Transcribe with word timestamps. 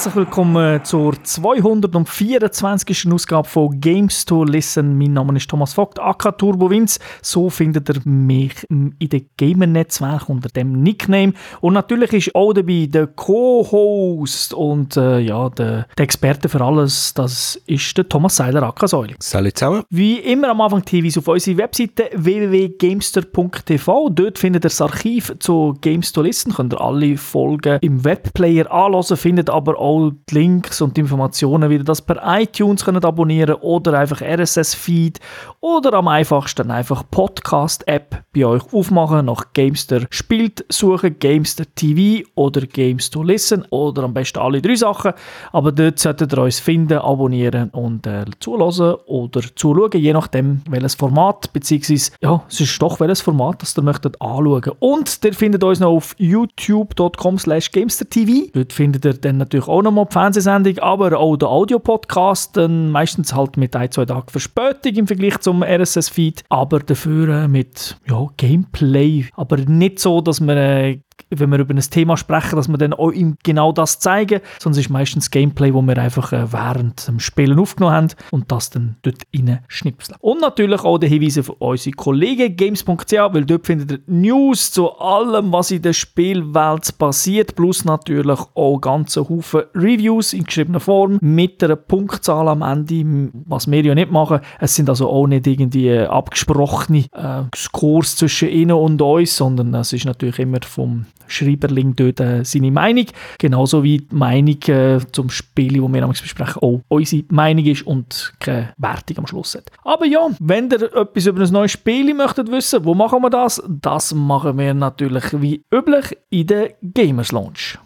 Herzlich 0.00 0.16
willkommen 0.16 0.82
zur 0.82 1.12
224. 1.22 3.12
Ausgabe 3.12 3.46
von 3.46 3.78
Games 3.82 4.24
to 4.24 4.44
Listen. 4.44 4.96
Mein 4.96 5.12
Name 5.12 5.36
ist 5.36 5.50
Thomas 5.50 5.74
Vogt, 5.74 6.00
AK 6.00 6.38
Turbo 6.38 6.70
Vince. 6.70 6.98
So 7.20 7.50
findet 7.50 7.90
ihr 7.90 8.00
mich 8.04 8.64
in 8.70 8.94
den 8.98 9.28
Gamer-Netzwerk 9.36 10.30
unter 10.30 10.48
dem 10.48 10.82
Nickname. 10.82 11.34
Und 11.60 11.74
natürlich 11.74 12.14
ist 12.14 12.34
auch 12.34 12.54
dabei 12.54 12.88
der 12.90 13.08
Co-Host 13.08 14.54
und 14.54 14.96
äh, 14.96 15.18
ja, 15.18 15.50
der, 15.50 15.86
der, 15.98 16.02
Experte 16.02 16.48
für 16.48 16.62
alles. 16.62 17.12
Das 17.12 17.60
ist 17.66 17.98
der 17.98 18.08
Thomas 18.08 18.36
Seiler, 18.36 18.62
AK 18.62 18.88
Säule. 18.88 19.16
Salut 19.18 19.58
zusammen. 19.58 19.82
Wie 19.90 20.16
immer 20.16 20.48
am 20.48 20.62
Anfang 20.62 20.82
TV 20.82 21.18
auf 21.18 21.28
unserer 21.28 21.58
Webseite 21.58 22.08
www.gamester.tv. 22.14 24.08
Dort 24.08 24.38
findet 24.38 24.64
ihr 24.64 24.70
das 24.70 24.80
Archiv 24.80 25.34
zu 25.40 25.76
Games 25.82 26.10
to 26.10 26.22
Listen. 26.22 26.54
Könnt 26.54 26.72
ihr 26.72 26.80
alle 26.80 27.18
Folgen 27.18 27.78
im 27.82 28.02
Webplayer 28.02 28.72
anhören, 28.72 29.18
findet 29.18 29.50
aber 29.50 29.78
auch 29.78 29.89
die 29.98 30.34
Links 30.34 30.80
und 30.80 30.96
die 30.96 31.00
Informationen, 31.00 31.68
wie 31.70 31.74
ihr 31.74 31.84
das 31.84 32.02
per 32.02 32.22
iTunes 32.40 32.84
könnt 32.84 33.04
abonnieren 33.04 33.56
oder 33.56 33.98
einfach 33.98 34.20
RSS-Feed 34.22 35.18
oder 35.60 35.94
am 35.94 36.08
einfachsten 36.08 36.70
einfach 36.70 37.02
Podcast-App 37.10 38.24
bei 38.34 38.46
euch 38.46 38.62
aufmachen, 38.72 39.26
nach 39.26 39.52
Gamester 39.52 40.02
spielt 40.10 40.64
suchen, 40.68 41.18
Gamester 41.18 41.64
TV 41.74 42.26
oder 42.34 42.62
Games 42.62 43.10
to 43.10 43.22
Listen 43.22 43.64
oder 43.70 44.04
am 44.04 44.14
besten 44.14 44.38
alle 44.38 44.62
drei 44.62 44.76
Sachen. 44.76 45.12
Aber 45.52 45.72
dort 45.72 45.98
solltet 45.98 46.32
ihr 46.32 46.38
uns 46.38 46.60
finden, 46.60 46.98
abonnieren 46.98 47.70
und 47.70 48.06
äh, 48.06 48.24
zulassen 48.38 48.94
oder 49.06 49.42
zuschauen, 49.54 49.90
je 49.94 50.12
nachdem 50.12 50.62
welches 50.68 50.94
Format, 50.94 51.52
beziehungsweise 51.52 52.12
ja, 52.20 52.42
es 52.48 52.60
ist 52.60 52.80
doch 52.80 53.00
welches 53.00 53.20
Format, 53.20 53.62
das 53.62 53.76
ihr 53.76 53.82
möchtet 53.82 54.20
anschauen. 54.20 54.72
Und 54.78 55.18
ihr 55.24 55.34
findet 55.34 55.64
uns 55.64 55.80
noch 55.80 55.90
auf 55.90 56.14
youtube.com 56.18 57.38
slash 57.38 57.72
gamester.tv. 57.72 58.50
Dort 58.52 58.72
findet 58.72 59.04
ihr 59.04 59.14
dann 59.14 59.38
natürlich 59.38 59.68
auch 59.68 59.79
nochmal 59.82 60.06
die 60.06 60.12
Fernsehsendung, 60.12 60.78
aber 60.78 61.18
auch 61.18 61.36
der 61.36 61.48
Audio-Podcast, 61.48 62.56
meistens 62.68 63.34
halt 63.34 63.56
mit 63.56 63.74
ein, 63.76 63.90
zwei 63.90 64.04
Tagen 64.04 64.28
Verspätung 64.28 64.94
im 64.94 65.06
Vergleich 65.06 65.38
zum 65.40 65.62
RSS-Feed, 65.62 66.44
aber 66.48 66.80
dafür 66.80 67.44
äh, 67.44 67.48
mit 67.48 67.96
ja, 68.08 68.26
Gameplay, 68.36 69.26
aber 69.34 69.56
nicht 69.56 69.98
so, 69.98 70.20
dass 70.20 70.40
man 70.40 70.56
äh, 70.56 70.98
wenn 71.30 71.50
wir 71.50 71.58
über 71.58 71.74
ein 71.74 71.80
Thema 71.80 72.16
sprechen, 72.16 72.56
dass 72.56 72.68
wir 72.68 72.78
dann 72.78 72.92
auch 72.92 73.12
ihm 73.12 73.36
genau 73.42 73.72
das 73.72 73.98
zeigen, 73.98 74.40
es 74.58 74.76
ist 74.76 74.90
meistens 74.90 75.30
Gameplay, 75.30 75.72
wo 75.72 75.82
wir 75.82 75.96
einfach 75.98 76.32
äh, 76.32 76.52
während 76.52 77.06
dem 77.06 77.20
Spielen 77.20 77.58
aufgenommen 77.58 77.94
haben 77.94 78.08
und 78.30 78.50
das 78.52 78.70
dann 78.70 78.96
dort 79.02 79.22
rein 79.34 79.60
schnipseln. 79.68 80.16
Und 80.20 80.40
natürlich 80.40 80.80
auch 80.80 80.98
der 80.98 81.08
Hinweise 81.08 81.42
von 81.42 81.56
unseren 81.58 81.96
Kollegen 81.96 82.56
games.ch, 82.56 83.12
weil 83.12 83.44
dort 83.44 83.66
findet 83.66 83.92
ihr 83.92 84.00
News 84.06 84.72
zu 84.72 84.92
allem, 84.98 85.52
was 85.52 85.70
in 85.70 85.82
der 85.82 85.92
Spielwelt 85.92 86.98
passiert, 86.98 87.54
plus 87.54 87.84
natürlich 87.84 88.38
auch 88.54 88.78
ganze 88.78 89.28
Haufen 89.28 89.62
Reviews 89.74 90.32
in 90.32 90.44
geschriebener 90.44 90.80
Form 90.80 91.18
mit 91.20 91.62
einer 91.62 91.76
Punktzahl 91.76 92.48
am 92.48 92.62
Ende, 92.62 93.30
was 93.46 93.70
wir 93.70 93.84
ja 93.84 93.94
nicht 93.94 94.10
machen. 94.10 94.40
Es 94.58 94.74
sind 94.74 94.88
also 94.88 95.08
auch 95.08 95.26
nicht 95.26 95.46
irgendwie 95.46 95.98
abgesprochene 95.98 97.06
äh, 97.12 97.42
Scores 97.54 98.16
zwischen 98.16 98.48
ihnen 98.48 98.72
und 98.72 99.00
uns, 99.00 99.36
sondern 99.36 99.74
es 99.74 99.92
ist 99.92 100.04
natürlich 100.04 100.38
immer 100.38 100.58
vom 100.62 101.06
Schreiberling 101.30 101.94
dort 101.96 102.20
äh, 102.20 102.44
seine 102.44 102.70
Meinung. 102.70 103.06
Genauso 103.38 103.82
wie 103.82 103.98
die 103.98 104.14
Meinung 104.14 104.60
äh, 104.68 104.98
zum 105.12 105.30
Spiel, 105.30 105.80
das 105.80 105.92
wir 105.92 106.06
besprechen, 106.08 106.62
auch 106.62 106.80
unsere 106.88 107.24
Meinung 107.28 107.64
ist 107.64 107.86
und 107.86 108.32
keine 108.40 108.72
Wertung 108.76 109.18
am 109.18 109.26
Schluss 109.26 109.54
hat. 109.54 109.70
Aber 109.84 110.06
ja, 110.06 110.28
wenn 110.40 110.70
ihr 110.70 110.82
etwas 110.94 111.26
über 111.26 111.42
ein 111.42 111.52
neues 111.52 111.72
Spiel 111.72 112.12
möchtet 112.14 112.50
wissen, 112.50 112.84
wo 112.84 112.94
machen 112.94 113.22
wir 113.22 113.30
das? 113.30 113.62
Das 113.68 114.14
machen 114.14 114.58
wir 114.58 114.74
natürlich 114.74 115.24
wie 115.40 115.64
üblich 115.72 116.16
in 116.30 116.46
der 116.46 116.74
Gamers 116.82 117.32
Launch. 117.32 117.78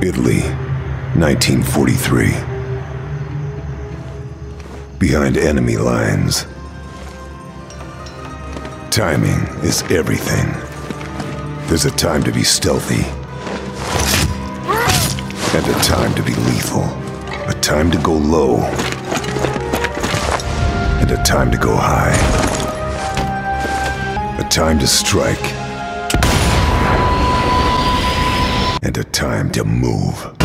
Italy, 0.00 0.42
1943. 1.14 2.32
Behind 4.98 5.36
enemy 5.36 5.76
lines. 5.76 6.46
Timing 8.90 9.46
is 9.62 9.82
everything. 9.90 10.71
There's 11.72 11.86
a 11.86 11.90
time 11.90 12.22
to 12.24 12.32
be 12.32 12.42
stealthy. 12.42 13.02
And 15.56 15.66
a 15.66 15.80
time 15.82 16.14
to 16.16 16.22
be 16.22 16.34
lethal. 16.34 16.84
A 17.48 17.54
time 17.62 17.90
to 17.92 17.96
go 17.96 18.12
low. 18.12 18.58
And 21.00 21.10
a 21.10 21.16
time 21.24 21.50
to 21.50 21.56
go 21.56 21.74
high. 21.74 22.12
A 24.38 24.46
time 24.50 24.78
to 24.80 24.86
strike. 24.86 25.40
And 28.82 28.98
a 28.98 29.04
time 29.04 29.50
to 29.52 29.64
move. 29.64 30.41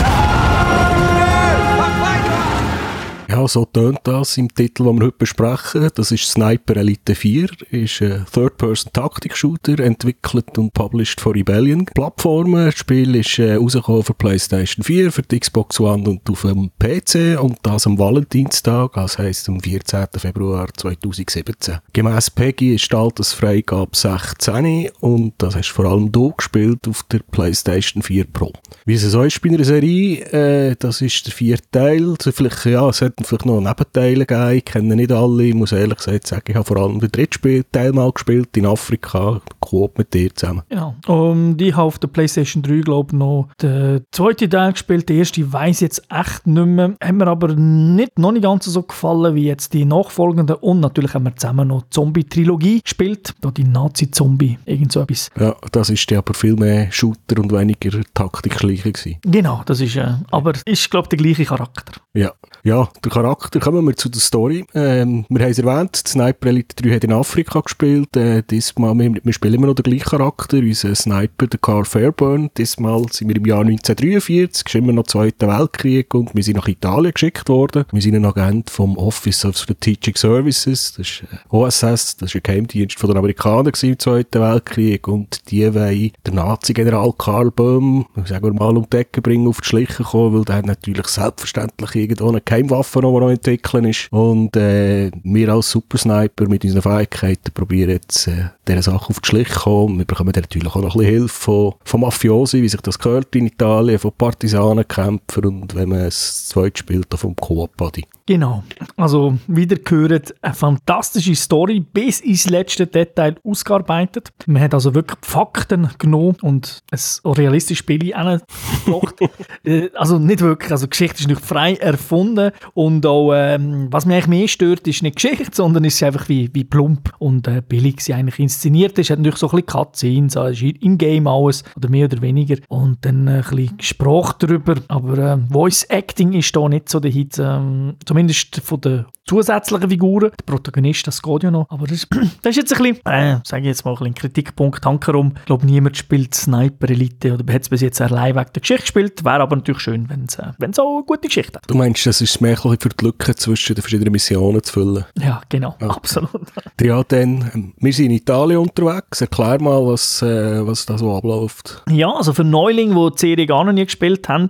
Ja, 3.30 3.46
so 3.46 3.66
tönt 3.66 4.00
das 4.06 4.38
im 4.38 4.48
Titel, 4.56 4.86
den 4.86 5.00
wir 5.00 5.08
heute 5.08 5.18
besprechen. 5.18 5.90
Das 5.96 6.12
ist 6.12 6.32
Sniper 6.32 6.78
Elite 6.78 7.14
4, 7.14 7.50
ist 7.72 8.02
ein 8.02 8.26
Third-Person-Taktik-Shooter, 8.32 9.80
entwickelt 9.80 10.58
und 10.58 10.74
published 10.74 11.20
von 11.20 11.34
Rebellion. 11.34 11.86
Plattformen, 11.88 12.68
das 12.68 12.78
Spiel 12.78 13.16
ist 13.16 13.38
äh, 13.38 13.56
rausgekommen 13.56 14.04
für 14.04 14.14
PlayStation 14.14 14.82
4, 14.82 15.12
für 15.12 15.24
die 15.24 15.42
Xbox 15.42 15.78
One 15.82 16.10
und 16.10 16.30
auf 16.30 16.44
dem 16.44 16.72
PC 16.80 17.38
und 17.42 17.58
das 17.64 17.86
am 17.86 18.00
Valentinstag, 18.00 18.94
das 18.94 19.18
heisst 19.18 19.50
am 19.50 19.60
14. 19.60 20.06
Februar 20.16 20.70
2017. 20.78 21.80
Gemäss 21.92 22.30
PEGI 22.30 22.76
ist 22.76 22.90
die 22.90 22.96
Altersfreigabe 22.96 23.92
16 23.94 24.90
und 25.02 25.34
das 25.40 25.54
hast 25.54 25.72
vor 25.72 25.84
allem 25.84 26.14
du 26.14 26.32
gespielt 26.32 26.88
auf 26.88 27.04
der 27.12 27.20
PlayStation 27.30 28.02
4 28.02 28.24
Pro. 28.24 28.54
Wie 28.86 28.94
es 28.94 29.02
so 29.02 29.22
ist 29.24 29.42
bei 29.42 29.50
einer 29.50 29.66
Serie, 29.66 30.22
äh, 30.32 30.76
das 30.80 31.02
ist 31.02 31.26
der 31.26 31.34
vierte 31.34 31.70
Teil, 31.74 32.12
also 32.12 32.32
vielleicht, 32.32 32.64
ja, 32.64 32.88
es 32.88 33.02
hat 33.02 33.17
vielleicht 33.26 33.46
noch 33.46 33.60
Nebenteile 33.60 34.26
gegeben. 34.26 34.58
Ich 34.58 34.66
kenne 34.66 34.96
nicht 34.96 35.12
alle. 35.12 35.44
Ich 35.44 35.56
muss 35.56 35.72
ehrlich 35.72 35.98
gesagt 35.98 36.28
sagen, 36.28 36.44
ich 36.48 36.56
habe 36.56 36.66
vor 36.66 36.78
allem 36.78 37.00
den 37.00 37.12
dritten 37.12 37.64
Teil 37.72 37.92
mal 37.94 38.12
gespielt 38.12 38.56
in 38.58 38.66
Afrika, 38.66 39.42
Coop 39.60 39.98
mit 39.98 40.14
dir 40.14 40.34
zusammen. 40.34 40.64
Genau. 40.70 40.96
Und 41.08 41.62
ich 41.62 41.76
habe 41.76 41.88
auf 41.88 42.00
der 42.00 42.08
PlayStation 42.08 42.64
3, 42.64 42.82
glaube 42.82 43.10
ich, 43.12 43.18
noch 43.18 43.50
den 43.62 44.04
zweiten 44.12 44.50
Teil 44.50 44.72
gespielt. 44.72 45.10
Der 45.10 45.18
erste 45.18 45.52
weiß 45.52 45.80
jetzt 45.80 46.04
echt 46.10 46.48
nicht 46.48 46.66
mehr. 46.66 46.96
Hat 47.02 47.14
mir 47.14 47.28
aber 47.28 47.56
nicht, 47.56 48.18
noch 48.20 48.32
nicht 48.32 48.44
ganz 48.44 48.66
so 48.66 48.84
gefallen 48.84 49.36
wie 49.36 49.46
jetzt 49.46 49.74
die 49.74 49.86
nachfolgenden. 49.86 50.58
Und 50.58 50.80
natürlich 50.80 51.14
haben 51.14 51.26
wir 51.26 51.36
zusammen 51.36 51.70
noch 51.70 51.84
Zombie-Trilogie 51.90 52.82
gespielt. 52.82 53.34
Da 53.42 53.52
die 53.52 53.64
Nazi-Zombie, 53.64 54.58
irgend 54.66 54.92
so 54.92 55.02
etwas. 55.02 55.30
Ja, 55.40 55.56
das 55.72 55.90
ist 55.90 56.10
ja 56.12 56.20
aber 56.20 56.34
viel 56.34 56.56
mehr 56.56 56.92
Shooter 56.92 57.40
und 57.42 57.52
weniger 57.52 58.02
Taktik 58.14 58.58
gewesen. 58.58 59.18
Genau, 59.24 59.62
das 59.66 59.82
ist, 59.82 59.96
äh, 59.96 60.14
aber 60.32 60.54
ist, 60.66 60.90
glaube 60.90 61.06
ich, 61.06 61.10
der 61.10 61.18
gleiche 61.18 61.46
Charakter. 61.46 62.02
Ja, 62.14 62.32
ja, 62.64 62.90
der 63.08 63.14
Charakter. 63.14 63.60
Kommen 63.60 63.86
wir 63.86 63.96
zu 63.96 64.10
der 64.10 64.22
Story. 64.22 64.66
Ähm, 64.74 65.26
wir 65.30 65.42
haben 65.42 65.52
es 65.52 65.60
erwähnt, 65.60 65.96
Sniper 65.96 66.48
Elite 66.48 66.76
3 66.76 66.96
hat 66.96 67.04
in 67.04 67.14
Afrika 67.14 67.62
gespielt. 67.62 68.16
Äh, 68.16 68.44
diesmal, 68.44 68.98
wir, 68.98 69.14
wir 69.24 69.34
spielen 69.34 69.56
immer 69.56 69.68
noch 69.68 69.76
den 69.76 69.84
gleichen 69.84 70.10
Charakter, 70.10 70.58
unser 70.58 70.94
Sniper, 70.96 71.48
der 71.48 71.60
Carl 71.60 71.86
Fairburn. 71.86 72.50
Diesmal 72.58 73.06
sind 73.12 73.30
wir 73.30 73.36
im 73.38 73.46
Jahr 73.46 73.62
1943, 73.62 74.66
es 74.68 74.74
ist 74.74 74.76
immer 74.76 74.94
noch 74.94 75.08
Zweiter 75.08 75.48
Weltkrieg 75.48 76.14
und 76.14 76.36
wir 76.36 76.44
sind 76.44 76.58
nach 76.58 76.68
Italien 76.68 77.14
geschickt 77.14 77.48
worden. 77.50 77.86
Wir 77.92 78.02
sind 78.02 78.16
ein 78.16 78.26
Agent 78.26 78.70
vom 78.70 78.98
Office 78.98 79.46
of 79.46 79.58
Strategic 79.58 80.18
Services, 80.18 80.94
das 80.98 81.08
ist 81.08 81.24
äh, 81.24 81.56
OSS, 81.56 82.18
das 82.18 82.30
ist 82.30 82.36
ein 82.36 82.42
Geheimdienst 82.44 83.00
von 83.00 83.10
den 83.10 83.18
Amerikanern 83.18 83.72
im 83.82 84.00
Zweiten 84.00 84.42
Weltkrieg 84.42 85.08
und 85.08 85.50
die 85.50 85.74
wollen 85.74 86.12
den 86.26 86.36
Nazi-General 86.36 87.14
Karl 87.18 87.52
Böhm, 87.52 88.06
sagen 88.26 88.46
wir 88.46 88.54
mal, 88.54 88.76
um 88.76 88.88
die 88.90 88.98
Ecke 88.98 89.22
bringen, 89.22 89.48
auf 89.48 89.62
die 89.62 89.68
Schliche 89.68 90.04
kommen, 90.04 90.36
weil 90.36 90.46
der 90.46 90.58
hat 90.58 90.66
natürlich 90.66 91.08
selbstverständlich 91.08 91.96
irgendwo 91.96 92.30
eine 92.30 92.42
Geheimwaffe 92.42 92.97
noch, 93.02 93.14
die 93.14 93.26
noch 93.26 93.30
entwickeln 93.30 93.86
ist. 93.86 94.08
Und 94.12 94.56
äh, 94.56 95.12
wir 95.24 95.50
als 95.50 95.72
Supersniper 95.72 96.48
mit 96.48 96.64
unseren 96.64 96.82
Fähigkeiten 96.82 97.52
probieren 97.54 97.92
jetzt 97.92 98.28
äh, 98.28 98.50
dieser 98.68 98.82
Sache 98.82 99.10
auf 99.10 99.20
die 99.20 99.28
Schliche 99.28 99.54
zu 99.54 99.60
kommen. 99.60 99.98
Wir 99.98 100.06
bekommen 100.06 100.34
natürlich 100.36 100.68
auch 100.68 100.76
noch 100.76 100.96
ein 100.96 101.00
bisschen 101.00 101.14
Hilfe 101.14 101.28
von, 101.28 101.74
von 101.84 102.02
Mafiosi, 102.02 102.62
wie 102.62 102.70
sich 102.70 102.82
das 102.82 103.00
gehört 103.00 103.36
in 103.36 103.48
Italien, 103.48 104.00
von 104.00 104.12
Partisanenkämpfern 104.18 105.46
und 105.46 105.76
wenn 105.76 105.90
man 105.90 106.00
es 106.00 106.48
zweit 106.48 106.78
spielt, 106.78 107.14
auch 107.14 107.20
vom 107.20 107.36
Coop-Buddy. 107.36 108.06
Genau. 108.28 108.62
Also, 108.98 109.38
wieder 109.48 109.78
gehört, 109.78 110.36
eine 110.42 110.54
fantastische 110.54 111.34
Story 111.34 111.80
bis 111.80 112.20
ins 112.20 112.50
letzte 112.50 112.86
Detail 112.86 113.38
ausgearbeitet. 113.44 114.34
Man 114.46 114.62
hat 114.62 114.74
also 114.74 114.94
wirklich 114.94 115.18
Fakten 115.22 115.90
genommen 115.98 116.36
und 116.42 116.84
ein 116.92 117.32
realistisches 117.32 117.80
Spiel 117.80 118.14
angebracht. 118.14 119.16
Äh, 119.64 119.90
also 119.96 120.20
nicht 120.20 120.42
wirklich, 120.42 120.72
also 120.72 120.86
die 120.86 120.92
Geschichte 120.92 121.20
ist 121.20 121.28
nicht 121.28 121.42
frei 121.42 121.74
erfunden 121.74 122.52
und 122.74 123.06
auch, 123.06 123.34
ähm, 123.34 123.88
was 123.92 124.06
mich 124.06 124.16
eigentlich 124.16 124.28
mehr 124.28 124.48
stört, 124.48 124.88
ist 124.88 125.04
nicht 125.04 125.16
Geschichte, 125.16 125.50
sondern 125.52 125.84
ist 125.84 126.02
einfach 126.04 126.30
wie, 126.30 126.50
wie 126.54 126.64
plump 126.64 127.14
und 127.20 127.48
äh, 127.48 127.62
billig 127.68 128.02
sie 128.02 128.14
eigentlich 128.14 128.40
inszeniert 128.40 128.98
ist. 129.00 129.10
Hat 129.10 129.20
natürlich 129.20 129.40
so 129.40 129.48
ein 129.48 129.58
bisschen 129.58 129.66
Cutscenes, 129.66 130.38
also 130.38 130.66
in-game 130.66 131.28
alles 131.28 131.64
oder 131.76 131.90
mehr 131.90 132.06
oder 132.06 132.22
weniger 132.22 132.58
und 132.70 133.04
dann 133.04 133.28
ein 133.28 133.42
bisschen 133.42 133.82
Sprache 133.82 134.36
darüber, 134.40 134.76
aber 134.88 135.18
äh, 135.18 135.38
Voice 135.52 135.84
Acting 135.90 136.34
ist 136.34 136.56
da 136.56 136.68
nicht 136.70 136.88
so 136.90 137.00
der 137.00 137.12
Hit, 137.12 137.38
ähm, 137.40 137.96
Zumindest 138.18 138.62
von 138.64 138.82
den 138.82 139.06
zusätzlichen 139.28 139.90
Figuren. 139.90 140.32
Der 140.32 140.44
Protagonist, 140.46 141.06
das 141.06 141.22
geht 141.22 141.44
ja 141.44 141.52
noch. 141.52 141.70
Aber 141.70 141.86
das, 141.86 142.08
das 142.42 142.52
ist 142.52 142.56
jetzt 142.56 142.74
ein 142.74 142.96
bisschen, 142.96 143.06
äh, 143.06 143.40
sage 143.44 143.62
ich 143.62 143.68
jetzt 143.68 143.86
mal, 143.86 143.92
ein, 143.92 143.98
bisschen 143.98 144.16
Kritikpunkt. 144.16 144.84
Hankerum. 144.84 145.34
Ich 145.38 145.46
glaube, 145.46 145.66
niemand 145.68 145.98
spielt 145.98 146.34
Sniper 146.34 146.90
Elite 146.90 147.34
oder 147.34 147.54
hat 147.54 147.62
es 147.62 147.70
bis 147.70 147.82
jetzt 147.82 148.02
allein 148.02 148.36
wegen 148.36 148.50
der 148.56 148.62
Geschichte 148.62 148.82
gespielt. 148.82 149.24
Wäre 149.24 149.42
aber 149.42 149.58
natürlich 149.58 149.82
schön, 149.82 150.10
wenn 150.10 150.26
es 150.26 150.40
äh, 150.40 150.82
auch 150.82 150.96
eine 150.96 151.06
gute 151.06 151.28
Geschichte 151.28 151.60
hat. 151.60 151.70
Du 151.70 151.76
meinst, 151.76 152.06
das 152.08 152.22
ist 152.22 152.42
mehr 152.42 152.58
für 152.58 152.78
die 152.78 153.06
Lücke 153.06 153.36
zwischen 153.36 153.76
den 153.76 153.82
verschiedenen 153.82 154.12
Missionen 154.12 154.64
zu 154.64 154.74
füllen? 154.74 155.06
Ja, 155.20 155.42
genau. 155.50 155.76
Ja. 155.80 155.90
Absolut. 155.90 156.32
Ja, 156.80 157.04
dann, 157.04 157.50
ähm, 157.56 157.74
wir 157.80 157.92
sind 157.92 158.06
in 158.06 158.12
Italien 158.12 158.60
unterwegs. 158.60 159.20
Erklär 159.20 159.60
mal, 159.60 159.84
was, 159.86 160.22
äh, 160.22 160.66
was 160.66 160.86
da 160.86 160.98
so 160.98 161.16
abläuft. 161.16 161.84
Ja, 161.90 162.12
also 162.12 162.34
für 162.34 162.44
Neulinge, 162.44 162.94
die 162.94 163.16
die 163.16 163.20
Serie 163.20 163.46
gar 163.48 163.64
noch 163.64 163.74
nie 163.74 163.84
gespielt 163.84 164.30
haben, 164.30 164.50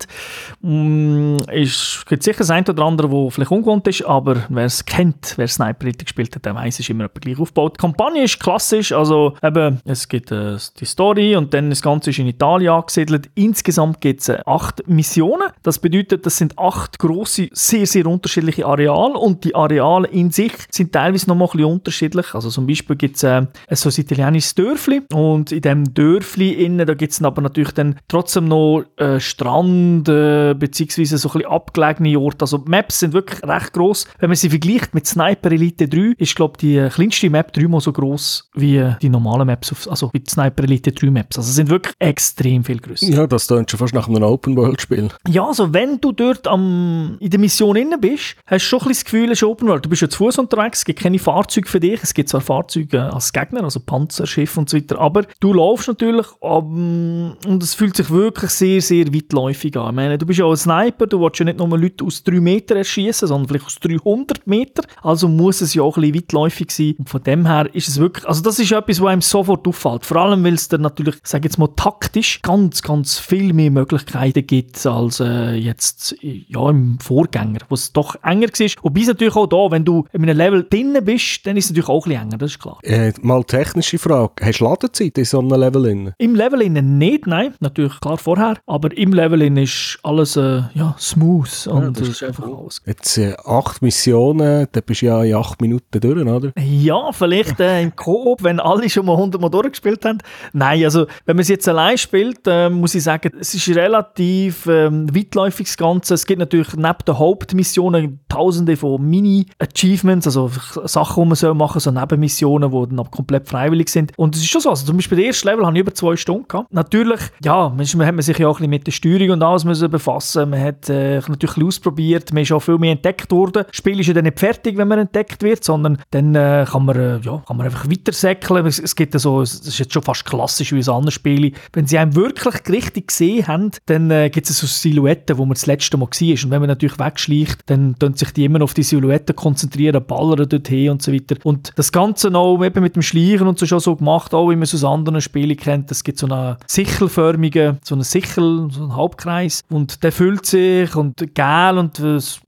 mm, 0.61 1.37
ist, 1.53 2.05
gibt 2.07 2.23
sicher 2.23 2.39
das 2.39 2.49
ein 2.49 2.67
oder 2.67 2.83
andere, 2.83 3.09
wo 3.09 3.29
vielleicht 3.29 3.51
ungewohnt 3.57 3.87
ist, 3.87 4.05
aber 4.05 4.43
wer 4.49 4.65
es 4.65 4.85
kennt, 4.85 5.33
wer 5.37 5.47
Sniper 5.47 5.83
Elite 5.83 6.05
gespielt 6.05 6.35
hat, 6.35 6.45
der 6.45 6.55
weiß, 6.55 6.75
es 6.75 6.79
ist 6.81 6.89
immer 6.89 7.09
gleich 7.09 7.39
aufgebaut. 7.39 7.75
Die 7.77 7.81
Kampagne 7.81 8.23
ist 8.23 8.39
klassisch, 8.39 8.91
also 8.91 9.35
eben, 9.43 9.79
es 9.85 10.07
gibt 10.07 10.31
äh, 10.31 10.57
die 10.79 10.85
Story 10.85 11.35
und 11.35 11.53
dann 11.53 11.69
das 11.69 11.81
Ganze 11.81 12.11
ist 12.11 12.19
in 12.19 12.27
Italien 12.27 12.73
angesiedelt. 12.73 13.29
Insgesamt 13.35 14.01
gibt 14.01 14.21
es 14.21 14.29
äh, 14.29 14.39
acht 14.45 14.87
Missionen. 14.87 15.49
Das 15.63 15.79
bedeutet, 15.79 16.25
das 16.25 16.37
sind 16.37 16.57
acht 16.57 16.99
große, 16.99 17.49
sehr, 17.51 17.85
sehr 17.85 18.05
unterschiedliche 18.07 18.65
Areale 18.65 19.17
und 19.17 19.43
die 19.43 19.55
Areale 19.55 20.07
in 20.07 20.31
sich 20.31 20.53
sind 20.69 20.91
teilweise 20.91 21.27
noch 21.27 21.35
mal 21.35 21.45
ein 21.45 21.51
bisschen 21.51 21.71
unterschiedlich. 21.71 22.33
Also 22.33 22.49
zum 22.49 22.67
Beispiel 22.67 22.95
gibt 22.95 23.17
es 23.17 23.23
äh, 23.23 23.45
so 23.71 23.89
ein 23.89 23.95
italienisches 23.97 24.55
Dörfli 24.55 25.01
und 25.13 25.51
in 25.51 25.61
dem 25.61 25.93
Dörfli 25.93 26.51
innen, 26.51 26.85
da 26.85 26.93
gibt 26.93 27.13
es 27.13 27.21
aber 27.21 27.41
natürlich 27.41 27.71
dann 27.71 27.99
trotzdem 28.07 28.47
noch 28.47 28.83
äh, 28.97 29.19
Strand 29.19 30.07
äh, 30.09 30.53
beziehungsweise 30.53 31.17
so 31.17 31.29
ein 31.29 31.33
bisschen 31.33 31.51
abgelegene 31.51 32.19
Orte. 32.19 32.41
Also 32.41 32.63
Maps 32.67 32.99
sind 32.99 33.13
wirklich 33.13 33.43
recht 33.47 33.73
groß. 33.73 34.07
Wenn 34.19 34.29
man 34.29 34.35
sie 34.35 34.49
vergleicht 34.49 34.93
mit 34.93 35.07
Sniper 35.07 35.51
Elite 35.51 35.87
3, 35.87 36.13
ist 36.17 36.35
glaube 36.35 36.57
die 36.57 36.87
kleinste 36.91 37.29
Map 37.29 37.53
dreimal 37.53 37.81
so 37.81 37.91
groß 37.91 38.49
wie 38.55 38.83
die 39.01 39.09
normalen 39.09 39.47
Maps, 39.47 39.71
auf, 39.71 39.89
also 39.89 40.09
wie 40.13 40.19
die 40.19 40.29
Sniper 40.29 40.63
Elite 40.63 40.91
3 40.91 41.09
Maps. 41.09 41.37
Also 41.37 41.51
sind 41.51 41.69
wirklich 41.69 41.93
extrem 41.99 42.63
viel 42.63 42.79
größer. 42.79 43.07
Ja, 43.07 43.27
das 43.27 43.47
klingt 43.47 43.71
schon 43.71 43.77
fast 43.77 43.93
nach 43.93 44.07
einem 44.07 44.23
Open-World-Spiel. 44.23 45.09
Ja, 45.27 45.47
also 45.47 45.73
wenn 45.73 45.99
du 46.01 46.11
dort 46.11 46.47
am, 46.47 47.17
in 47.19 47.29
der 47.29 47.39
Mission 47.39 47.75
innen 47.75 47.99
bist, 47.99 48.35
hast 48.45 48.65
du 48.65 48.79
schon 48.79 48.81
ein 48.81 48.89
das 48.89 49.03
Gefühl, 49.03 49.31
es 49.31 49.39
ist 49.39 49.43
Open 49.43 49.67
World. 49.67 49.85
Du 49.85 49.89
bist 49.89 50.01
ja 50.01 50.09
zu 50.09 50.17
Fuß 50.17 50.39
unterwegs, 50.39 50.79
es 50.79 50.85
gibt 50.85 50.99
keine 50.99 51.19
Fahrzeuge 51.19 51.67
für 51.67 51.79
dich, 51.79 52.01
es 52.01 52.13
gibt 52.13 52.29
zwar 52.29 52.41
Fahrzeuge 52.41 53.13
als 53.13 53.31
Gegner, 53.31 53.63
also 53.63 53.79
Panzer, 53.79 54.25
Schiffe 54.25 54.59
und 54.59 54.69
so 54.69 54.77
weiter, 54.77 54.99
aber 54.99 55.25
du 55.39 55.53
laufst 55.53 55.87
natürlich 55.87 56.25
um, 56.39 57.35
und 57.45 57.63
es 57.63 57.73
fühlt 57.73 57.95
sich 57.95 58.09
wirklich 58.09 58.51
sehr, 58.51 58.81
sehr 58.81 59.13
weitläufig 59.13 59.75
an. 59.77 59.89
Ich 59.89 59.95
meine, 59.95 60.17
du 60.17 60.25
bist 60.25 60.39
ja 60.39 60.45
auch 60.45 60.51
ein 60.51 60.57
Sniper, 60.57 61.07
du 61.07 61.21
willst 61.21 61.39
ja 61.39 61.45
nicht 61.45 61.59
nur 61.59 61.77
Leute 61.77 62.03
aus 62.03 62.23
3 62.23 62.39
Metern 62.39 62.77
erschießen, 62.77 63.27
sondern 63.37 63.47
vielleicht 63.47 63.65
aus 63.65 63.79
300 63.79 64.47
Metern, 64.47 64.85
also 65.01 65.27
muss 65.27 65.61
es 65.61 65.73
ja 65.73 65.83
auch 65.83 65.97
ein 65.97 66.01
bisschen 66.01 66.15
weitläufig 66.15 66.71
sein 66.71 66.95
und 66.97 67.09
von 67.09 67.23
dem 67.23 67.45
her 67.45 67.69
ist 67.73 67.87
es 67.87 67.99
wirklich, 67.99 68.27
also 68.27 68.41
das 68.41 68.59
ist 68.59 68.71
etwas, 68.71 69.01
was 69.01 69.07
einem 69.07 69.21
sofort 69.21 69.67
auffällt, 69.67 70.05
vor 70.05 70.17
allem, 70.17 70.43
weil 70.43 70.53
es 70.53 70.67
dann 70.67 70.81
natürlich, 70.81 71.15
sage 71.23 71.45
jetzt 71.45 71.57
mal, 71.57 71.69
taktisch 71.75 72.41
ganz, 72.41 72.81
ganz 72.81 73.19
viel 73.19 73.53
mehr 73.53 73.71
Möglichkeiten 73.71 74.45
gibt 74.45 74.85
als 74.85 75.19
äh, 75.19 75.53
jetzt 75.53 76.15
ja, 76.21 76.69
im 76.69 76.99
Vorgänger, 76.99 77.59
wo 77.69 77.75
es 77.75 77.93
doch 77.93 78.15
enger 78.23 78.47
war. 78.47 78.67
Wobei 78.83 79.01
es 79.01 79.07
natürlich 79.07 79.35
auch 79.35 79.47
da, 79.47 79.71
wenn 79.71 79.85
du 79.85 80.05
in 80.11 80.23
einem 80.23 80.37
Level 80.37 80.65
drinnen 80.69 81.03
bist, 81.03 81.45
dann 81.45 81.57
ist 81.57 81.65
es 81.65 81.71
natürlich 81.71 81.89
auch 81.89 82.05
ein 82.05 82.09
bisschen 82.09 82.27
enger, 82.27 82.37
das 82.37 82.51
ist 82.51 82.59
klar. 82.59 82.77
Äh, 82.83 83.13
mal 83.21 83.43
technische 83.43 83.97
Frage, 83.97 84.33
hast 84.41 84.59
du 84.59 84.65
Ladezeit 84.65 85.17
in 85.17 85.25
so 85.25 85.39
einem 85.39 85.59
Level 85.59 85.85
innen? 85.85 86.13
Im 86.17 86.35
Level 86.35 86.61
innen 86.61 86.97
nicht, 86.97 87.27
nein, 87.27 87.53
natürlich 87.59 87.99
klar 87.99 88.17
vorher, 88.17 88.57
aber 88.65 88.95
im 88.97 89.13
Level 89.13 89.41
innen 89.41 89.63
ist 89.63 89.99
alles 90.03 90.35
äh, 90.35 90.63
ja, 90.73 90.95
smooth 90.99 91.67
und 91.67 91.83
ja, 91.83 91.91
das, 91.91 92.07
ist 92.07 92.23
einfach 92.23 92.45
alles. 92.45 92.81
Jetzt 92.85 93.16
acht 93.45 93.81
Missionen, 93.81 94.67
da 94.71 94.81
bist 94.81 95.01
du 95.01 95.07
ja 95.07 95.23
in 95.23 95.35
acht 95.35 95.61
Minuten 95.61 95.99
durch, 95.99 96.25
oder? 96.25 96.51
Ja, 96.59 97.11
vielleicht 97.11 97.59
äh, 97.59 97.81
im 97.81 97.95
Koop, 97.95 98.43
wenn 98.43 98.59
alle 98.59 98.89
schon 98.89 99.05
mal 99.05 99.13
100 99.13 99.41
Mal 99.41 99.49
durchgespielt 99.49 100.05
haben. 100.05 100.19
Nein, 100.53 100.83
also 100.83 101.07
wenn 101.25 101.35
man 101.35 101.41
es 101.41 101.47
jetzt 101.47 101.67
allein 101.67 101.97
spielt, 101.97 102.39
äh, 102.45 102.69
muss 102.69 102.95
ich 102.95 103.03
sagen, 103.03 103.31
es 103.39 103.53
ist 103.53 103.67
relativ 103.69 104.67
ähm, 104.67 105.13
weitläufig 105.15 105.67
das 105.67 105.77
Ganze. 105.77 106.13
Es 106.13 106.25
gibt 106.25 106.39
natürlich 106.39 106.73
neben 106.75 106.97
den 107.07 107.17
Hauptmissionen 107.17 108.19
tausende 108.29 108.75
von 108.77 109.01
Mini-Achievements, 109.01 110.27
also 110.27 110.51
Sachen, 110.85 111.23
die 111.23 111.29
man 111.29 111.35
soll 111.35 111.53
machen 111.53 111.79
so 111.79 111.91
Nebenmissionen, 111.91 112.71
die 112.71 112.95
dann 112.95 113.11
komplett 113.11 113.47
freiwillig 113.47 113.89
sind. 113.89 114.11
Und 114.17 114.35
es 114.35 114.41
ist 114.41 114.49
schon 114.49 114.61
so, 114.61 114.69
also 114.69 114.85
zum 114.85 114.97
Beispiel 114.97 115.17
das 115.17 115.27
erste 115.27 115.49
Level 115.49 115.65
habe 115.65 115.75
ich 115.75 115.81
über 115.81 115.93
zwei 115.93 116.15
Stunden 116.15 116.47
gehabt. 116.47 116.71
Natürlich, 116.73 117.19
ja, 117.43 117.69
man, 117.69 117.85
hat 117.85 118.15
man 118.15 118.21
sich 118.21 118.37
ja 118.37 118.47
auch 118.47 118.59
ein 118.59 118.69
bisschen 118.69 118.69
mit 118.69 118.87
der 118.87 118.91
Steuerung 118.91 119.31
und 119.31 119.43
alles 119.43 119.65
müssen 119.65 119.89
befassen. 119.89 120.49
Man 120.49 120.61
hat 120.61 120.89
äh, 120.89 121.19
natürlich 121.27 121.63
ausprobiert, 121.63 122.33
man 122.33 122.43
ist 122.43 122.51
auch 122.51 122.59
viel 122.59 122.77
mehr 122.77 122.91
entdeckt 122.91 123.06
worden. 123.31 123.65
Das 123.67 123.75
Spiel 123.75 123.99
ist 123.99 124.07
ja 124.07 124.13
dann 124.13 124.25
nicht 124.25 124.39
fertig, 124.39 124.77
wenn 124.77 124.87
man 124.87 124.99
entdeckt 124.99 125.43
wird, 125.43 125.63
sondern 125.63 125.99
dann 126.11 126.35
äh, 126.35 126.65
kann, 126.69 126.85
man, 126.85 126.95
äh, 126.95 127.19
ja, 127.19 127.43
kann 127.45 127.57
man 127.57 127.65
einfach 127.65 127.89
weitersäckeln. 127.89 128.65
Es, 128.65 128.79
es 128.79 128.95
gibt 128.95 129.19
so, 129.19 129.41
es 129.41 129.59
ist 129.61 129.79
jetzt 129.79 129.93
schon 129.93 130.03
fast 130.03 130.25
klassisch 130.25 130.73
wie 130.73 130.79
ein 130.79 130.89
anderes 130.89 131.13
Spiel. 131.13 131.53
Wenn 131.73 131.87
sie 131.87 131.97
einem 131.97 132.15
wirklich 132.15 132.55
richtig 132.69 133.07
gesehen 133.07 133.47
haben, 133.47 133.71
dann 133.85 134.11
äh, 134.11 134.29
gibt 134.29 134.49
es 134.49 134.57
so 134.57 134.67
Silhouetten, 134.67 135.37
wo 135.37 135.45
man 135.45 135.53
das 135.53 135.65
letzte 135.65 135.97
Mal 135.97 136.07
war. 136.07 136.43
Und 136.43 136.51
wenn 136.51 136.59
man 136.61 136.67
natürlich 136.67 136.99
wegschleicht, 136.99 137.61
dann 137.67 137.97
tun 137.99 138.15
sich 138.15 138.31
die 138.31 138.45
immer 138.45 138.61
auf 138.61 138.73
die 138.73 138.83
Silhouetten 138.83 139.35
konzentrieren, 139.35 140.03
ballern 140.05 140.49
dorthin 140.49 140.91
und 140.91 141.01
so 141.01 141.13
weiter. 141.13 141.35
Und 141.43 141.71
das 141.75 141.91
Ganze 141.91 142.29
noch 142.29 142.63
eben 142.63 142.81
mit 142.81 142.95
dem 142.95 143.01
Schleichen 143.01 143.47
und 143.47 143.59
so 143.59 143.65
schon 143.65 143.79
so 143.79 143.95
gemacht, 143.95 144.33
auch 144.33 144.49
wie 144.49 144.55
man 144.55 144.63
es 144.63 144.73
aus 144.73 144.83
anderen 144.83 145.21
Spielen 145.21 145.57
kennt. 145.57 145.91
Es 145.91 146.03
gibt 146.03 146.19
so 146.19 146.27
einen 146.27 146.57
sichelförmigen, 146.67 147.79
so 147.83 147.95
einen 147.95 148.03
Sichel, 148.03 148.67
so 148.71 148.81
einen 148.81 148.95
Halbkreis 148.95 149.63
und 149.69 150.03
der 150.03 150.11
füllt 150.11 150.45
sich 150.45 150.95
und 150.95 151.17
Gel 151.33 151.77
und 151.77 151.99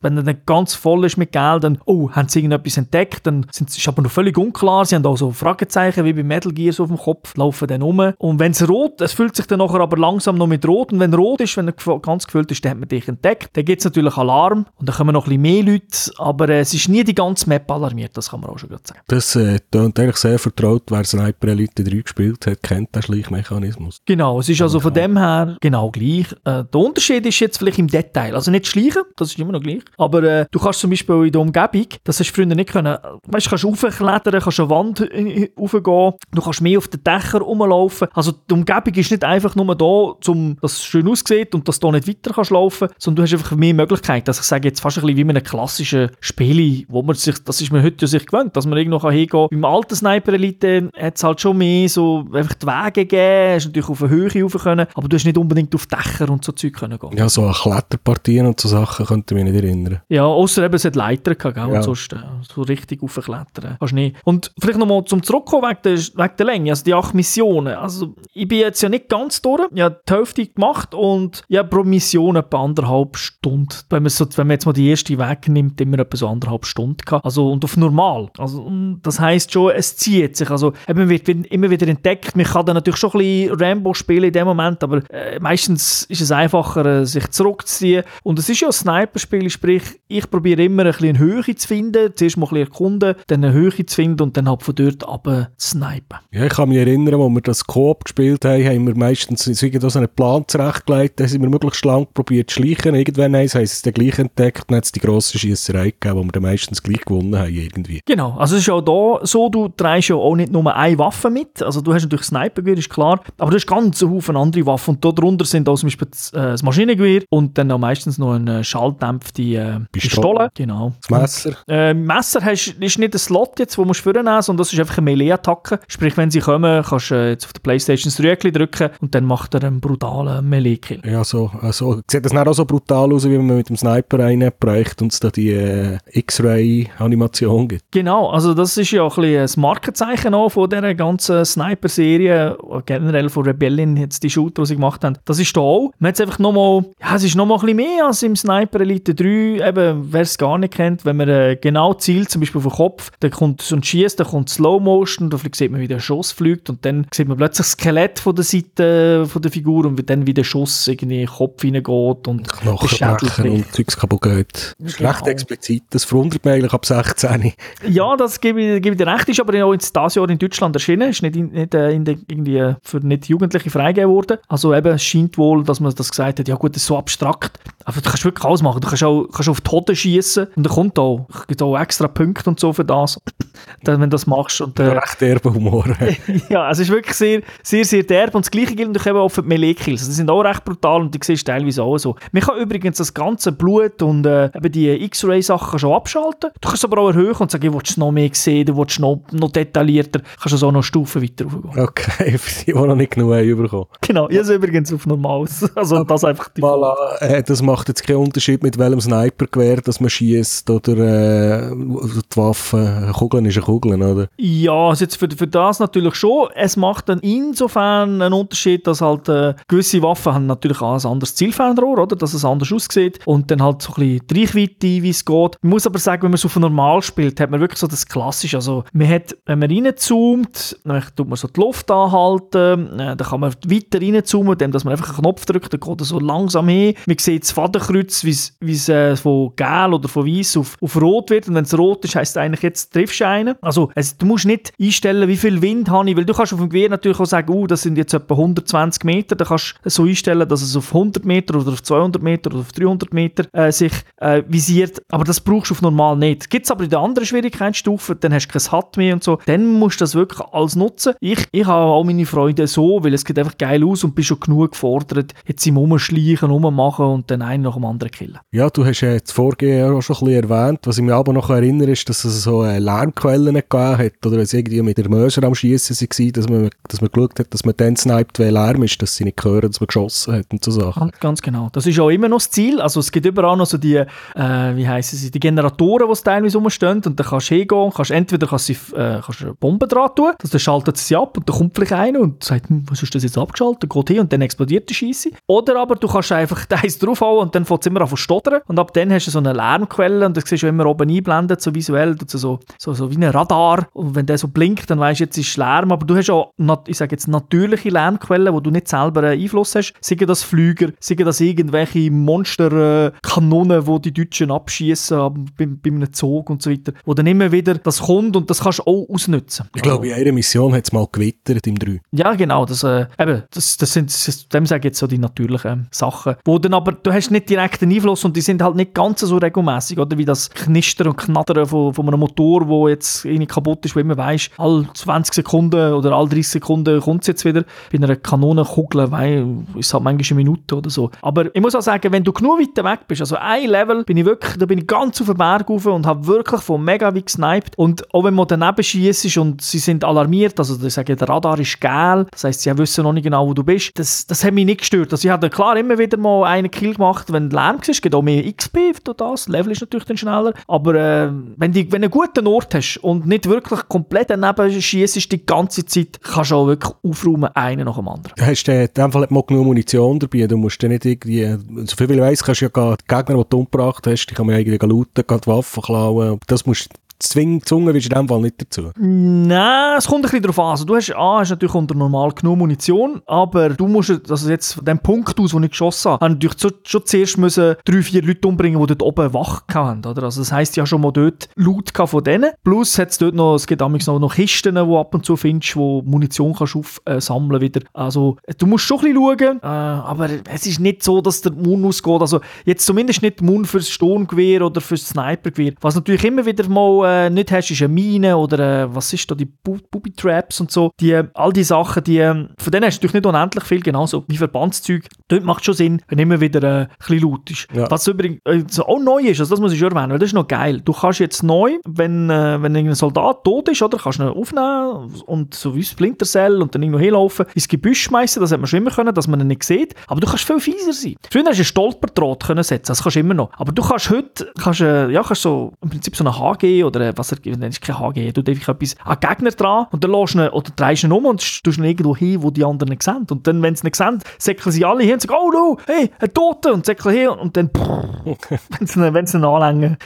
wenn 0.02 0.18
er 0.18 0.24
dann 0.24 0.38
ganz 0.50 0.74
voll 0.74 1.06
ist 1.06 1.16
mit 1.16 1.32
Gel, 1.32 1.60
dann, 1.60 1.78
oh, 1.86 2.10
haben 2.10 2.28
sie 2.28 2.40
irgendetwas 2.40 2.76
entdeckt, 2.76 3.28
dann 3.28 3.46
sind, 3.52 3.70
ist 3.70 3.88
aber 3.88 4.02
noch 4.02 4.10
völlig 4.10 4.36
unklar. 4.36 4.84
Sie 4.84 4.96
haben 4.96 5.06
auch 5.06 5.16
so 5.16 5.30
Fragezeichen 5.30 6.06
wie 6.06 6.14
bei 6.14 6.24
Metal 6.24 6.52
Gear 6.52 6.74
so 6.74 6.84
auf 6.84 6.90
dem 6.90 6.98
Kopf, 6.98 7.38
laufen 7.38 7.68
dann 7.68 7.84
um. 7.84 8.00
Und 8.18 8.40
wenn 8.40 8.54
es 8.54 8.68
rot, 8.68 9.00
es 9.00 9.14
füllt 9.14 9.36
sich 9.36 9.46
dann 9.46 9.60
nachher 9.60 9.80
aber 9.80 9.96
langsam 9.98 10.40
noch 10.40 10.48
mit 10.48 10.68
rot 10.68 10.92
und 10.92 11.00
wenn 11.00 11.14
rot 11.14 11.42
ist, 11.42 11.56
wenn 11.56 11.68
er 11.68 12.00
ganz 12.00 12.26
gefüllt 12.26 12.50
ist, 12.52 12.66
dann 12.66 12.72
hat 12.72 12.80
man 12.80 12.90
dich 12.90 13.08
entdeckt. 13.08 13.56
Dann 13.56 13.64
gibt 13.64 13.82
es 13.82 13.86
natürlich 13.86 14.18
Alarm 14.18 14.66
und 14.78 14.90
dann 14.90 14.96
kommen 14.96 15.14
noch 15.14 15.28
ein 15.28 15.40
bisschen 15.40 15.42
mehr 15.44 15.64
Leute, 15.64 16.12
aber 16.18 16.50
äh, 16.50 16.62
es 16.62 16.74
ist 16.74 16.90
nie 16.90 17.04
die 17.04 17.14
ganze 17.14 17.48
Map 17.48 17.70
alarmiert, 17.70 18.18
das 18.18 18.32
kann 18.32 18.42
man 18.42 18.50
auch 18.50 18.58
schon 18.58 18.70
gut 18.70 18.88
sagen. 18.88 19.02
Das 19.08 19.36
äh, 19.36 19.60
eigentlich 19.76 20.18
sehr 20.18 20.40
vertraut, 20.40 20.84
wer 20.90 21.04
Sniper 21.04 21.50
Elite 21.50 21.84
3 21.84 21.98
gespielt 21.98 22.48
hat, 22.48 22.64
kennt 22.64 22.96
den 22.96 23.04
Schleichmechanismus. 23.04 24.02
Genau, 24.08 24.40
es 24.40 24.50
ist 24.50 24.64
also 24.64 24.80
von 24.80 24.96
dem 24.96 25.16
her 25.16 25.58
genau 25.62 25.92
gleich. 25.92 26.32
Äh, 26.44 26.64
der 26.64 26.76
Unterschied 26.76 27.24
ist 27.28 27.40
jetzt 27.40 27.60
vielleicht 27.60 27.78
im 27.78 27.88
Detail, 27.88 28.34
also 28.34 28.50
nicht 28.50 28.66
schleichen, 28.66 29.04
das 29.16 29.28
ist 29.28 29.38
immer 29.38 29.52
noch 29.52 29.62
gleich, 29.62 29.84
aber 29.98 30.24
äh, 30.24 30.39
du 30.52 30.60
kannst 30.60 30.80
zum 30.80 30.90
Beispiel 30.90 31.26
in 31.26 31.32
der 31.32 31.42
Umgebung, 31.42 31.88
das 32.04 32.20
hast 32.20 32.30
du 32.30 32.34
früher 32.34 32.46
nicht 32.46 32.70
können, 32.70 32.98
weißt 33.28 33.46
du, 33.46 33.50
kannst 33.50 33.66
aufklettern, 33.66 34.42
kannst 34.42 34.60
eine 34.60 34.70
Wand 34.70 35.02
raufgehen, 35.02 36.14
du 36.34 36.42
kannst 36.42 36.62
mehr 36.62 36.78
auf 36.78 36.88
den 36.88 37.04
Dächern 37.04 37.42
rumlaufen, 37.42 38.08
also 38.14 38.32
die 38.32 38.54
Umgebung 38.54 38.94
ist 38.96 39.12
nicht 39.12 39.24
einfach 39.24 39.56
nur 39.56 39.76
da, 39.76 40.30
um 40.32 40.58
dass 40.62 40.74
es 40.74 40.84
schön 40.84 41.08
aussieht 41.08 41.54
und 41.56 41.68
dass 41.68 41.80
du 41.80 41.92
nicht 41.92 42.08
weiter 42.08 42.34
kannst 42.34 42.52
laufen, 42.52 42.90
sondern 42.98 43.26
du 43.26 43.32
hast 43.32 43.34
einfach 43.34 43.56
mehr 43.56 43.74
Möglichkeiten. 43.74 44.30
Also 44.30 44.42
ich 44.42 44.48
sage 44.48 44.68
jetzt 44.68 44.80
fast 44.80 44.98
ein 44.98 45.02
bisschen 45.02 45.18
wie 45.18 45.22
in 45.22 45.30
einem 45.30 45.44
klassischen 45.44 46.12
Spiel, 46.20 46.86
wo 46.90 47.02
man 47.02 47.16
sich, 47.16 47.44
das 47.44 47.62
ist 47.62 47.72
man 47.72 47.84
heute 47.84 48.08
sich 48.08 48.26
gewöhnt, 48.26 48.56
dass 48.56 48.66
man 48.66 48.78
irgendwo 48.78 49.10
hingehen 49.10 49.30
kann. 49.30 49.48
Beim 49.52 49.66
alten 49.66 49.96
Sniper 49.96 50.34
Elite 50.34 50.90
hat 50.98 51.18
es 51.18 51.24
halt 51.24 51.42
schon 51.42 51.58
mehr 51.58 51.90
so 51.90 52.26
einfach 52.34 52.56
die 52.56 52.68
Wege 52.68 53.06
gegeben, 53.06 53.56
hast 53.56 53.66
natürlich 53.66 53.90
auf 53.90 54.04
eine 54.04 54.12
Höhe 54.12 54.44
rauf 54.44 54.54
können, 54.54 54.88
aber 54.94 55.08
du 55.08 55.16
hast 55.16 55.26
nicht 55.26 55.38
unbedingt 55.38 55.74
auf 55.76 55.86
Dächer 55.88 56.30
und 56.30 56.44
so 56.44 56.52
Zeug 56.52 56.74
können 56.74 57.00
gehen. 57.00 57.18
Ja, 57.18 57.30
so 57.30 57.46
an 57.46 57.54
Kletterpartien 57.54 58.46
und 58.46 58.60
so 58.60 58.68
Sachen 58.68 59.06
könnte 59.06 59.36
ich 59.36 59.44
mich 59.44 59.52
nicht 59.52 59.64
erinnern. 59.64 60.02
Ja, 60.10 60.26
außer 60.30 60.64
eben 60.64 60.76
es 60.76 60.86
hat 60.86 60.96
Leiter 60.96 61.36
gehabt, 61.36 61.56
gell? 61.56 61.70
Ja. 61.70 61.78
und 61.78 61.84
sonst 61.84 62.14
äh, 62.14 62.18
so 62.54 62.62
richtig 62.62 63.04
aufklettern 63.04 63.78
kannst 63.80 63.92
du 63.92 63.96
nicht. 63.96 64.16
Und 64.24 64.52
vielleicht 64.60 64.80
nochmal 64.80 65.04
zum 65.06 65.24
Zurückkommen 65.24 65.70
wegen 65.70 65.80
der, 65.84 65.98
wegen 65.98 66.36
der 66.38 66.46
Länge, 66.46 66.72
also 66.72 66.84
die 66.84 66.94
acht 66.94 67.14
Missionen. 67.14 67.76
Also 67.76 68.16
ich 68.34 68.48
bin 68.48 68.60
jetzt 68.60 68.82
ja 68.82 68.90
nicht 68.90 69.10
ganz 69.10 69.42
durch, 69.42 69.68
ich 69.74 69.82
habe 69.82 70.02
die 70.08 70.14
Hälfte 70.14 70.46
gemacht 70.46 70.94
und 70.94 71.44
ja 71.48 71.64
pro 71.64 71.84
Mission 71.84 72.36
etwa 72.36 72.64
anderthalb 72.64 73.18
Stunden. 73.18 73.70
Wenn 73.90 74.04
man, 74.04 74.10
so, 74.10 74.26
wenn 74.36 74.48
man 74.48 74.56
jetzt 74.56 74.66
mal 74.66 74.74
die 74.74 74.90
erste 74.90 75.18
wegnimmt, 75.18 75.80
immer 75.82 76.00
etwa 76.00 76.18
so 76.18 76.28
anderthalb 76.28 76.66
Stunden 76.66 76.98
gehabt. 77.06 77.26
Also 77.26 77.52
und 77.52 77.64
auf 77.64 77.78
normal. 77.78 78.30
Also 78.38 78.70
das 79.02 79.20
heisst 79.20 79.54
schon, 79.54 79.72
es 79.72 79.98
zieht 79.98 80.38
sich. 80.38 80.50
Also 80.50 80.74
eben 80.88 81.10
wird 81.10 81.28
immer 81.30 81.70
wieder 81.70 81.88
entdeckt. 81.88 82.36
Man 82.36 82.46
kann 82.46 82.66
dann 82.66 82.76
natürlich 82.76 83.00
schon 83.00 83.12
ein 83.12 83.18
bisschen 83.20 83.60
Rambo 83.60 83.94
spielen 83.94 84.26
in 84.26 84.34
dem 84.34 84.46
Moment, 84.46 84.84
aber 84.84 85.02
äh, 85.10 85.40
meistens 85.40 86.04
ist 86.04 86.22
es 86.22 86.32
einfacher, 86.32 86.86
äh, 86.86 87.06
sich 87.06 87.30
zurückzuziehen. 87.30 88.04
Und 88.24 88.40
es 88.40 88.50
ist 88.50 88.62
ja 88.62 88.70
ein 88.70 88.74
Sniper-Spiel, 88.74 89.50
sprich, 89.50 89.84
ich 90.08 90.19
probiere 90.28 90.64
immer 90.64 90.84
ein 90.86 90.92
bisschen 90.92 91.10
eine 91.10 91.20
Höhe 91.20 91.56
zu 91.56 91.68
finden. 91.68 92.12
Zuerst 92.16 92.38
mal 92.38 92.46
ein 92.46 92.50
bisschen 92.50 92.68
erkunden, 92.68 93.16
dann 93.28 93.44
eine 93.44 93.54
Höhe 93.54 93.86
zu 93.86 93.96
finden 93.96 94.24
und 94.24 94.38
dann 94.38 94.50
halt 94.50 94.64
von 94.64 94.76
dort 94.76 95.08
runter 95.08 95.52
zu 95.58 95.70
snipen. 95.70 96.20
Ja, 96.32 96.46
ich 96.46 96.54
kann 96.54 96.70
mich 96.70 96.78
erinnern, 96.78 97.22
als 97.22 97.34
wir 97.34 97.42
das 97.42 97.66
Coop 97.66 98.06
gespielt 98.06 98.46
haben, 98.46 98.64
haben 98.64 98.88
wir 98.88 98.96
meistens 98.96 99.44
so 99.44 100.00
einen 100.00 100.10
Plan 100.10 100.44
zurechtgelegt, 100.48 101.20
dann 101.20 101.28
sind 101.28 101.42
wir 101.42 101.50
möglichst 101.50 101.84
lang 101.86 102.08
probiert 102.14 102.50
zu 102.50 102.62
schleichen. 102.62 102.96
Irgendwann 102.96 103.36
haben 103.36 103.48
sie 103.48 103.60
es 103.60 103.82
dann 103.82 103.94
gleich 103.94 104.18
entdeckt 104.20 104.70
dann 104.70 104.78
hat 104.78 104.86
es 104.86 104.92
die 104.92 105.00
grosse 105.00 105.38
Schiesserei 105.38 105.92
gegeben, 105.92 106.18
wo 106.18 106.24
wir 106.24 106.32
dann 106.32 106.44
meistens 106.44 106.82
gleich 106.82 107.02
gewonnen 107.02 107.38
haben 107.38 107.54
irgendwie. 107.54 108.02
Genau, 108.06 108.36
also 108.38 108.56
es 108.56 108.64
ist 108.64 108.70
auch 108.70 108.82
da 108.82 109.26
so, 109.26 109.50
du 109.50 109.70
trägst 109.70 110.10
ja 110.10 110.16
auch 110.16 110.36
nicht 110.36 110.52
nur 110.52 110.76
eine 110.76 110.98
Waffe 110.98 111.30
mit, 111.30 111.62
also 111.62 111.82
du 111.82 111.94
hast 111.94 112.04
natürlich 112.04 112.26
Snipergewehr, 112.26 112.78
ist 112.78 112.90
klar, 112.90 113.22
aber 113.38 113.52
du 113.52 113.56
hast 113.56 113.68
ganz 113.68 114.02
einen 114.02 114.12
Haufen 114.14 114.38
andere 114.38 114.66
Waffen 114.66 114.96
und 114.96 115.06
darunter 115.06 115.46
sind 115.46 115.68
auch 115.68 115.78
zum 115.78 115.88
Beispiel 115.88 116.08
das, 116.10 116.32
äh, 116.34 116.38
das 116.38 116.64
Maschinengewehr 116.64 117.24
und 117.30 117.58
dann 117.58 117.72
auch 117.72 117.78
meistens 117.78 118.18
noch 118.18 118.34
eine 118.34 118.64
schalldämpfte 118.64 119.42
äh, 119.42 119.80
Pistole, 119.92 120.09
genau. 120.54 120.94
Das 121.02 121.10
Messer. 121.10 121.58
Äh, 121.68 121.94
Messer 121.94 122.44
hast, 122.44 122.76
ist 122.80 123.00
nicht 123.00 123.14
ein 123.14 123.20
Slot 123.20 123.60
jetzt, 123.60 123.78
wo 123.78 123.86
du 123.86 123.94
vornehmen 123.94 124.34
musst, 124.34 124.46
sondern 124.48 124.64
das 124.64 124.74
ist 124.74 124.80
einfach 124.80 124.98
eine 124.98 125.06
Melee-Attacke. 125.06 125.80
Sprich, 125.88 126.18
wenn 126.18 126.32
sie 126.32 126.40
kommen, 126.40 126.84
kannst 126.84 127.12
du 127.12 127.16
äh, 127.16 127.30
jetzt 127.30 127.46
auf 127.46 127.54
der 127.54 127.62
Playstation 127.62 128.10
das 128.10 128.18
Dreieckchen 128.18 128.54
drücken 128.54 128.90
und 129.02 129.16
dann 129.16 129.26
macht 129.26 129.54
er 129.54 129.64
einen 129.64 129.80
brutalen 129.80 130.48
Melee-Kill. 130.48 131.02
Ja, 131.06 131.24
so, 131.24 131.52
also, 131.62 132.02
sieht 132.10 132.26
das 132.26 132.34
nicht 132.34 132.48
auch 132.48 132.54
so 132.54 132.66
brutal 132.66 133.14
aus, 133.14 133.26
wie 133.26 133.32
wenn 133.32 133.48
man 133.48 133.58
mit 133.58 133.70
dem 133.70 133.78
Sniper 133.78 134.20
reinbräucht 134.20 135.02
und 135.02 135.12
es 135.14 135.20
da 135.20 135.30
die 135.30 135.52
äh, 135.52 135.98
X-Ray-Animation 136.12 137.68
gibt? 137.68 137.84
Genau, 137.92 138.30
also 138.30 138.54
das 138.54 138.78
ist 138.78 138.92
ja 138.92 139.04
auch 139.04 139.18
ein 139.18 139.24
bisschen 139.24 139.42
das 139.42 139.58
Markenzeichen 139.58 140.34
auch 140.34 140.50
von 140.50 140.70
dieser 140.70 140.96
ganzen 140.96 141.46
Sniper-Serie, 141.46 142.58
generell 142.86 143.30
von 143.30 143.46
Rebellion, 143.46 143.98
jetzt 143.98 144.24
die 144.24 144.30
Shooter, 144.30 144.64
die 144.64 144.68
sie 144.68 144.76
gemacht 144.76 145.04
haben. 145.04 145.18
Das 145.26 145.40
ist 145.40 145.56
da 145.56 145.62
auch. 145.62 145.92
Man 146.00 146.10
hat 146.10 146.16
es 146.16 146.22
einfach 146.22 146.40
nochmal, 146.40 146.86
ja, 147.00 147.16
es 147.16 147.24
ist 147.24 147.36
nochmal 147.36 147.60
ein 147.60 147.66
bisschen 147.66 147.78
mehr 147.78 148.06
als 148.06 148.24
im 148.24 148.36
Sniper 148.36 148.82
Elite 148.82 149.16
3, 149.16 149.68
eben, 149.68 149.99
wer 150.04 150.22
es 150.22 150.38
gar 150.38 150.58
nicht 150.58 150.74
kennt, 150.74 151.06
wenn 151.06 151.18
man 151.18 151.30
äh, 151.30 151.58
genau 151.60 151.94
zielt, 151.94 152.30
zum 152.30 152.42
Beispiel 152.42 152.60
auf 152.60 152.66
den 152.66 152.72
Kopf, 152.72 153.12
dann 153.20 153.32
kommt 153.32 153.62
so 153.62 153.76
ein 153.76 153.84
Schiess, 153.84 154.16
dann 154.16 154.28
kommt 154.28 154.50
Slow 154.50 154.80
Motion, 154.80 155.30
da 155.30 155.38
sieht 155.38 155.72
man, 155.72 155.82
wie 155.82 155.88
der 155.88 156.00
Schuss 156.00 156.32
fliegt 156.32 156.70
und 156.70 156.86
dann 156.86 157.08
sieht 157.14 157.28
man 157.28 157.38
plötzlich 157.38 157.60
das 157.60 157.72
Skelett 157.72 158.20
von 158.20 158.36
der 158.36 158.46
Seite 158.46 159.26
von 159.28 159.42
der 159.42 159.52
Figur 159.52 159.86
und 159.86 160.10
dann 160.10 160.28
wie 160.28 160.34
der 160.34 160.44
Schuss 160.44 160.88
irgendwie 160.88 161.22
in 161.22 161.28
den 161.28 161.28
Kopf 161.28 161.62
hineingeht 161.62 162.28
und 162.28 162.48
Knochen 162.48 163.18
brechen 163.18 163.50
und 163.50 163.74
Zeugs 163.74 163.98
kaputt 163.98 164.22
geht. 164.22 164.76
Das 164.80 165.00
Genau. 165.00 165.12
recht 165.12 165.28
explizit. 165.28 165.84
Das 165.90 166.04
verwundert 166.04 166.44
mich 166.44 166.54
eigentlich 166.54 166.74
ab 166.74 166.86
16. 166.86 167.54
Ja, 167.88 168.16
das 168.16 168.40
gebe 168.42 168.62
ich, 168.62 168.82
gebe 168.82 168.96
ich 168.96 168.98
dir 168.98 169.08
recht, 169.08 169.30
ist 169.30 169.40
aber 169.40 169.66
auch 169.66 169.72
in 169.72 169.80
dieses 169.80 170.16
Jahr 170.16 170.30
in 170.30 170.40
Deutschland 170.40 170.76
erschienen, 170.76 171.10
ist 171.10 171.22
nicht, 171.22 171.36
in, 171.36 171.52
nicht 171.52 171.74
äh, 171.74 171.92
in 171.92 172.06
der, 172.06 172.18
irgendwie 172.28 172.76
für 172.82 173.00
nicht 173.00 173.28
Jugendliche 173.28 173.70
freigegeben 173.70 174.12
worden. 174.12 174.38
Also 174.48 174.74
eben, 174.74 174.94
es 174.94 175.04
scheint 175.04 175.38
wohl, 175.38 175.64
dass 175.64 175.80
man 175.80 175.94
das 175.94 176.10
gesagt 176.10 176.40
hat, 176.40 176.48
ja 176.48 176.56
gut, 176.56 176.76
das 176.76 176.84
ist 176.84 176.88
so 176.88 176.98
abstrakt, 176.98 177.60
aber 177.90 178.02
du 178.02 178.08
kannst 178.08 178.24
wirklich 178.24 178.46
alles 178.46 178.62
machen. 178.62 178.82
Du 178.82 178.88
kannst 178.88 179.04
auch, 179.04 179.26
kannst 179.34 179.50
auf 179.50 179.62
Tote 179.62 179.96
schießen 179.96 180.48
und 180.56 180.64
dann 180.64 180.72
kommt 180.72 181.00
auch, 181.00 181.26
gibt 181.48 181.60
auch 181.62 181.76
extra 181.76 182.08
Punkte 182.08 182.48
und 182.48 182.60
so 182.60 182.72
für 182.72 182.86
das, 182.86 183.20
dann, 183.84 184.00
wenn 184.00 184.12
du 184.12 184.16
das 184.16 184.28
machst. 184.28 184.62
Und, 184.62 184.80
äh, 184.80 184.90
Recht 184.90 185.20
derber 185.20 185.54
Humor. 185.54 185.86
ja, 186.50 186.70
es 186.70 186.80
ist 186.80 186.90
wirklich 186.90 187.16
sehr, 187.16 187.42
sehr, 187.64 187.84
sehr 187.84 188.04
derb. 188.04 188.36
Und 188.36 188.46
das 188.46 188.52
Gleiche 188.52 188.76
gilt 188.76 188.90
natürlich 188.90 189.08
eben 189.08 189.18
auch 189.18 189.30
für 189.30 189.42
die 189.42 189.48
Melee-Kills. 189.48 190.06
Die 190.06 190.12
sind 190.12 190.30
auch 190.30 190.42
recht 190.42 190.64
brutal 190.64 191.02
und 191.02 191.16
die 191.16 191.20
siehst 191.24 191.48
du 191.48 191.52
teilweise 191.52 191.82
auch 191.82 191.98
so. 191.98 192.16
Man 192.32 192.44
kann 192.44 192.60
übrigens 192.60 192.98
das 192.98 193.12
ganze 193.12 193.52
Blut 193.52 194.02
und 194.04 194.24
äh, 194.26 194.52
eben 194.56 194.72
die 194.72 194.90
X-Ray-Sachen 195.06 195.80
schon 195.80 195.94
abschalten. 195.94 196.52
Du 196.62 196.70
kannst 196.70 196.86
aber 196.86 197.02
auch 197.02 197.08
erhöhen 197.08 197.36
und 197.36 197.50
sagen, 197.50 197.66
ich 197.66 197.74
will 197.74 197.82
noch 197.98 198.12
mehr 198.12 198.30
sehen, 198.34 198.68
du 198.68 198.78
willst 198.78 199.00
noch, 199.00 199.24
noch 199.32 199.52
detaillierter. 199.52 200.22
Kannst 200.40 200.54
also 200.54 200.68
auch 200.68 200.72
noch 200.72 200.84
Stufen 200.84 201.24
weiter 201.24 201.46
raufgehen. 201.46 201.88
Okay, 201.88 202.38
für 202.38 202.66
die, 202.66 202.72
die 202.72 202.74
noch 202.74 202.96
nicht 202.96 203.14
genug 203.14 203.34
haben 203.34 203.58
bekommen. 203.58 203.86
Genau, 204.02 204.28
es 204.30 204.50
übrigens 204.50 204.94
auf 204.94 205.08
normales. 205.08 205.70
Also 205.76 206.04
das 206.04 206.24
einfach 206.24 206.50
die 206.50 206.62
Voilà. 206.62 207.20
Äh, 207.22 207.44
das 207.44 207.62
macht 207.62 207.79
jetzt 207.88 208.06
keinen 208.06 208.18
Unterschied, 208.18 208.64
mit 208.64 208.78
welchem 208.78 209.02
Snipergewehr 209.02 209.78
dass 209.82 210.00
man 210.00 210.10
schießt 210.10 210.70
oder 210.70 210.98
äh, 210.98 211.72
die 211.72 212.38
Waffe. 212.38 212.78
Eine 212.78 213.12
Kugel 213.14 213.46
ist 213.46 213.58
eine 213.58 213.66
Kugel, 213.66 214.02
oder? 214.02 214.28
Ja, 214.38 214.90
also 214.90 215.06
jetzt 215.06 215.18
für, 215.18 215.30
für 215.30 215.48
das 215.48 215.80
natürlich 215.80 216.16
schon. 216.16 216.50
Es 216.56 216.78
macht 216.78 217.10
dann 217.10 217.20
insofern 217.20 218.22
einen 218.22 218.34
Unterschied, 218.34 218.86
dass 218.88 219.02
halt 219.02 219.30
äh, 219.30 219.54
gewisse 219.68 220.02
Waffen 220.02 220.34
haben 220.34 220.46
natürlich 220.46 220.82
auch 220.82 220.94
ein 220.94 221.12
anderes 221.12 221.36
Zielfernrohr, 221.36 222.00
oder? 222.00 222.16
Dass 222.16 222.34
es 222.34 222.46
anders 222.46 222.72
aussieht 222.72 223.20
und 223.26 223.50
dann 223.52 223.62
halt 223.64 223.82
so 223.82 223.94
ein 223.94 223.96
bisschen 223.96 224.28
die 224.28 224.42
Reichweite, 224.42 225.04
wie 225.04 225.10
es 225.10 225.26
geht. 225.26 225.58
Man 225.62 225.70
muss 225.72 225.86
aber 225.86 226.00
sagen, 226.00 226.24
wenn 226.24 226.32
man 226.32 226.36
es 226.36 226.46
auf 226.46 226.56
normal 226.56 227.02
spielt, 227.02 227.40
hat 227.40 227.52
man 227.52 227.60
wirklich 227.60 227.80
so 227.80 227.88
das 227.88 228.06
Klassische. 228.06 228.58
Also 228.58 228.84
man 228.94 229.08
hat, 229.10 229.36
wenn 229.46 229.60
man 229.60 229.72
reinzoomt, 229.72 230.80
dann 230.84 231.04
tut 231.16 231.28
man 231.28 231.38
so 231.38 231.48
die 231.48 231.60
Luft 231.60 231.90
anhalten, 231.92 233.00
äh, 233.00 233.16
dann 233.16 233.18
kann 233.18 233.40
man 233.40 233.54
weiter 233.66 234.02
reinzoomen, 234.02 234.54
indem 234.54 234.72
dass 234.72 234.84
man 234.84 234.94
einfach 234.94 235.10
einen 235.10 235.22
Knopf 235.22 235.46
drückt, 235.46 235.74
dann 235.74 235.80
geht 235.80 236.02
er 236.02 236.06
so 236.06 236.20
langsam 236.20 236.68
hin. 236.68 236.96
Man 237.06 237.18
sieht 237.18 237.46
Fadenkreuz, 237.60 238.24
wie 238.24 238.72
es 238.72 238.88
äh, 238.88 239.18
von 239.18 239.52
gel 239.58 239.94
oder 239.94 240.08
von 240.08 240.26
weiß 240.26 240.56
auf, 240.58 240.78
auf 240.80 241.02
rot 241.02 241.30
wird 241.30 241.50
und 241.50 241.56
wenn 241.56 241.66
es 241.66 241.78
rot 241.78 242.06
ist, 242.06 242.16
heisst 242.16 242.38
es 242.38 242.38
eigentlich, 242.38 242.62
jetzt 242.62 242.94
triffst 242.94 243.20
du 243.20 243.28
einen. 243.28 243.56
Also 243.62 243.92
es, 243.96 244.18
du 244.18 244.26
musst 244.26 244.46
nicht 244.46 244.72
einstellen, 244.80 245.28
wie 245.28 245.36
viel 245.36 245.62
Wind 245.62 245.90
habe 245.90 246.10
ich, 246.10 246.16
weil 246.16 246.24
du 246.24 246.34
kannst 246.34 246.54
auf 246.54 246.60
dem 246.60 246.70
Gewehr 246.70 246.90
natürlich 246.90 247.20
auch 247.20 247.26
sagen, 247.26 247.54
uh, 247.54 247.68
das 247.68 247.82
sind 247.82 247.98
jetzt 247.98 248.14
etwa 248.14 248.34
120 248.36 249.04
Meter, 249.04 249.36
dann 249.36 249.48
kannst 249.48 249.76
du 249.84 249.90
so 249.90 250.04
einstellen, 250.04 250.48
dass 250.48 250.62
es 250.62 250.74
auf 250.78 250.88
100 250.96 251.26
Meter 251.26 251.60
oder 251.60 251.74
auf 251.74 251.84
200 251.84 252.24
Meter 252.24 252.50
oder 252.52 252.62
auf 252.62 252.72
300 252.72 253.14
Meter 253.14 253.44
äh, 253.52 253.74
sich 253.74 253.92
äh, 254.22 254.42
visiert, 254.48 255.02
aber 255.10 255.26
das 255.26 255.42
brauchst 255.42 255.72
du 255.72 255.74
auf 255.74 255.82
normal 255.82 256.16
nicht. 256.16 256.50
Gibt 256.50 256.64
es 256.64 256.72
aber 256.72 256.86
in 256.86 256.90
den 256.90 257.00
anderen 257.00 257.26
Schwierigkeitsstufen, 257.26 258.16
dann 258.22 258.34
hast 258.34 258.48
du 258.48 258.58
kein 258.58 258.72
HUD 258.72 258.96
mehr 258.96 259.14
und 259.16 259.24
so, 259.24 259.38
dann 259.48 259.66
musst 259.66 260.00
du 260.00 260.04
das 260.04 260.16
wirklich 260.16 260.40
alles 260.54 260.78
nutzen. 260.78 261.14
Ich, 261.20 261.46
ich 261.52 261.66
habe 261.66 261.92
auch 261.92 262.06
meine 262.06 262.26
Freunde 262.26 262.68
so, 262.68 263.04
weil 263.04 263.14
es 263.14 263.26
geht 263.26 263.38
einfach 263.38 263.58
geil 263.58 263.84
aus 263.84 264.06
und 264.06 264.16
bist 264.16 264.30
schon 264.30 264.40
genug 264.40 264.72
gefordert, 264.72 265.34
jetzt 265.46 265.68
im 265.68 265.76
Rumschleichen, 265.76 266.50
rummachen 266.50 267.06
und 267.06 267.30
dann 267.30 267.49
einen 267.50 267.64
nach 267.64 267.76
dem 267.76 267.86
anderen 267.86 268.12
killen. 268.12 268.38
Ja, 268.52 268.70
du 268.70 268.86
hast 268.86 269.04
äh, 269.04 269.20
das 269.20 269.32
Vorgehen 269.32 269.80
ja 269.80 269.92
auch 269.92 270.02
schon 270.02 270.16
ein 270.18 270.26
bisschen 270.26 270.50
erwähnt. 270.50 270.80
Was 270.84 270.98
ich 270.98 271.04
mich 271.04 271.14
aber 271.14 271.34
noch 271.34 271.50
erinnere, 271.50 271.92
ist, 271.92 272.08
dass 272.10 272.24
es 272.24 272.44
so 272.44 272.64
äh, 272.64 272.80
Lärmquellen 272.80 273.56
gegeben 273.56 273.98
hat. 273.98 274.26
Oder 274.26 274.38
es 274.38 274.54
irgendwie 274.54 274.82
mit 274.82 274.98
der 274.98 275.10
Möser 275.10 275.44
am 275.44 275.56
Schießen 275.56 275.96
war, 275.96 276.32
dass 276.32 276.50
man, 276.50 276.70
dass 276.88 277.02
man 277.02 277.12
geschaut 277.12 277.40
hat, 277.40 277.54
dass 277.54 277.66
man 277.66 277.76
dann 277.78 277.96
sniped, 277.96 278.40
weil 278.40 278.52
Lärm 278.52 278.84
ist, 278.84 279.02
dass 279.02 279.16
sie 279.16 279.26
nicht 279.26 279.44
hören, 279.44 279.70
dass 279.70 279.80
man 279.80 279.88
geschossen 279.88 280.34
hat 280.36 280.46
und 280.52 280.64
so 280.64 280.72
Sachen. 280.72 281.10
Ganz, 281.10 281.20
ganz 281.20 281.42
genau. 281.42 281.70
Das 281.72 281.86
ist 281.86 282.00
auch 282.00 282.10
immer 282.10 282.28
noch 282.28 282.38
das 282.38 282.50
Ziel. 282.52 282.82
Also 282.82 283.00
es 283.00 283.12
gibt 283.12 283.26
überall 283.26 283.58
noch 283.58 283.66
so 283.66 283.78
die, 283.78 283.96
äh, 283.96 284.06
wie 284.36 284.88
heissen 284.88 285.18
sie, 285.18 285.32
die 285.32 285.40
Generatoren, 285.40 286.08
die 286.12 286.24
teilweise 286.24 286.58
rumstehen 286.58 287.02
und 287.06 287.20
dann 287.20 287.28
kannst 287.28 287.50
du 287.50 287.56
hingehen, 287.56 287.92
kannst 287.96 288.12
entweder 288.12 288.48
kannst 288.48 288.70
du, 288.70 288.74
äh, 288.74 289.22
kannst 289.24 289.42
eine 289.42 289.54
Bombe 289.54 289.88
dran 289.88 290.10
tun, 290.16 290.34
dann 290.40 290.60
schaltet 290.60 290.98
sie 290.98 291.16
ab 291.16 291.38
und 291.38 291.48
dann 291.48 291.56
kommt 291.56 291.76
vielleicht 291.76 291.94
einer 291.94 292.20
und 292.20 292.44
sagt, 292.44 292.70
hm, 292.70 292.84
was 292.90 293.04
ist 293.04 293.14
das 293.16 293.24
jetzt 293.24 293.38
abgeschaltet, 293.38 293.90
geht 293.90 294.08
hin 294.10 294.20
und 294.20 294.34
dann 294.34 294.42
explodiert 294.42 294.90
die 294.90 294.94
Scheisse. 294.94 295.30
Oder 295.48 295.80
aber 295.80 295.96
du 295.96 296.08
kannst 296.08 296.32
einfach 296.32 296.66
eins 296.82 297.00
draufhauen 297.00 297.39
und 297.40 297.56
dann 297.56 297.66
fängt 297.66 297.82
es 297.82 297.88
immer 297.88 298.02
an 298.02 298.08
zu 298.08 298.16
stottern 298.16 298.62
und 298.68 298.80
ab 298.80 298.94
dann 298.94 299.12
hast 299.12 299.28
du 299.28 299.32
so 299.32 299.40
eine 299.40 299.54
Lärmquelle 299.54 300.26
und 300.26 300.36
das 300.36 300.46
siehst 300.48 300.64
du 300.64 300.68
immer 300.68 300.86
oben 300.86 301.10
einblendet, 301.10 301.62
so 301.62 301.74
visuell, 301.74 302.16
so, 302.28 302.60
so, 302.78 302.94
so 302.94 303.12
wie 303.12 303.16
ein 303.16 303.24
Radar 303.24 303.88
und 303.94 304.16
wenn 304.16 304.26
der 304.26 304.38
so 304.38 304.48
blinkt, 304.48 304.90
dann 304.90 305.00
weißt 305.00 305.20
du, 305.20 305.24
jetzt 305.26 305.38
ist 305.38 305.58
Lärm, 305.58 305.92
aber 305.92 306.06
du 306.06 306.16
hast 306.16 306.30
auch, 306.30 306.54
ich 306.88 306.98
sage 306.98 307.16
jetzt 307.16 307.28
natürliche 307.28 307.90
Lärmquellen, 307.90 308.54
wo 308.54 308.60
du 308.60 308.72
nicht 308.72 308.88
selber 308.88 309.24
Einfluss 309.24 309.76
hast, 309.76 309.94
sei 310.02 310.16
das 310.16 310.44
Flüger, 310.44 310.90
sei 311.00 311.16
das 311.16 311.40
irgendwelche 311.40 312.12
Monsterkanonen, 312.12 313.88
wo 313.88 314.00
die 314.00 314.14
Deutschen 314.14 314.52
abschießen 314.52 315.48
bei, 315.58 315.66
bei 315.66 315.90
einem 315.90 316.12
Zug 316.14 316.50
und 316.50 316.62
so 316.62 316.72
weiter, 316.72 316.94
wo 317.06 317.14
dann 317.14 317.28
immer 317.28 317.52
wieder 317.52 317.76
das 317.76 318.02
kommt 318.02 318.36
und 318.36 318.50
das 318.50 318.62
kannst 318.62 318.80
du 318.80 318.84
auch 318.84 319.08
ausnutzen. 319.10 319.68
Ich 319.76 319.82
glaube, 319.82 320.08
in 320.08 320.14
einer 320.14 320.32
Mission 320.32 320.74
hat 320.74 320.86
es 320.86 320.92
mal 320.92 321.08
gewittert 321.12 321.66
im 321.68 321.78
3. 321.78 322.02
Ja, 322.12 322.34
genau. 322.34 322.66
Das, 322.66 322.84
äh, 322.84 323.06
eben, 323.18 323.44
das, 323.52 323.78
das 323.78 323.94
sind, 323.94 324.10
das, 324.10 324.48
dem 324.50 324.66
sage 324.66 324.80
ich 324.80 324.86
jetzt 324.86 325.00
so 325.00 325.08
die 325.08 325.18
natürlichen 325.18 325.88
Sachen. 325.92 326.36
Wo 326.46 326.60
dann 326.60 326.74
aber, 326.74 326.94
du 326.94 327.12
hast 327.12 327.29
nicht 327.32 327.50
direkt 327.50 327.82
einen 327.82 327.94
Einfluss 327.94 328.26
und 328.26 328.36
die 328.36 328.42
sind 328.42 328.62
halt 328.62 328.76
nicht 328.76 328.94
ganz 328.94 329.22
so 329.22 329.38
regelmäßig, 329.38 330.00
oder? 330.00 330.18
Wie 330.18 330.26
das 330.26 330.50
Knistern 330.50 331.10
und 331.10 331.18
Knattern 331.18 331.66
von, 331.66 331.94
von 331.94 332.08
einem 332.08 332.20
Motor, 332.20 332.68
wo 332.68 332.88
jetzt 332.88 333.26
irgendwie 333.26 333.48
kaputt 333.48 333.86
ist, 333.86 333.96
wo 333.96 334.00
immer 334.00 334.18
weisst, 334.18 334.52
alle 334.58 334.88
20 334.94 335.34
Sekunden 335.34 335.94
oder 335.94 336.14
alle 336.14 336.30
30 336.30 336.48
Sekunden 336.48 337.00
kommt 337.02 337.22
es 337.22 337.28
jetzt 337.28 337.46
wieder. 337.46 337.64
Bei 337.92 337.98
einer 337.98 338.16
Kanonenkugel, 338.16 339.12
weil 339.12 339.48
es 339.78 339.94
halt 339.94 340.04
manchmal 340.04 340.26
eine 340.30 340.36
Minute 340.36 340.76
oder 340.78 340.90
so. 340.90 341.12
Aber 341.22 341.54
ich 341.54 341.62
muss 341.62 341.76
auch 341.76 341.82
sagen, 341.82 342.12
wenn 342.12 342.24
du 342.24 342.34
genug 342.34 342.60
weiter 342.60 342.84
weg 342.84 343.02
bist, 343.08 343.22
also 343.22 343.36
ein 343.38 343.70
Level, 343.70 344.04
bin 344.04 344.18
ich 344.18 344.26
wirklich, 344.26 344.58
da 344.58 344.66
bin 344.66 344.80
ich 344.80 344.88
ganz 344.88 345.20
auf 345.22 345.28
den 345.28 345.38
Berg 345.38 345.70
rauf 345.70 345.86
und 345.86 346.06
habe 346.06 346.26
wirklich 346.28 346.62
von 346.62 346.84
mega 346.84 347.14
wie 347.14 347.22
gesniped. 347.22 347.78
Und 347.78 348.14
auch 348.14 348.24
wenn 348.24 348.34
man 348.34 348.48
daneben 348.48 348.84
schießt 348.84 349.38
und 349.38 349.62
sie 349.62 349.80
sind 349.80 350.04
alarmiert, 350.04 350.60
also 350.60 350.76
ich 350.86 350.94
sage, 350.94 351.16
der 351.16 351.30
Radar 351.30 351.60
ist 351.60 351.80
gel, 351.80 352.26
das 352.32 352.44
heisst, 352.44 352.62
sie 352.62 352.78
wissen 352.78 353.04
noch 353.04 353.14
nicht 353.14 353.24
genau, 353.24 353.48
wo 353.48 353.54
du 353.54 353.64
bist, 353.64 353.98
das, 353.98 354.26
das 354.26 354.44
hat 354.44 354.54
mich 354.54 354.66
nicht 354.66 354.80
gestört. 354.80 355.12
Also 355.12 355.28
ich 355.28 355.32
hatte 355.32 355.50
klar 355.50 355.78
immer 355.78 355.98
wieder 355.98 356.18
mal 356.18 356.46
einen 356.46 356.72
Kill 356.72 356.94
gemacht, 356.94 357.19
wenn 357.28 357.50
Lärm 357.50 357.80
es 357.88 358.02
gibt 358.02 358.16
auch 358.16 358.22
mehr 358.22 358.44
XP 358.52 359.04
durch 359.04 359.18
das, 359.18 359.48
Level 359.48 359.72
ist 359.72 359.82
natürlich 359.82 360.06
dann 360.06 360.18
schneller, 360.18 360.54
aber 360.68 360.96
äh, 360.96 361.32
wenn, 361.58 361.72
die, 361.72 361.92
wenn 361.92 362.02
du 362.02 362.08
einen 362.08 362.12
guten 362.12 362.48
Ort 362.48 362.76
hast 362.76 362.98
und 362.98 363.26
nicht 363.26 363.48
wirklich 363.48 363.82
komplett 363.88 364.30
daneben 364.30 364.82
schießt 364.82 365.32
die 365.32 365.46
ganze 365.46 365.86
Zeit, 365.86 366.20
kannst 366.22 366.52
du 366.52 366.56
auch 366.56 366.68
wirklich 366.68 366.94
aufräumen, 367.04 367.50
einen 367.56 367.86
nach 367.86 367.98
dem 367.98 368.08
anderen. 368.08 368.34
Du 368.36 368.46
hast 368.46 368.68
äh, 368.68 368.86
in 368.86 368.94
dem 368.96 369.12
Fall 369.12 369.28
mal 369.30 369.44
genug 369.44 369.66
Munition 369.66 370.20
dabei. 370.20 370.48
Du 370.48 370.58
musst 370.58 370.82
nicht 370.82 371.06
irgendwie, 371.06 371.58
so 371.86 371.96
viel 371.96 372.10
wie 372.10 372.14
ich 372.14 372.22
weiss, 372.22 372.44
kannst 372.44 372.62
du 372.62 372.66
ja 372.66 372.70
gar 372.70 372.98
die 372.98 373.06
Gegner, 373.08 373.44
die 373.44 373.50
du 373.50 373.58
umgebracht 373.58 374.06
hast, 374.08 374.28
die 374.28 374.34
kann 374.34 374.46
man 374.46 374.60
irgendwie 374.60 374.86
looten, 374.86 375.24
die 375.28 375.48
Waffen 375.48 375.84
klauen. 375.84 376.40
Das 376.48 376.66
musst 376.66 376.90
zwingen, 377.20 377.60
gezwungen 377.60 377.94
du 377.94 378.00
in 378.00 378.10
dem 378.10 378.28
Fall 378.28 378.42
nicht 378.42 378.62
dazu. 378.62 378.92
Nein, 378.98 379.98
es 379.98 380.08
kommt 380.08 380.20
ein 380.20 380.22
bisschen 380.24 380.42
darauf 380.42 380.60
an. 380.60 380.72
Also, 380.72 380.86
du 380.86 380.96
hast, 380.96 381.14
A, 381.16 381.40
hast 381.40 381.50
natürlich 381.50 381.76
unter 381.76 381.96
normal 381.96 382.32
genug 382.32 382.58
Munition, 382.58 383.22
aber 383.26 383.70
du 383.70 383.88
musst, 383.88 384.10
also 384.30 384.50
jetzt 384.50 384.74
von 384.74 384.86
dem 384.86 385.00
Punkt 385.00 385.40
aus, 385.40 385.54
wo 385.54 385.60
ich 385.60 385.70
geschossen 385.70 386.12
habe, 386.12 386.26
habe 386.26 386.34
ich 386.34 386.36
natürlich 386.36 386.62
schon, 386.62 386.72
schon 386.84 387.06
zuerst 387.06 387.38
müssen 387.38 387.76
drei, 387.86 388.02
vier 388.02 388.24
Leute 388.24 388.48
umbringen, 388.48 388.80
die 388.80 388.88
dort 388.88 389.04
oben 389.04 389.34
wach 389.34 389.64
hatten, 389.74 390.06
oder? 390.06 390.24
Also 390.24 390.42
das 390.42 390.52
heisst, 390.52 390.74
ich 390.74 390.80
habe 390.80 390.88
schon 390.88 391.02
mal 391.02 391.12
dort 391.12 391.50
Loot 391.56 391.92
von 391.96 392.24
denen. 392.24 392.52
Plus 392.64 392.98
hat 392.98 393.10
es 393.10 393.18
dort 393.18 393.36
noch, 393.36 393.56
es 393.56 393.68
gibt 393.68 393.82
noch, 393.82 394.20
noch 394.20 394.36
Kisten, 394.36 394.76
die 394.76 394.80
ab 394.80 395.14
und 395.14 395.26
zu 395.26 395.36
findest, 395.36 395.76
wo 395.76 396.02
Munition 396.02 396.54
kannst 396.54 396.76
aufsammeln 396.76 397.62
wieder. 397.62 397.82
Also, 397.94 398.38
du 398.58 398.66
musst 398.66 398.86
schon 398.86 399.00
ein 399.00 399.14
bisschen 399.14 399.40
schauen, 399.40 399.60
äh, 399.62 399.66
aber 399.66 400.30
es 400.50 400.66
ist 400.66 400.80
nicht 400.80 401.04
so, 401.04 401.22
dass 401.22 401.42
der 401.42 401.52
Mund 401.52 401.86
ausgeht. 401.86 402.22
Also, 402.22 402.40
jetzt 402.66 402.86
zumindest 402.86 403.22
nicht 403.22 403.40
der 403.40 403.46
Mund 403.46 403.68
fürs 403.68 403.90
Sturmgewehr 403.90 404.66
oder 404.66 404.80
fürs 404.82 405.10
Snipergewehr. 405.10 405.74
Was 405.82 405.96
natürlich 405.96 406.24
immer 406.24 406.46
wieder 406.46 406.68
mal 406.70 407.06
äh, 407.06 407.09
nicht 407.30 407.52
hast, 407.52 407.72
ist 407.72 407.82
eine 407.82 407.94
Mine 407.94 408.38
oder 408.38 408.84
äh, 408.84 408.96
was 408.96 409.14
ist 409.14 409.30
da, 409.30 409.36
die 409.36 409.46
Booby 409.46 410.12
Traps 410.12 410.60
und 410.62 410.72
so. 410.72 410.92
Die, 411.00 411.16
all 411.34 411.54
die 411.54 411.64
Sachen, 411.64 412.04
die, 412.04 412.18
ähm, 412.18 412.50
von 412.58 412.72
denen 412.72 412.86
hast 412.86 413.00
du 413.00 413.08
natürlich 413.08 413.24
nicht 413.24 413.26
unendlich 413.26 413.64
viel, 413.64 413.82
genauso 413.82 414.24
wie 414.28 414.38
Verbandszeug. 414.38 415.08
Dort 415.28 415.44
macht 415.44 415.66
schon 415.66 415.76
Sinn, 415.76 416.02
wenn 416.08 416.20
immer 416.20 416.40
wieder 416.40 416.64
äh, 416.64 416.82
ein 416.82 416.88
bisschen 417.00 417.20
laut 417.20 417.50
ist. 417.52 417.68
Ja. 417.74 417.90
Was 417.90 418.08
übrigens 418.08 418.40
äh, 418.46 418.64
so 418.70 418.86
auch 418.86 419.00
neu 419.00 419.22
ist, 419.22 419.40
also 419.40 419.54
das 419.54 419.62
muss 419.62 419.74
ich 419.74 419.80
schon 419.80 419.92
erwähnen, 419.92 420.12
weil 420.12 420.20
das 420.20 420.30
ist 420.30 420.34
noch 420.34 420.48
geil. 420.48 420.82
Du 420.84 420.94
kannst 420.94 421.20
jetzt 421.20 421.44
neu, 421.44 421.78
wenn, 421.88 422.30
äh, 422.30 422.62
wenn 422.62 422.76
ein 422.76 422.96
Soldat 422.96 423.44
tot 423.44 423.70
ist, 423.70 423.82
oder, 423.82 423.98
kannst 423.98 424.20
du 424.20 424.24
ihn 424.24 424.30
aufnehmen 424.30 425.14
und 425.26 425.54
so 425.54 425.76
wie 425.76 425.84
Splinter 425.84 426.26
Cell 426.26 426.62
und 426.62 426.74
dann 426.74 426.84
irgendwo 426.84 427.00
hinlaufen, 427.00 427.46
ins 427.56 427.68
Gebüsch 427.68 428.04
schmeißen, 428.04 428.42
das 428.42 428.52
hat 428.52 428.60
man 428.60 428.68
schon 428.68 428.80
immer 428.80 428.92
können, 428.92 429.14
dass 429.14 429.28
man 429.28 429.40
ihn 429.40 429.48
nicht 429.48 429.64
sieht. 429.64 429.96
Aber 430.08 430.20
du 430.20 430.28
kannst 430.28 430.46
viel 430.46 430.60
fieser 430.60 430.94
sein. 430.94 431.16
Früher 431.32 431.44
hast 431.46 431.58
du 431.58 431.60
einen 431.60 431.66
Stolperdraht 431.66 432.44
können 432.46 432.64
setzen, 432.64 432.88
das 432.88 433.04
kannst 433.04 433.16
du 433.16 433.20
immer 433.20 433.34
noch. 433.34 433.52
Aber 433.58 433.72
du 433.72 433.82
kannst 433.82 434.10
heute, 434.10 434.52
kannst, 434.62 434.82
äh, 434.82 435.10
ja, 435.10 435.24
kannst 435.24 435.42
so 435.42 435.74
im 435.82 435.90
Prinzip 435.90 436.16
so 436.16 436.24
eine 436.24 436.38
HG 436.38 436.84
oder 436.84 436.99
äh, 437.00 437.14
was 437.16 437.32
er, 437.32 437.38
ist 437.46 437.82
kein 437.82 438.00
HG, 438.00 438.32
du 438.32 438.42
einfach 438.50 438.74
etwas 438.74 438.96
an 439.04 439.18
Gegner 439.20 439.52
dran 439.52 439.88
und 439.92 440.04
dann 440.04 440.12
lässt 440.12 440.36
ihn, 440.36 440.50
oder 440.50 440.72
drehst 440.76 441.04
ihn 441.04 441.12
um 441.12 441.26
und 441.26 441.64
tust 441.64 441.78
ihn 441.78 441.84
irgendwo 441.84 442.16
hin, 442.16 442.42
wo 442.42 442.52
die 442.52 442.64
anderen 442.64 442.90
nicht 442.90 443.04
sehen. 443.04 443.26
Und 443.30 443.48
dann, 443.48 443.62
wenn 443.62 443.76
sie 443.76 443.86
nicht 443.86 443.96
sehen, 443.96 444.20
säckeln 444.38 444.72
sie 444.72 444.86
alle 444.86 445.04
hin 445.04 445.14
und 445.14 445.22
sagen, 445.22 445.36
oh 445.40 445.52
no, 445.52 445.78
hey, 445.86 446.10
ein 446.20 446.34
Toter 446.34 446.74
und 446.74 446.86
säckeln 446.86 447.16
hin 447.16 447.30
und 447.30 447.56
dann, 447.58 447.70
wenn 448.80 448.88
sie, 448.88 449.14
wenn 449.14 449.26
sie 449.26 449.38
ihn 449.38 449.46
anlängen. 449.46 449.98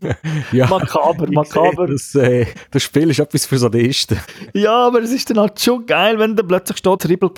ja, 0.52 0.66
makaber, 0.66 1.26
makaber. 1.30 1.86
Das, 1.86 2.14
äh, 2.14 2.46
das 2.70 2.82
Spiel 2.82 3.10
ist 3.10 3.20
etwas 3.20 3.46
für 3.46 3.58
Sadisten. 3.58 4.18
ja, 4.52 4.86
aber 4.86 5.02
es 5.02 5.12
ist 5.12 5.30
dann 5.30 5.38
halt 5.38 5.60
schon 5.60 5.86
geil, 5.86 6.18
wenn 6.18 6.36
dann 6.36 6.46
plötzlich 6.46 6.78
steht 6.78 7.00
Triple 7.00 7.30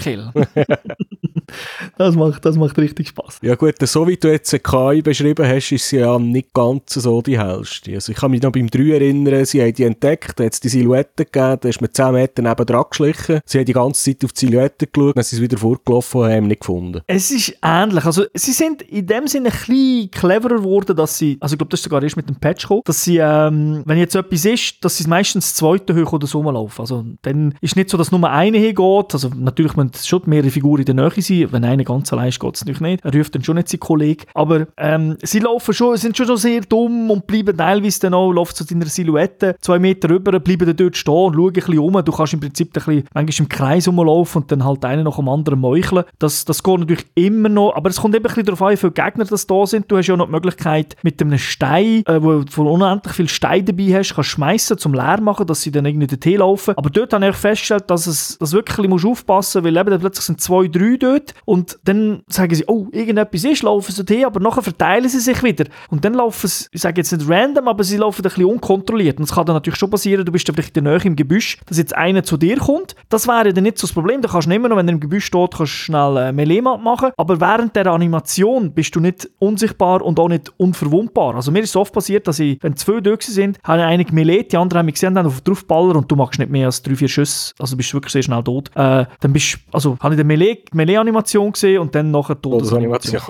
das, 1.97 2.15
macht, 2.15 2.45
das 2.45 2.57
macht 2.57 2.79
richtig 2.79 3.09
Spaß. 3.09 3.39
Ja 3.43 3.55
gut, 3.55 3.75
so 3.81 4.07
wie 4.07 4.17
du 4.17 4.29
jetzt 4.29 4.51
KI 4.63 5.03
beschrieben 5.03 5.47
hast, 5.47 5.73
ist 5.73 5.89
sie 5.89 5.99
ja 5.99 6.19
nicht 6.19 6.53
ganz 6.53 6.95
so 6.95 7.23
die 7.23 7.39
hellste. 7.39 7.95
Also 7.95 8.13
ich 8.13 8.19
kann 8.19 8.31
mich 8.31 8.43
noch 8.43 8.53
beim 8.53 8.69
3 8.69 8.96
erinnern, 9.01 9.45
sie 9.45 9.63
haben 9.63 9.73
die 9.73 9.85
entdeckt, 9.85 10.41
hat 10.41 10.53
es 10.53 10.61
die 10.61 10.69
Silhouette 10.69 11.25
gegeben, 11.25 11.59
da 11.61 11.69
ist 11.69 11.81
man 11.81 11.93
10 11.93 12.13
Meter 12.13 12.43
neben 12.43 12.67
dran 12.67 12.85
geschlichen. 12.91 13.41
Sie 13.45 13.59
haben 13.59 13.65
die 13.65 13.73
ganze 13.73 14.03
Zeit 14.03 14.25
auf 14.25 14.33
die 14.33 14.47
Silhouette 14.47 14.87
geschaut, 14.87 15.17
dann 15.17 15.25
sind 15.25 15.37
sie 15.37 15.43
wieder 15.43 15.59
vorgelaufen 15.59 16.23
und 16.23 16.31
haben 16.31 16.47
nicht 16.49 16.61
gefunden. 16.61 17.01
Es 17.07 17.31
ist 17.31 17.57
ähnlich. 17.63 18.05
Also 18.05 18.25
sie 18.35 18.53
sind 18.53 18.83
in 18.83 19.07
dem 19.07 19.27
Sinne 19.27 19.49
ein 19.49 19.53
bisschen 19.53 20.11
cleverer 20.11 20.57
geworden, 20.57 20.97
dass 20.97 21.19
sie, 21.19 21.37
also 21.41 21.55
ich 21.55 21.59
glaube, 21.59 21.71
das 21.71 21.81
ist 21.81 21.85
sogar 21.85 22.03
erst 22.03 22.17
mit 22.17 22.29
dem 22.29 22.37
Patch 22.37 22.63
gekommen, 22.63 22.83
dass 22.85 23.05
sie, 23.05 23.19
ähm, 23.19 23.83
wenn 23.85 23.99
jetzt 23.99 24.15
etwas 24.15 24.45
ist, 24.45 24.85
dass 24.85 24.97
sie 24.97 25.09
meistens 25.09 25.55
zweite 25.55 25.95
hoch 25.95 26.13
oder 26.13 26.27
so 26.27 26.43
laufen. 26.43 26.81
Also 26.81 27.05
dann 27.23 27.55
ist 27.61 27.77
nicht 27.77 27.91
so, 27.91 27.97
dass 27.97 28.13
nur 28.13 28.29
eine 28.29 28.59
hingeht. 28.59 29.13
Also 29.13 29.31
natürlich 29.35 29.77
müssen 29.77 29.93
schon 30.05 30.23
mehrere 30.27 30.51
Figuren 30.51 30.81
in 30.81 30.87
der 30.87 30.95
Nähe 30.95 31.23
sein. 31.23 31.49
Wenn 31.51 31.65
einer 31.65 31.85
ganz 31.85 32.13
allein 32.13 32.29
ist, 32.29 32.41
geht 32.41 32.55
es 32.55 32.61
natürlich 32.63 32.81
nicht. 32.81 33.05
Er 33.05 33.15
ruft 33.15 33.35
dann 33.35 33.45
schon 33.45 33.57
nicht 33.57 33.69
seinen 33.69 33.81
Kollegen. 33.81 34.25
Aber 34.35 34.67
ähm, 34.77 35.17
sie 35.23 35.39
laufen 35.39 35.75
schon, 35.75 35.97
sind 35.97 36.17
schon, 36.17 36.37
sehr 36.37 36.61
dumm 36.63 37.11
und 37.11 37.27
bleiben 37.27 37.57
teilweise 37.57 38.01
dann 38.01 38.15
auch, 38.15 38.33
laufen 38.33 38.55
zu 38.55 38.65
deiner 38.81 38.91
Silhouette 38.91 39.57
zwei 39.61 39.79
Meter 39.79 40.11
rüber, 40.11 40.39
bleiben 40.41 40.67
dann 40.67 40.77
dort 40.77 40.97
stehen 40.97 41.15
und 41.15 41.35
schauen 41.35 41.47
ein 41.49 41.53
bisschen 41.53 41.79
um. 41.79 42.05
Du 42.05 42.13
kannst 42.13 42.33
im 42.35 42.41
Prinzip 42.41 42.69
ein 42.69 42.73
bisschen, 42.73 43.05
manchmal 43.15 43.45
im 43.45 43.49
Kreis 43.49 43.89
rumlaufen 43.89 44.43
und 44.43 44.53
dann 44.53 44.65
halt 44.65 44.85
einen 44.85 45.05
nach 45.05 45.17
dem 45.17 45.29
anderen 45.29 45.61
meucheln. 45.61 46.05
Das, 46.19 46.45
das 46.45 46.63
geht 46.63 46.79
natürlich 46.79 47.07
immer 47.15 47.49
noch, 47.49 47.75
aber 47.75 47.91
es 47.91 48.01
kommt 48.01 48.15
eben 48.15 48.25
ein 48.25 48.29
bisschen 48.29 48.45
darauf 48.45 48.63
an, 48.63 48.73
wie 48.73 48.77
viele 48.77 48.93
Gegner 48.93 49.25
das 49.25 49.47
da 49.47 49.67
sind. 49.67 49.91
Du 49.91 49.97
hast 49.97 50.07
ja 50.07 50.17
noch 50.17 50.27
die 50.27 50.33
Möglichkeit, 50.33 50.97
mit 51.03 51.21
einem 51.21 51.39
Stein, 51.39 52.03
äh, 52.07 52.23
wo 52.23 52.41
du 52.43 52.69
unendlich 52.69 53.15
viel 53.15 53.29
Stein 53.29 53.65
dabei 53.65 53.95
hast, 53.95 54.15
kannst 54.15 54.31
schmeißen 54.31 54.79
zum 54.79 54.95
leer 54.95 55.21
machen, 55.21 55.47
dass 55.47 55.63
sie 55.63 55.71
dann 55.71 55.87
irgendwie 55.87 56.07
dorthin 56.07 56.39
laufen. 56.39 56.75
Aber 56.77 56.91
dort 56.91 57.13
habe 57.13 57.29
ich 57.29 57.37
festgestellt, 57.37 57.85
dass 57.89 58.07
es 58.07 58.39
dass 58.39 58.53
wirklich 58.53 58.89
musst 58.89 59.05
aufpassen 59.05 59.63
musst, 59.63 59.75
weil 59.77 59.77
eben 59.77 60.01
plötzlich 60.01 60.25
sind 60.25 60.41
zwei, 60.41 60.69
drei 60.69 60.97
dort 60.99 61.35
und 61.45 61.79
dann 61.85 62.23
sagen 62.29 62.55
sie, 62.55 62.65
oh, 62.67 62.89
irgendetwas 62.93 63.45
ist, 63.45 63.63
laufen 63.63 63.93
sie 63.93 64.05
dorthin, 64.05 64.25
aber 64.25 64.41
nachher 64.41 64.63
verteilen 64.63 65.09
sie 65.09 65.21
sich 65.21 65.43
wieder. 65.43 65.65
Und 65.89 66.05
dann 66.05 66.15
laufen 66.15 66.47
sie, 66.49 66.67
ich 66.73 66.81
sage 66.81 67.01
jetzt 67.01 67.13
nicht 67.13 67.29
random, 67.29 67.69
aber 67.69 67.85
sie 67.85 67.97
laufen 67.97 68.21
ein 68.21 68.25
bisschen 68.25 68.45
unkontrolliert. 68.69 69.19
Und 69.19 69.25
es 69.25 69.33
kann 69.33 69.47
dann 69.47 69.55
natürlich 69.55 69.79
schon 69.79 69.91
passieren, 69.91 70.25
du 70.25 70.33
bist 70.33 70.49
dann 70.49 70.55
vielleicht 70.55 70.77
in 70.77 70.85
der 70.85 70.93
Nähe 70.95 71.05
im 71.05 71.17
Gebüsch, 71.17 71.59
dass 71.67 71.79
jetzt 71.79 71.95
einer 71.95 72.23
zu 72.23 72.37
dir 72.37 72.57
kommt. 72.59 72.95
Das 73.09 73.27
wäre 73.27 73.53
dann 73.53 73.65
nicht 73.65 73.79
so 73.79 73.87
das 73.87 73.95
Problem. 73.95 74.23
Da 74.23 74.29
kannst 74.29 74.49
du 74.49 74.55
immer 74.55 74.69
noch, 74.69 74.77
wenn 74.77 74.89
er 74.89 74.95
im 74.95 75.01
Gebüsch 75.01 75.27
steht, 75.27 75.51
kannst 75.51 75.61
du 75.61 75.67
schnell 75.67 76.17
äh, 76.17 76.33
Melee 76.33 76.61
machen. 76.61 77.11
Aber 77.17 77.41
während 77.41 77.77
der 77.77 77.87
Animation 77.87 78.73
bist 78.73 78.95
du 78.97 79.01
nicht 79.01 79.29
unsichtbar 79.39 80.03
und 80.03 80.19
auch 80.19 80.29
nicht 80.29 80.53
unverwundbar. 80.57 81.37
Also 81.37 81.53
mir 81.53 81.61
ist 81.61 81.71
es 81.71 81.77
oft 81.77 81.93
passiert, 81.93 82.27
dass 82.27 82.39
ich, 82.39 82.59
wenn 82.63 82.77
zwei 82.77 83.01
Döchse 83.01 83.31
sind, 83.31 83.59
habe 83.65 83.81
ich 83.81 83.85
einige 83.85 84.15
Melee, 84.15 84.43
die 84.43 84.57
anderen 84.57 84.81
haben 84.81 84.87
mich 84.87 84.95
gesehen, 84.95 85.15
dann 85.15 85.27
auf 85.27 85.41
draufballern 85.41 85.97
und 85.97 86.11
du 86.11 86.17
machst 86.17 86.39
nicht 86.39 86.51
mehr 86.51 86.67
als 86.67 86.83
drei, 86.83 86.97
vier 86.97 87.09
Schüsse. 87.09 87.55
Also 87.59 87.77
bist 87.77 87.93
du 87.93 87.97
wirklich 87.97 88.13
sehr 88.13 88.23
schnell 88.23 88.43
tot. 88.43 88.71
Äh, 88.75 89.07
dann 89.21 89.33
bist 89.33 89.59
also 89.73 89.97
habe 90.01 90.15
ich 90.15 90.21
die 90.21 90.75
Melee-Animation 90.77 91.53
gesehen 91.53 91.81
und 91.81 91.95
dann 91.95 92.11
nachher 92.11 92.41
Todesanimation. 92.41 93.21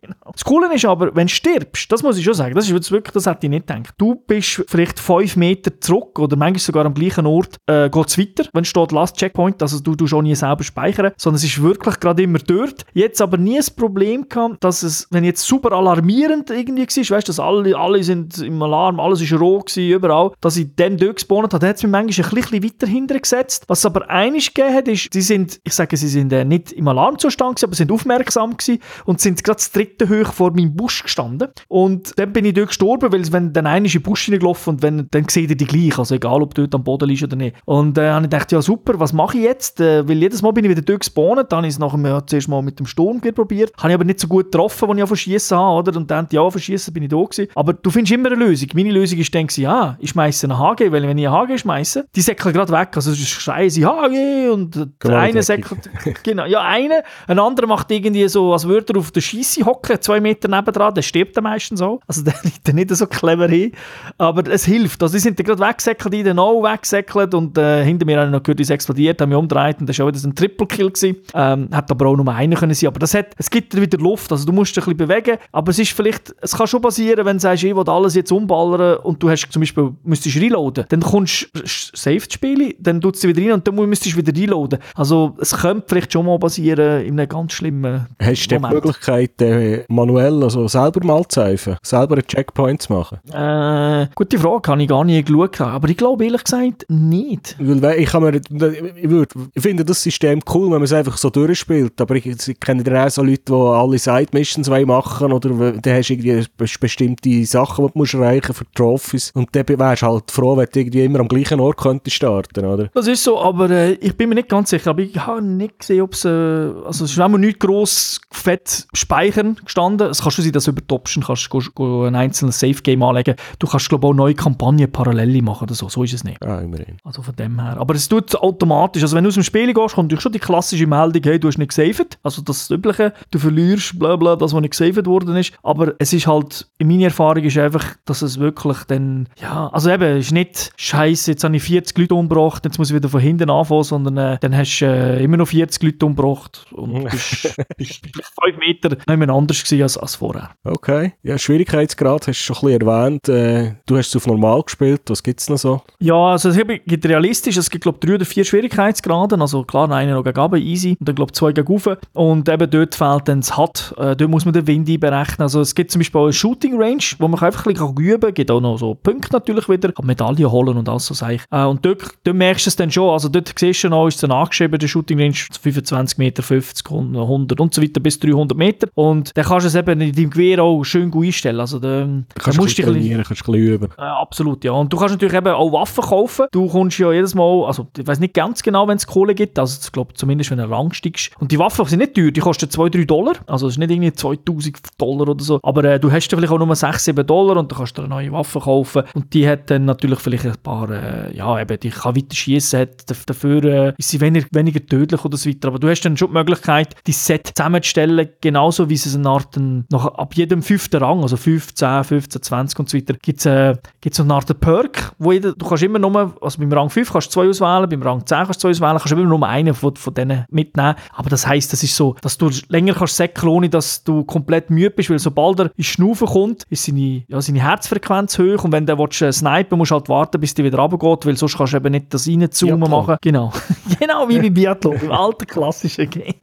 genau. 0.00 0.14
Das 0.34 0.42
Coole 0.44 0.72
ist 0.74 0.84
aber, 0.84 1.14
wenn 1.14 1.28
du 1.28 1.32
stirbst, 1.32 1.92
das 1.92 2.02
muss 2.02 2.18
ich 2.18 2.24
schon 2.24 2.34
sagen, 2.34 2.54
das 2.54 2.68
ist 2.68 2.90
wirklich, 2.90 3.12
das 3.12 3.26
hätte 3.26 3.46
ich 3.46 3.50
nicht 3.50 3.68
gedacht. 3.68 3.94
Du 3.98 4.16
bist 4.16 4.63
vielleicht 4.68 4.98
fünf 4.98 5.36
Meter 5.36 5.80
zurück 5.80 6.18
oder 6.18 6.36
manchmal 6.36 6.60
sogar 6.60 6.86
am 6.86 6.94
gleichen 6.94 7.26
Ort, 7.26 7.56
äh, 7.66 7.88
geht 7.90 8.08
es 8.08 8.18
weiter, 8.18 8.48
wenn 8.52 8.64
steht 8.64 8.92
Last 8.92 9.16
Checkpoint, 9.16 9.62
also 9.62 9.80
du 9.80 9.94
tust 9.94 10.14
auch 10.14 10.22
nie 10.22 10.34
selber 10.34 10.64
speichern, 10.64 11.12
sondern 11.16 11.36
es 11.36 11.44
ist 11.44 11.62
wirklich 11.62 12.00
gerade 12.00 12.22
immer 12.22 12.38
dort. 12.38 12.84
Jetzt 12.92 13.20
aber 13.20 13.36
nie 13.36 13.56
das 13.56 13.70
Problem 13.70 14.28
gehabt, 14.28 14.62
dass 14.62 14.82
es, 14.82 15.06
wenn 15.10 15.24
jetzt 15.24 15.42
super 15.42 15.72
alarmierend 15.72 16.50
irgendwie 16.50 16.82
war, 16.82 17.16
weißt 17.16 17.28
du, 17.28 17.30
dass 17.30 17.40
alle, 17.40 17.76
alle 17.76 18.02
sind 18.02 18.38
im 18.38 18.62
Alarm, 18.62 19.00
alles 19.00 19.20
ist 19.20 19.32
roh 19.32 19.60
gewesen, 19.60 19.90
überall, 19.90 20.32
dass 20.40 20.56
ich 20.56 20.68
dann 20.76 20.96
dort 20.96 21.16
gespawnt 21.16 21.52
habe, 21.54 21.66
hat 21.66 21.76
es 21.76 21.82
mich 21.82 21.92
manchmal 21.92 22.28
ein 22.28 22.34
bisschen 22.34 22.64
weiter 22.64 22.86
hintergesetzt. 22.86 23.64
Was 23.68 23.80
es 23.80 23.86
aber 23.86 24.10
einiges 24.10 24.52
gegeben 24.52 24.74
hat, 24.74 24.88
ist, 24.88 25.12
sie 25.12 25.22
sind, 25.22 25.60
ich 25.64 25.72
sage, 25.72 25.96
sie 25.96 26.08
sind 26.08 26.32
äh, 26.32 26.44
nicht 26.44 26.72
im 26.72 26.88
Alarmzustand 26.88 27.56
gewesen, 27.56 27.66
aber 27.66 27.76
sind 27.76 27.92
aufmerksam 27.92 28.56
gewesen 28.56 28.80
und 29.04 29.20
sind 29.20 29.42
gerade 29.42 29.56
das 29.56 29.72
dritte 29.72 30.08
Höhe 30.08 30.24
vor 30.24 30.52
meinem 30.52 30.74
Busch 30.74 31.02
gestanden. 31.02 31.48
Und 31.68 32.18
dann 32.18 32.32
bin 32.32 32.44
ich 32.44 32.54
dort 32.54 32.68
gestorben, 32.68 33.12
weil 33.12 33.32
wenn 33.32 33.52
dann 33.52 33.66
einer 33.66 33.86
in 33.86 33.92
den 33.92 34.02
Busch 34.02 34.24
hineingelaufen 34.24 34.53
und 34.66 34.82
wenn, 34.82 35.08
dann 35.10 35.28
seht 35.28 35.50
ihr 35.50 35.56
die 35.56 35.66
gleich, 35.66 35.98
also 35.98 36.14
egal, 36.14 36.42
ob 36.42 36.54
du 36.54 36.62
dort 36.62 36.74
am 36.74 36.84
Boden 36.84 37.08
liegst 37.08 37.24
oder 37.24 37.36
nicht. 37.36 37.56
Und 37.64 37.98
äh, 37.98 38.10
habe 38.10 38.24
ich 38.24 38.30
gedacht, 38.30 38.52
ja 38.52 38.62
super, 38.62 38.98
was 38.98 39.12
mache 39.12 39.38
ich 39.38 39.44
jetzt? 39.44 39.80
Äh, 39.80 40.08
weil 40.08 40.18
jedes 40.18 40.42
Mal 40.42 40.52
bin 40.52 40.64
ich 40.64 40.70
wieder 40.70 40.82
dort 40.82 41.00
gespawnt, 41.00 41.50
dann 41.50 41.58
habe 41.58 41.66
ich 41.66 41.74
es 41.74 41.78
nachher 41.78 41.98
ja, 42.08 42.26
zuerst 42.26 42.48
mal 42.48 42.62
mit 42.62 42.78
dem 42.78 42.86
Sturmgewehr 42.86 43.32
probiert, 43.32 43.72
habe 43.78 43.88
ich 43.88 43.94
aber 43.94 44.04
nicht 44.04 44.20
so 44.20 44.28
gut 44.28 44.46
getroffen, 44.46 44.88
als 44.88 44.98
ich 44.98 45.02
auf 45.02 45.16
Schießen 45.16 45.56
habe, 45.56 45.78
oder? 45.78 45.96
Und 45.96 46.10
dann, 46.10 46.26
ja, 46.30 46.48
verschießen 46.50 46.92
bin 46.92 47.04
ich 47.04 47.08
da 47.08 47.16
gewesen. 47.16 47.48
Aber 47.54 47.72
du 47.72 47.90
findest 47.90 48.12
immer 48.12 48.30
eine 48.30 48.36
Lösung. 48.36 48.68
Meine 48.74 48.90
Lösung 48.90 49.18
ist 49.18 49.34
dann, 49.34 49.46
ja, 49.50 49.96
ich 49.98 50.10
schmeiße 50.10 50.46
einen 50.46 50.58
HG, 50.58 50.90
weil 50.92 51.02
wenn 51.02 51.18
ich 51.18 51.28
einen 51.28 51.48
HG 51.48 51.58
schmeiße, 51.58 52.06
die 52.14 52.20
säckeln 52.20 52.54
gerade 52.54 52.72
weg, 52.72 52.90
also 52.94 53.14
schreien 53.14 53.70
sie 53.70 53.84
HG 53.84 54.50
und 54.50 54.88
der 55.02 55.18
eine 55.18 55.42
säckelt, 55.42 55.90
genau, 56.22 56.44
ja, 56.44 56.62
eine, 56.62 57.02
ein 57.26 57.38
anderer 57.38 57.66
macht 57.66 57.90
irgendwie 57.90 58.28
so, 58.28 58.52
als 58.52 58.66
würde 58.66 58.94
er 58.94 58.98
auf 58.98 59.10
der 59.10 59.20
Scheisse 59.20 59.64
hocken, 59.64 60.00
zwei 60.00 60.20
Meter 60.20 60.48
nebendran, 60.48 60.94
der 60.94 61.02
stirbt 61.02 61.36
dann 61.36 61.44
meistens 61.44 61.80
so. 61.80 62.00
Also 62.06 62.22
der 62.24 62.34
liegt 62.42 62.66
dann 62.66 62.76
nicht 62.76 62.90
so 62.94 63.06
clever 63.06 63.48
hin. 63.48 63.72
Aber 64.18 64.43
es 64.48 64.64
hilft. 64.64 65.02
Also 65.02 65.14
die 65.14 65.20
sind 65.20 65.36
gerade 65.36 65.60
weggesäckelt, 65.60 66.14
die 66.14 66.22
dann 66.22 66.38
auch 66.38 66.62
weggesäckelt 66.62 67.34
und 67.34 67.56
äh, 67.58 67.84
hinter 67.84 68.06
mir 68.06 68.18
habe 68.18 68.26
ich 68.26 68.32
noch 68.32 68.42
gehört, 68.42 68.60
es 68.60 68.70
explodiert, 68.70 69.20
haben 69.20 69.28
mich 69.28 69.38
umgedreht 69.38 69.76
und 69.80 69.88
das 69.88 69.98
war 69.98 70.06
auch 70.06 70.12
wieder 70.12 70.26
ein 70.26 70.34
Triple-Kill. 70.34 70.92
Ähm, 71.34 71.68
hat 71.72 71.90
aber 71.90 72.06
auch 72.06 72.16
nur 72.16 72.28
einer 72.32 72.56
können 72.56 72.74
sein. 72.74 72.88
Aber 72.88 72.98
das 72.98 73.14
hat, 73.14 73.28
es 73.36 73.50
gibt 73.50 73.74
wieder 73.78 73.98
Luft, 73.98 74.30
also 74.30 74.44
du 74.44 74.52
musst 74.52 74.76
dich 74.76 74.86
ein 74.86 74.96
bisschen 74.96 75.08
bewegen, 75.08 75.38
aber 75.52 75.70
es 75.70 75.78
ist 75.78 75.92
vielleicht, 75.92 76.34
es 76.40 76.56
kann 76.56 76.66
schon 76.66 76.82
passieren, 76.82 77.24
wenn 77.24 77.36
du 77.36 77.40
sagst, 77.40 77.64
ich 77.64 77.74
will 77.74 77.88
alles 77.88 78.14
jetzt 78.14 78.32
umballern 78.32 78.98
und 78.98 79.22
du 79.22 79.30
hast 79.30 79.48
zum 79.50 79.60
Beispiel, 79.60 79.92
müsstest 80.04 80.36
reloaden, 80.36 80.84
dann 80.88 81.00
kommst 81.00 81.48
du 81.52 81.60
safe 81.64 82.20
zu 82.20 82.34
spielen, 82.34 82.74
dann 82.78 83.00
tut 83.00 83.16
sie 83.16 83.28
wieder 83.28 83.42
rein 83.42 83.52
und 83.52 83.66
dann 83.66 83.74
müsstest 83.74 84.14
du 84.14 84.18
wieder 84.18 84.38
reloaden. 84.38 84.78
Also 84.94 85.36
es 85.40 85.56
könnte 85.56 85.84
vielleicht 85.88 86.12
schon 86.12 86.26
mal 86.26 86.38
passieren 86.38 87.04
in 87.04 87.18
einem 87.18 87.28
ganz 87.28 87.52
schlimmen 87.52 88.06
Hast 88.20 88.50
du 88.50 88.58
die 88.58 88.60
Möglichkeit, 88.60 89.40
äh, 89.42 89.84
manuell, 89.88 90.42
also 90.42 90.68
selber 90.68 91.04
mal 91.04 91.26
zu 91.28 91.42
helfen, 91.42 91.76
selber 91.82 92.14
einen 92.14 92.26
Checkpoint 92.26 92.82
zu 92.82 92.92
machen? 92.92 93.18
Äh, 93.32 94.06
gute 94.34 94.48
Frage, 94.48 94.70
habe 94.70 94.82
ich 94.82 94.88
gar 94.88 95.04
nicht 95.04 95.26
geschaut, 95.26 95.60
aber 95.60 95.88
ich 95.88 95.96
glaube 95.96 96.24
ehrlich 96.24 96.44
gesagt 96.44 96.86
nicht. 96.88 97.56
Weil 97.58 97.98
ich, 98.00 98.08
kann 98.08 98.22
mir, 98.22 98.36
ich, 98.36 99.10
würd, 99.10 99.32
ich 99.54 99.62
finde 99.62 99.84
das 99.84 100.02
System 100.02 100.40
cool, 100.52 100.64
wenn 100.64 100.72
man 100.72 100.82
es 100.82 100.92
einfach 100.92 101.16
so 101.16 101.30
durchspielt, 101.30 102.00
aber 102.00 102.16
ich, 102.16 102.26
ich 102.26 102.60
kenne 102.60 102.82
dann 102.82 102.96
auch 102.96 103.10
so 103.10 103.22
Leute, 103.22 103.42
die 103.48 103.52
alle 103.52 103.98
Side-Missions 103.98 104.68
machen 104.68 105.32
oder 105.32 105.72
dann 105.72 105.96
hast 105.96 106.08
du 106.08 106.14
irgendwie 106.14 106.46
bestimmte 106.56 107.44
Sachen, 107.46 107.86
die 107.86 107.92
du 107.92 107.98
musst 107.98 108.14
erreichen 108.14 108.54
für 108.54 108.64
Trophies. 108.74 109.30
Und 109.34 109.54
dann 109.54 109.68
wärst 109.68 110.02
du 110.02 110.06
halt 110.06 110.30
froh, 110.30 110.56
wenn 110.56 110.68
du 110.72 110.80
irgendwie 110.80 111.04
immer 111.04 111.20
am 111.20 111.28
gleichen 111.28 111.60
Ort 111.60 111.76
könntest 111.76 112.16
starten, 112.16 112.64
oder? 112.64 112.88
Das 112.94 113.06
ist 113.06 113.22
so, 113.22 113.40
aber 113.40 113.70
äh, 113.70 113.92
ich 113.94 114.16
bin 114.16 114.28
mir 114.28 114.36
nicht 114.36 114.48
ganz 114.48 114.70
sicher, 114.70 114.90
aber 114.90 115.02
ich 115.02 115.16
habe 115.16 115.42
nicht 115.42 115.80
gesehen, 115.80 116.02
ob 116.02 116.14
es, 116.14 116.24
äh, 116.24 116.28
also 116.28 117.04
es 117.04 117.12
ist 117.12 117.20
auch 117.20 117.28
nicht 117.28 117.60
gross 117.60 118.20
fett 118.30 118.86
speichern 118.92 119.56
gestanden, 119.64 120.08
es 120.08 120.22
kann 120.22 120.32
schon 120.32 120.44
sein, 120.44 120.52
dass 120.52 120.64
du 120.64 120.72
über 120.72 120.80
die 120.80 120.94
Option 120.94 121.24
kannst 121.24 121.48
go, 121.50 121.62
go 121.74 122.04
ein 122.04 122.14
einzelnes 122.14 122.58
Safe-Game 122.58 123.02
anlegen. 123.02 123.36
Du 123.58 123.66
kannst, 123.66 123.88
glaube 123.88 124.06
ich, 124.06 124.10
auch 124.10 124.14
neue 124.24 124.34
Kampagnen 124.34 124.90
parallel 124.90 125.42
machen 125.42 125.64
oder 125.64 125.74
so. 125.74 125.88
So 125.88 126.02
ist 126.02 126.14
es 126.14 126.24
nicht. 126.24 126.42
Ah, 126.42 126.60
immerhin. 126.60 126.96
Also 127.04 127.22
von 127.22 127.34
dem 127.36 127.60
her. 127.60 127.76
Aber 127.78 127.94
es 127.94 128.08
tut 128.08 128.34
automatisch. 128.36 129.02
Also 129.02 129.16
wenn 129.16 129.24
du 129.24 129.28
aus 129.28 129.34
dem 129.34 129.42
Spiel 129.42 129.72
gehst, 129.72 129.94
kommt 129.94 130.20
schon 130.20 130.32
die 130.32 130.38
klassische 130.38 130.86
Meldung, 130.86 131.22
hey, 131.22 131.38
du 131.38 131.48
hast 131.48 131.58
nicht 131.58 131.68
gesaved. 131.68 132.18
Also 132.22 132.42
das 132.42 132.70
Übliche. 132.70 133.12
Du 133.30 133.38
verlierst, 133.38 133.98
bla 133.98 134.16
bla, 134.16 134.36
das, 134.36 134.52
was 134.52 134.60
nicht 134.60 134.70
gesaved 134.70 135.06
worden 135.06 135.36
ist. 135.36 135.52
Aber 135.62 135.94
es 135.98 136.12
ist 136.12 136.26
halt, 136.26 136.68
in 136.78 136.88
meiner 136.88 137.04
Erfahrung 137.04 137.44
ist 137.44 137.58
einfach, 137.58 137.84
dass 138.04 138.22
es 138.22 138.38
wirklich 138.38 138.78
dann, 138.84 139.28
ja, 139.40 139.68
also 139.68 139.90
eben, 139.90 140.18
es 140.18 140.26
ist 140.26 140.32
nicht, 140.32 140.72
scheiße, 140.76 141.32
jetzt 141.32 141.44
habe 141.44 141.56
ich 141.56 141.62
40 141.62 141.96
Leute 141.98 142.14
umgebracht, 142.14 142.64
jetzt 142.64 142.78
muss 142.78 142.90
ich 142.90 142.96
wieder 142.96 143.08
von 143.08 143.20
hinten 143.20 143.50
anfangen, 143.50 143.84
sondern 143.84 144.16
äh, 144.16 144.38
dann 144.40 144.56
hast 144.56 144.78
du 144.80 144.86
äh, 144.86 145.22
immer 145.22 145.36
noch 145.36 145.48
40 145.48 145.82
Leute 145.82 146.06
umgebracht 146.06 146.66
und 146.72 147.04
bist, 147.10 147.54
bist, 147.76 148.02
bist 148.02 148.32
5 148.42 148.58
Meter 148.58 148.90
nicht 148.90 149.06
mehr 149.06 149.28
anders 149.30 149.62
gewesen. 149.62 149.82
als, 149.82 149.98
als 149.98 150.14
vorher. 150.16 150.50
Okay. 150.64 151.12
Ja, 151.22 151.38
Schwierigkeitsgrad 151.38 152.26
hast 152.28 152.40
du 152.40 152.54
schon 152.54 152.56
ein 152.56 152.78
bisschen 152.78 152.88
erwähnt. 152.88 153.28
Äh, 153.28 153.74
du 153.86 153.96
hast 153.96 154.10
es 154.14 154.22
auf 154.22 154.26
normal 154.26 154.62
gespielt. 154.62 155.02
Was 155.08 155.22
gibt 155.22 155.40
es 155.40 155.48
noch 155.48 155.58
so? 155.58 155.82
Ja, 155.98 156.14
also 156.14 156.48
es 156.50 156.56
gibt 156.56 157.06
realistisch, 157.06 157.56
es 157.56 157.70
gibt 157.70 157.82
glaube 157.82 157.98
ich 158.00 158.06
drei 158.06 158.14
oder 158.16 158.24
vier 158.24 158.44
Schwierigkeitsgraden. 158.44 159.40
Also 159.40 159.64
klar, 159.64 159.90
einer 159.90 160.14
noch 160.14 160.24
gegen 160.24 160.56
easy. 160.56 160.96
Und 160.98 161.08
dann 161.08 161.14
glaube 161.14 161.30
ich 161.30 161.34
zwei 161.34 161.52
gegen 161.52 161.66
rauf. 161.66 161.88
Und 162.12 162.48
eben 162.48 162.70
dort 162.70 162.94
fehlt 162.94 163.28
dann 163.28 163.40
das 163.40 163.56
HUD. 163.56 163.94
Äh, 163.98 164.16
dort 164.16 164.30
muss 164.30 164.44
man 164.44 164.54
den 164.54 164.66
Wind 164.66 165.00
berechnen. 165.00 165.42
Also 165.42 165.60
es 165.60 165.74
gibt 165.74 165.90
zum 165.90 166.00
Beispiel 166.00 166.20
auch 166.20 166.24
eine 166.24 166.32
Shooting 166.32 166.80
Range, 166.80 167.02
wo 167.18 167.28
man 167.28 167.40
einfach 167.40 167.66
ein 167.66 167.74
bisschen 167.74 167.96
üben 167.96 168.20
kann. 168.20 168.30
Es 168.30 168.34
gibt 168.34 168.50
auch 168.50 168.60
noch 168.60 168.78
so 168.78 168.94
Punkte 168.94 169.32
natürlich 169.32 169.68
wieder. 169.68 169.92
Medaillen 170.02 170.50
holen 170.50 170.76
und 170.76 170.88
alles 170.88 171.06
so 171.06 171.26
ich. 171.26 171.42
Äh, 171.50 171.64
und 171.64 171.84
dort, 171.84 172.02
dort 172.24 172.36
merkst 172.36 172.66
du 172.66 172.70
es 172.70 172.76
dann 172.76 172.90
schon. 172.90 173.10
Also 173.10 173.28
dort 173.28 173.52
siehst 173.56 173.84
du 173.84 173.88
noch, 173.88 174.08
ist 174.08 174.22
es 174.22 174.30
angeschrieben, 174.30 174.78
der 174.78 174.88
Shooting 174.88 175.18
Range 175.18 175.34
25 175.34 176.18
Meter, 176.18 176.42
50, 176.42 176.90
100 176.90 177.60
und 177.60 177.74
so 177.74 177.82
weiter 177.82 178.00
bis 178.00 178.18
300 178.18 178.56
Meter. 178.56 178.88
Und 178.94 179.36
dann 179.36 179.44
kannst 179.44 179.64
du 179.64 179.68
es 179.68 179.74
eben 179.74 180.00
in 180.00 180.12
deinem 180.12 180.30
Gewehr 180.30 180.62
auch 180.62 180.84
schön 180.84 181.10
gut 181.10 181.26
einstellen. 181.26 181.60
Also 181.60 181.78
da, 181.78 182.08
kannst 182.38 182.58
du 182.58 182.64
dich 182.64 182.74
trainieren, 182.76 183.24
kannst 183.24 183.46
du 183.46 183.52
ein 183.52 183.58
bisschen 183.58 183.74
üben. 183.74 183.88
Äh, 184.04 184.08
absolut, 184.08 184.64
ja. 184.64 184.72
Und 184.72 184.92
du 184.92 184.96
kannst 184.96 185.14
natürlich 185.14 185.34
eben 185.34 185.48
auch 185.48 185.72
Waffen 185.72 186.04
kaufen. 186.04 186.46
Du 186.52 186.68
kommst 186.68 186.98
ja 186.98 187.12
jedes 187.12 187.34
Mal, 187.34 187.64
also 187.64 187.86
ich 187.96 188.06
weiß 188.06 188.20
nicht 188.20 188.34
ganz 188.34 188.62
genau, 188.62 188.86
wenn 188.88 188.96
es 188.96 189.06
Kohle 189.06 189.34
gibt, 189.34 189.58
also 189.58 189.78
ich 189.82 189.92
glaube 189.92 190.14
zumindest, 190.14 190.50
wenn 190.50 190.58
du 190.58 190.68
Rang 190.68 190.92
steigst. 190.92 191.30
Und 191.38 191.52
die 191.52 191.58
Waffen 191.58 191.84
sind 191.86 192.00
nicht 192.00 192.14
teuer, 192.14 192.30
die 192.30 192.40
kosten 192.40 192.66
2-3 192.66 193.06
Dollar. 193.06 193.34
Also 193.46 193.66
es 193.66 193.74
ist 193.74 193.78
nicht 193.78 193.90
irgendwie 193.90 194.12
2000 194.12 194.78
Dollar 194.98 195.28
oder 195.28 195.42
so. 195.42 195.60
Aber 195.62 195.84
äh, 195.84 195.98
du 195.98 196.10
hast 196.12 196.28
vielleicht 196.28 196.52
auch 196.52 196.58
nur 196.58 196.68
6-7 196.68 197.22
Dollar 197.22 197.56
und 197.56 197.72
dann 197.72 197.78
kannst 197.78 197.96
du 197.96 198.02
eine 198.02 198.10
neue 198.10 198.32
Waffe 198.32 198.60
kaufen. 198.60 199.04
Und 199.14 199.32
die 199.32 199.48
hat 199.48 199.70
dann 199.70 199.84
natürlich 199.84 200.20
vielleicht 200.20 200.46
ein 200.46 200.56
paar, 200.62 200.90
äh, 200.90 201.34
ja 201.34 201.60
eben, 201.60 201.78
die 201.80 201.90
kann 201.90 202.16
weiter 202.16 202.34
schießen, 202.34 202.80
hat 202.80 203.10
dafür 203.28 203.64
äh, 203.64 203.92
ist 203.96 204.10
sie 204.10 204.20
weniger, 204.20 204.46
weniger 204.50 204.84
tödlich 204.84 205.24
oder 205.24 205.36
so 205.36 205.48
weiter. 205.48 205.68
Aber 205.68 205.78
du 205.78 205.88
hast 205.88 206.02
dann 206.02 206.16
schon 206.16 206.28
die 206.28 206.34
Möglichkeit, 206.34 206.94
die 207.06 207.12
Set 207.12 207.52
zusammenzustellen, 207.54 208.28
genauso 208.40 208.90
wie 208.90 208.94
es 208.94 209.14
eine 209.14 209.28
Art, 209.28 209.56
ein, 209.56 209.86
nach, 209.90 210.06
ab 210.06 210.34
jedem 210.34 210.62
fünften 210.62 211.02
Rang, 211.02 211.22
also 211.22 211.36
15, 211.36 212.04
15, 212.04 212.42
20 212.42 212.78
und 212.78 212.88
so 212.88 212.98
weiter, 212.98 213.14
gibt 213.14 213.44
es 213.44 213.78
äh, 213.86 213.90
gibt's 214.00 214.16
so 214.16 214.22
eine 214.22 214.34
Art 214.34 214.60
Perk, 214.60 215.12
wo 215.18 215.32
jeder, 215.32 215.52
du 215.52 215.66
kannst 215.66 215.82
immer 215.82 215.98
nur, 215.98 216.34
also 216.40 216.58
beim 216.58 216.72
Rang 216.72 216.90
5 216.90 217.12
kannst 217.12 217.28
du 217.28 217.30
zwei 217.32 217.48
auswählen, 217.48 217.88
beim 217.88 218.02
Rang 218.02 218.26
10 218.26 218.38
kannst 218.44 218.62
du 218.62 218.68
zwei 218.68 218.70
auswählen, 218.70 218.98
kannst 218.98 219.12
immer 219.12 219.22
nur 219.24 219.46
einen 219.46 219.74
von, 219.74 219.96
von 219.96 220.14
denen 220.14 220.44
mitnehmen. 220.50 220.94
Aber 221.12 221.30
das 221.30 221.46
heisst, 221.46 221.72
das 221.72 221.82
ist 221.82 221.96
so, 221.96 222.14
dass 222.20 222.38
du 222.38 222.50
länger 222.68 222.94
kannst 222.94 223.16
säckeln, 223.16 223.48
ohne 223.48 223.68
dass 223.68 224.04
du 224.04 224.24
komplett 224.24 224.70
müde 224.70 224.90
bist, 224.90 225.10
weil 225.10 225.18
sobald 225.18 225.60
er 225.60 225.70
ins 225.76 225.86
Schnaufen 225.86 226.26
kommt, 226.26 226.64
ist 226.70 226.84
seine, 226.84 227.24
ja, 227.28 227.40
seine 227.40 227.60
Herzfrequenz 227.60 228.38
hoch 228.38 228.64
und 228.64 228.72
wenn 228.72 228.86
du 228.86 228.98
willst, 228.98 229.22
äh, 229.22 229.32
snipen 229.32 229.78
musst 229.78 229.90
du 229.90 229.96
halt 229.96 230.08
warten, 230.08 230.40
bis 230.40 230.54
die 230.54 230.64
wieder 230.64 230.78
runtergeht, 230.78 231.26
weil 231.26 231.36
sonst 231.36 231.56
kannst 231.56 231.72
du 231.72 231.76
eben 231.78 231.92
nicht 231.92 232.12
das 232.12 232.28
reinzoomen 232.28 232.90
machen. 232.90 233.16
Genau. 233.20 233.52
genau 233.98 234.28
wie 234.28 234.38
beim 234.38 234.54
Biathlon, 234.54 234.96
im 234.96 235.12
alten 235.12 235.46
klassischen 235.46 236.08
Game. 236.10 236.34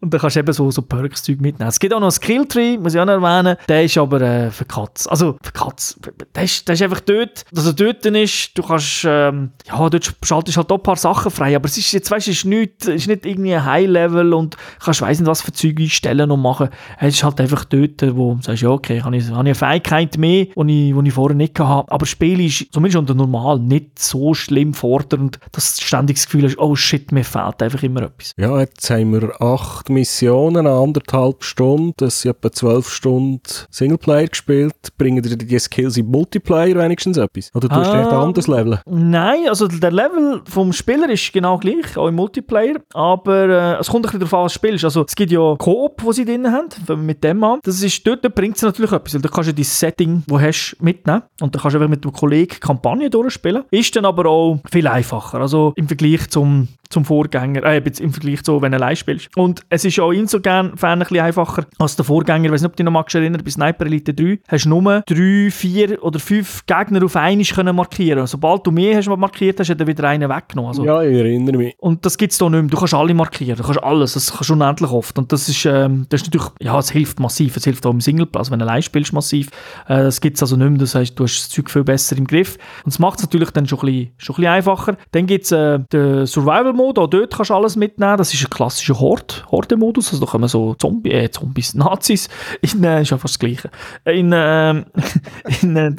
Und 0.00 0.12
dann 0.12 0.20
kannst 0.20 0.36
du 0.36 0.40
eben 0.40 0.52
so, 0.52 0.70
so 0.70 0.82
Perks-Zeug 0.82 1.40
mitnehmen. 1.40 1.68
Es 1.68 1.78
gibt 1.78 1.92
auch 1.92 2.00
noch 2.00 2.06
einen 2.06 2.12
Skilltree, 2.12 2.78
muss 2.78 2.94
ich 2.94 3.00
auch 3.00 3.04
noch 3.04 3.14
erwähnen. 3.14 3.56
Der 3.68 3.84
ist 3.84 3.98
aber 3.98 4.20
äh, 4.20 4.50
für 4.50 4.64
Katz. 4.64 5.06
Also 5.06 5.36
für 5.42 5.52
Katz. 5.52 5.98
Der 6.34 6.44
ist, 6.44 6.55
der 6.64 6.74
ist 6.74 6.82
einfach 6.82 7.00
dort, 7.00 7.44
dass 7.52 7.66
er 7.66 7.72
dort 7.72 8.04
ist. 8.06 8.56
Du 8.56 8.62
kannst, 8.62 9.04
ähm, 9.06 9.50
ja, 9.66 9.76
dort 9.88 10.14
schaltest 10.22 10.56
halt 10.56 10.70
auch 10.70 10.76
ein 10.76 10.82
paar 10.82 10.96
Sachen 10.96 11.30
frei. 11.30 11.56
Aber 11.56 11.66
es 11.66 11.76
ist 11.76 11.92
jetzt, 11.92 12.10
weißt 12.10 12.26
du, 12.26 12.30
es 12.30 12.38
ist 12.38 12.44
nicht, 12.44 12.86
ist 12.86 13.06
nicht 13.08 13.26
irgendwie 13.26 13.54
ein 13.54 13.64
High-Level 13.64 14.32
und 14.32 14.56
kannst, 14.82 15.02
weiss 15.02 15.18
nicht, 15.18 15.28
was 15.28 15.42
für 15.42 15.52
Zeug 15.52 15.78
einstellen 15.78 16.30
und 16.30 16.40
machen. 16.40 16.68
Es 16.98 17.14
ist 17.14 17.24
halt 17.24 17.40
einfach 17.40 17.64
dort, 17.64 18.02
wo 18.16 18.34
du 18.34 18.42
sagst, 18.42 18.62
ja, 18.62 18.70
okay, 18.70 19.02
habe 19.02 19.16
ich, 19.16 19.24
habe 19.24 19.32
ich 19.32 19.38
eine 19.38 19.54
Fähigkeit 19.54 20.18
mehr, 20.18 20.46
die 20.56 20.90
ich, 20.90 21.06
ich 21.06 21.12
vorher 21.12 21.36
nicht 21.36 21.58
hatte. 21.58 21.90
Aber 21.90 22.00
das 22.00 22.08
Spiel 22.08 22.40
ist, 22.40 22.72
zumindest 22.72 22.98
unter 22.98 23.14
normal, 23.14 23.58
nicht 23.58 23.98
so 23.98 24.34
schlimm 24.34 24.74
fordernd, 24.74 25.38
dass 25.52 25.76
du 25.76 25.82
ständig 25.82 26.16
das 26.16 26.26
Gefühl 26.26 26.44
hast, 26.44 26.58
oh 26.58 26.74
shit, 26.74 27.12
mir 27.12 27.24
fehlt 27.24 27.62
einfach 27.62 27.82
immer 27.82 28.02
etwas. 28.02 28.32
Ja, 28.36 28.58
jetzt 28.60 28.88
haben 28.90 29.12
wir 29.12 29.40
acht 29.40 29.88
Missionen, 29.88 30.66
anderthalb 30.66 31.44
Stunden, 31.44 31.94
das 31.96 32.20
sind 32.20 32.36
etwa 32.36 32.52
zwölf 32.52 32.88
Stunden 32.88 33.40
Singleplayer 33.70 34.28
gespielt. 34.28 34.74
Bringen 34.98 35.22
dir 35.22 35.36
die 35.36 35.58
Skills 35.58 35.96
im 35.96 36.06
Multiplayer 36.06 36.45
wenigstens 36.50 37.16
etwas? 37.16 37.50
Oder 37.54 37.68
tust 37.68 37.90
du 37.90 37.94
ah, 37.94 38.02
nicht 38.02 38.12
anders 38.12 38.46
leveln? 38.48 38.80
Nein, 38.86 39.48
also 39.48 39.68
der 39.68 39.90
Level 39.90 40.42
vom 40.48 40.72
Spieler 40.72 41.08
ist 41.10 41.32
genau 41.32 41.58
gleich, 41.58 41.96
auch 41.96 42.08
im 42.08 42.14
Multiplayer, 42.14 42.76
aber 42.94 43.48
äh, 43.48 43.80
es 43.80 43.88
kommt 43.88 44.06
ein 44.06 44.10
bisschen 44.10 44.20
darauf 44.20 44.34
an, 44.34 44.44
was 44.44 44.52
du 44.52 44.58
spielst. 44.58 44.84
Also 44.84 45.04
es 45.06 45.14
gibt 45.14 45.32
ja 45.32 45.54
Coop, 45.56 46.02
wo 46.02 46.12
sie 46.12 46.24
drin 46.24 46.50
haben, 46.50 47.04
mit 47.04 47.22
dem 47.24 47.42
an. 47.44 47.60
Das 47.62 47.82
ist, 47.82 48.06
dort 48.06 48.22
bringt 48.34 48.56
es 48.56 48.62
natürlich 48.62 48.92
etwas, 48.92 49.14
weil 49.14 49.22
da 49.22 49.28
kannst 49.28 49.50
du 49.50 49.54
dein 49.54 49.64
Setting, 49.64 50.22
das 50.26 50.40
hast, 50.40 50.76
mitnehmen 50.80 51.22
und 51.40 51.54
dann 51.54 51.62
kannst 51.62 51.74
du 51.74 51.78
einfach 51.78 51.90
mit 51.90 52.04
dem 52.04 52.12
Kollegen 52.12 52.60
Kampagne 52.60 53.10
durchspielen. 53.10 53.64
Ist 53.70 53.94
dann 53.96 54.04
aber 54.04 54.26
auch 54.26 54.60
viel 54.70 54.86
einfacher, 54.86 55.40
also 55.40 55.72
im 55.76 55.88
Vergleich 55.88 56.28
zum 56.30 56.68
zum 56.88 57.04
Vorgänger, 57.04 57.64
äh, 57.64 57.78
im 57.78 58.12
Vergleich 58.12 58.42
zu, 58.42 58.62
wenn 58.62 58.72
du 58.72 58.78
allein 58.78 58.96
spielst. 58.96 59.28
Und 59.36 59.62
es 59.68 59.84
ist 59.84 59.98
auch 60.00 60.12
insofern 60.12 60.72
ein 60.80 60.98
bisschen 60.98 61.20
einfacher 61.20 61.66
als 61.78 61.96
der 61.96 62.04
Vorgänger. 62.04 62.46
Ich 62.46 62.52
weiß 62.52 62.62
nicht, 62.62 62.70
ob 62.70 62.76
du 62.76 62.82
dich 62.82 62.84
noch 62.84 62.92
mal 62.92 63.04
erinnern 63.12 63.42
bei 63.44 63.50
Sniper 63.50 63.86
Elite 63.86 64.14
3 64.14 64.38
hast 64.48 64.64
du 64.64 64.68
nur 64.68 65.02
drei, 65.06 65.48
vier 65.50 66.02
oder 66.02 66.18
fünf 66.18 66.35
Gegner 66.66 67.04
auf 67.04 67.16
einmal 67.16 67.44
können 67.44 67.76
markieren 67.76 68.26
Sobald 68.26 68.66
du 68.66 68.70
mehr 68.70 68.96
hast 68.96 69.08
markiert 69.08 69.60
hast, 69.60 69.70
hat 69.70 69.80
er 69.80 69.86
wieder 69.86 70.08
einen 70.08 70.28
weggenommen. 70.28 70.68
Also, 70.68 70.84
ja, 70.84 71.02
ich 71.02 71.16
erinnere 71.16 71.56
mich. 71.56 71.74
Und 71.78 72.04
das 72.04 72.16
gibt 72.16 72.32
es 72.32 72.38
hier 72.38 72.50
nicht 72.50 72.60
mehr. 72.60 72.70
Du 72.70 72.76
kannst 72.76 72.94
alle 72.94 73.14
markieren, 73.14 73.56
du 73.56 73.62
kannst 73.62 73.82
alles, 73.82 74.14
das 74.14 74.32
kannst 74.32 74.50
du 74.50 74.54
unendlich 74.54 74.90
oft. 74.90 75.18
Und 75.18 75.32
das 75.32 75.48
ist, 75.48 75.64
ähm, 75.66 76.06
das 76.08 76.22
ist 76.22 76.26
natürlich, 76.26 76.48
ja, 76.60 76.78
es 76.78 76.90
hilft 76.90 77.20
massiv. 77.20 77.56
Es 77.56 77.64
hilft 77.64 77.86
auch 77.86 77.90
im 77.90 78.00
Singleplayer, 78.00 78.40
also 78.40 78.52
wenn 78.52 78.58
du 78.58 78.66
allein 78.66 78.82
spielst, 78.82 79.12
massiv. 79.12 79.48
Äh, 79.88 80.02
das 80.04 80.20
gibt 80.20 80.36
es 80.36 80.42
also 80.42 80.56
nicht 80.56 80.70
mehr, 80.70 80.78
das 80.78 80.94
heißt, 80.94 81.18
du 81.18 81.24
hast 81.24 81.36
das 81.36 81.48
Zeug 81.50 81.70
viel 81.70 81.84
besser 81.84 82.16
im 82.16 82.26
Griff. 82.26 82.58
Und 82.84 82.92
es 82.92 82.98
macht 82.98 83.18
es 83.18 83.24
natürlich 83.24 83.50
dann 83.50 83.66
schon 83.66 83.78
ein 83.80 83.86
bisschen, 83.86 84.12
schon 84.18 84.34
ein 84.34 84.36
bisschen 84.36 84.52
einfacher. 84.52 84.96
Dann 85.12 85.26
gibt 85.26 85.44
es 85.44 85.52
äh, 85.52 85.78
den 85.92 86.26
Survival 86.26 86.72
Mode, 86.72 87.00
auch 87.00 87.06
dort 87.06 87.34
kannst 87.34 87.50
du 87.50 87.54
alles 87.54 87.76
mitnehmen. 87.76 88.16
Das 88.16 88.32
ist 88.32 88.42
ein 88.42 88.50
klassischer 88.50 88.98
Horde-Modus. 88.98 90.12
Also 90.12 90.24
da 90.24 90.30
kommen 90.30 90.48
so 90.48 90.74
Zombie, 90.74 91.10
äh, 91.10 91.30
Zombies, 91.30 91.74
Nazis. 91.74 92.28
In, 92.60 92.84
äh, 92.84 93.02
ist 93.02 93.10
ja 93.10 93.18
fast 93.18 93.34
das 93.34 93.38
Gleiche. 93.38 93.70
In, 94.04 94.32
äh, 94.32 94.70
in, 95.62 95.76
äh, 95.76 95.92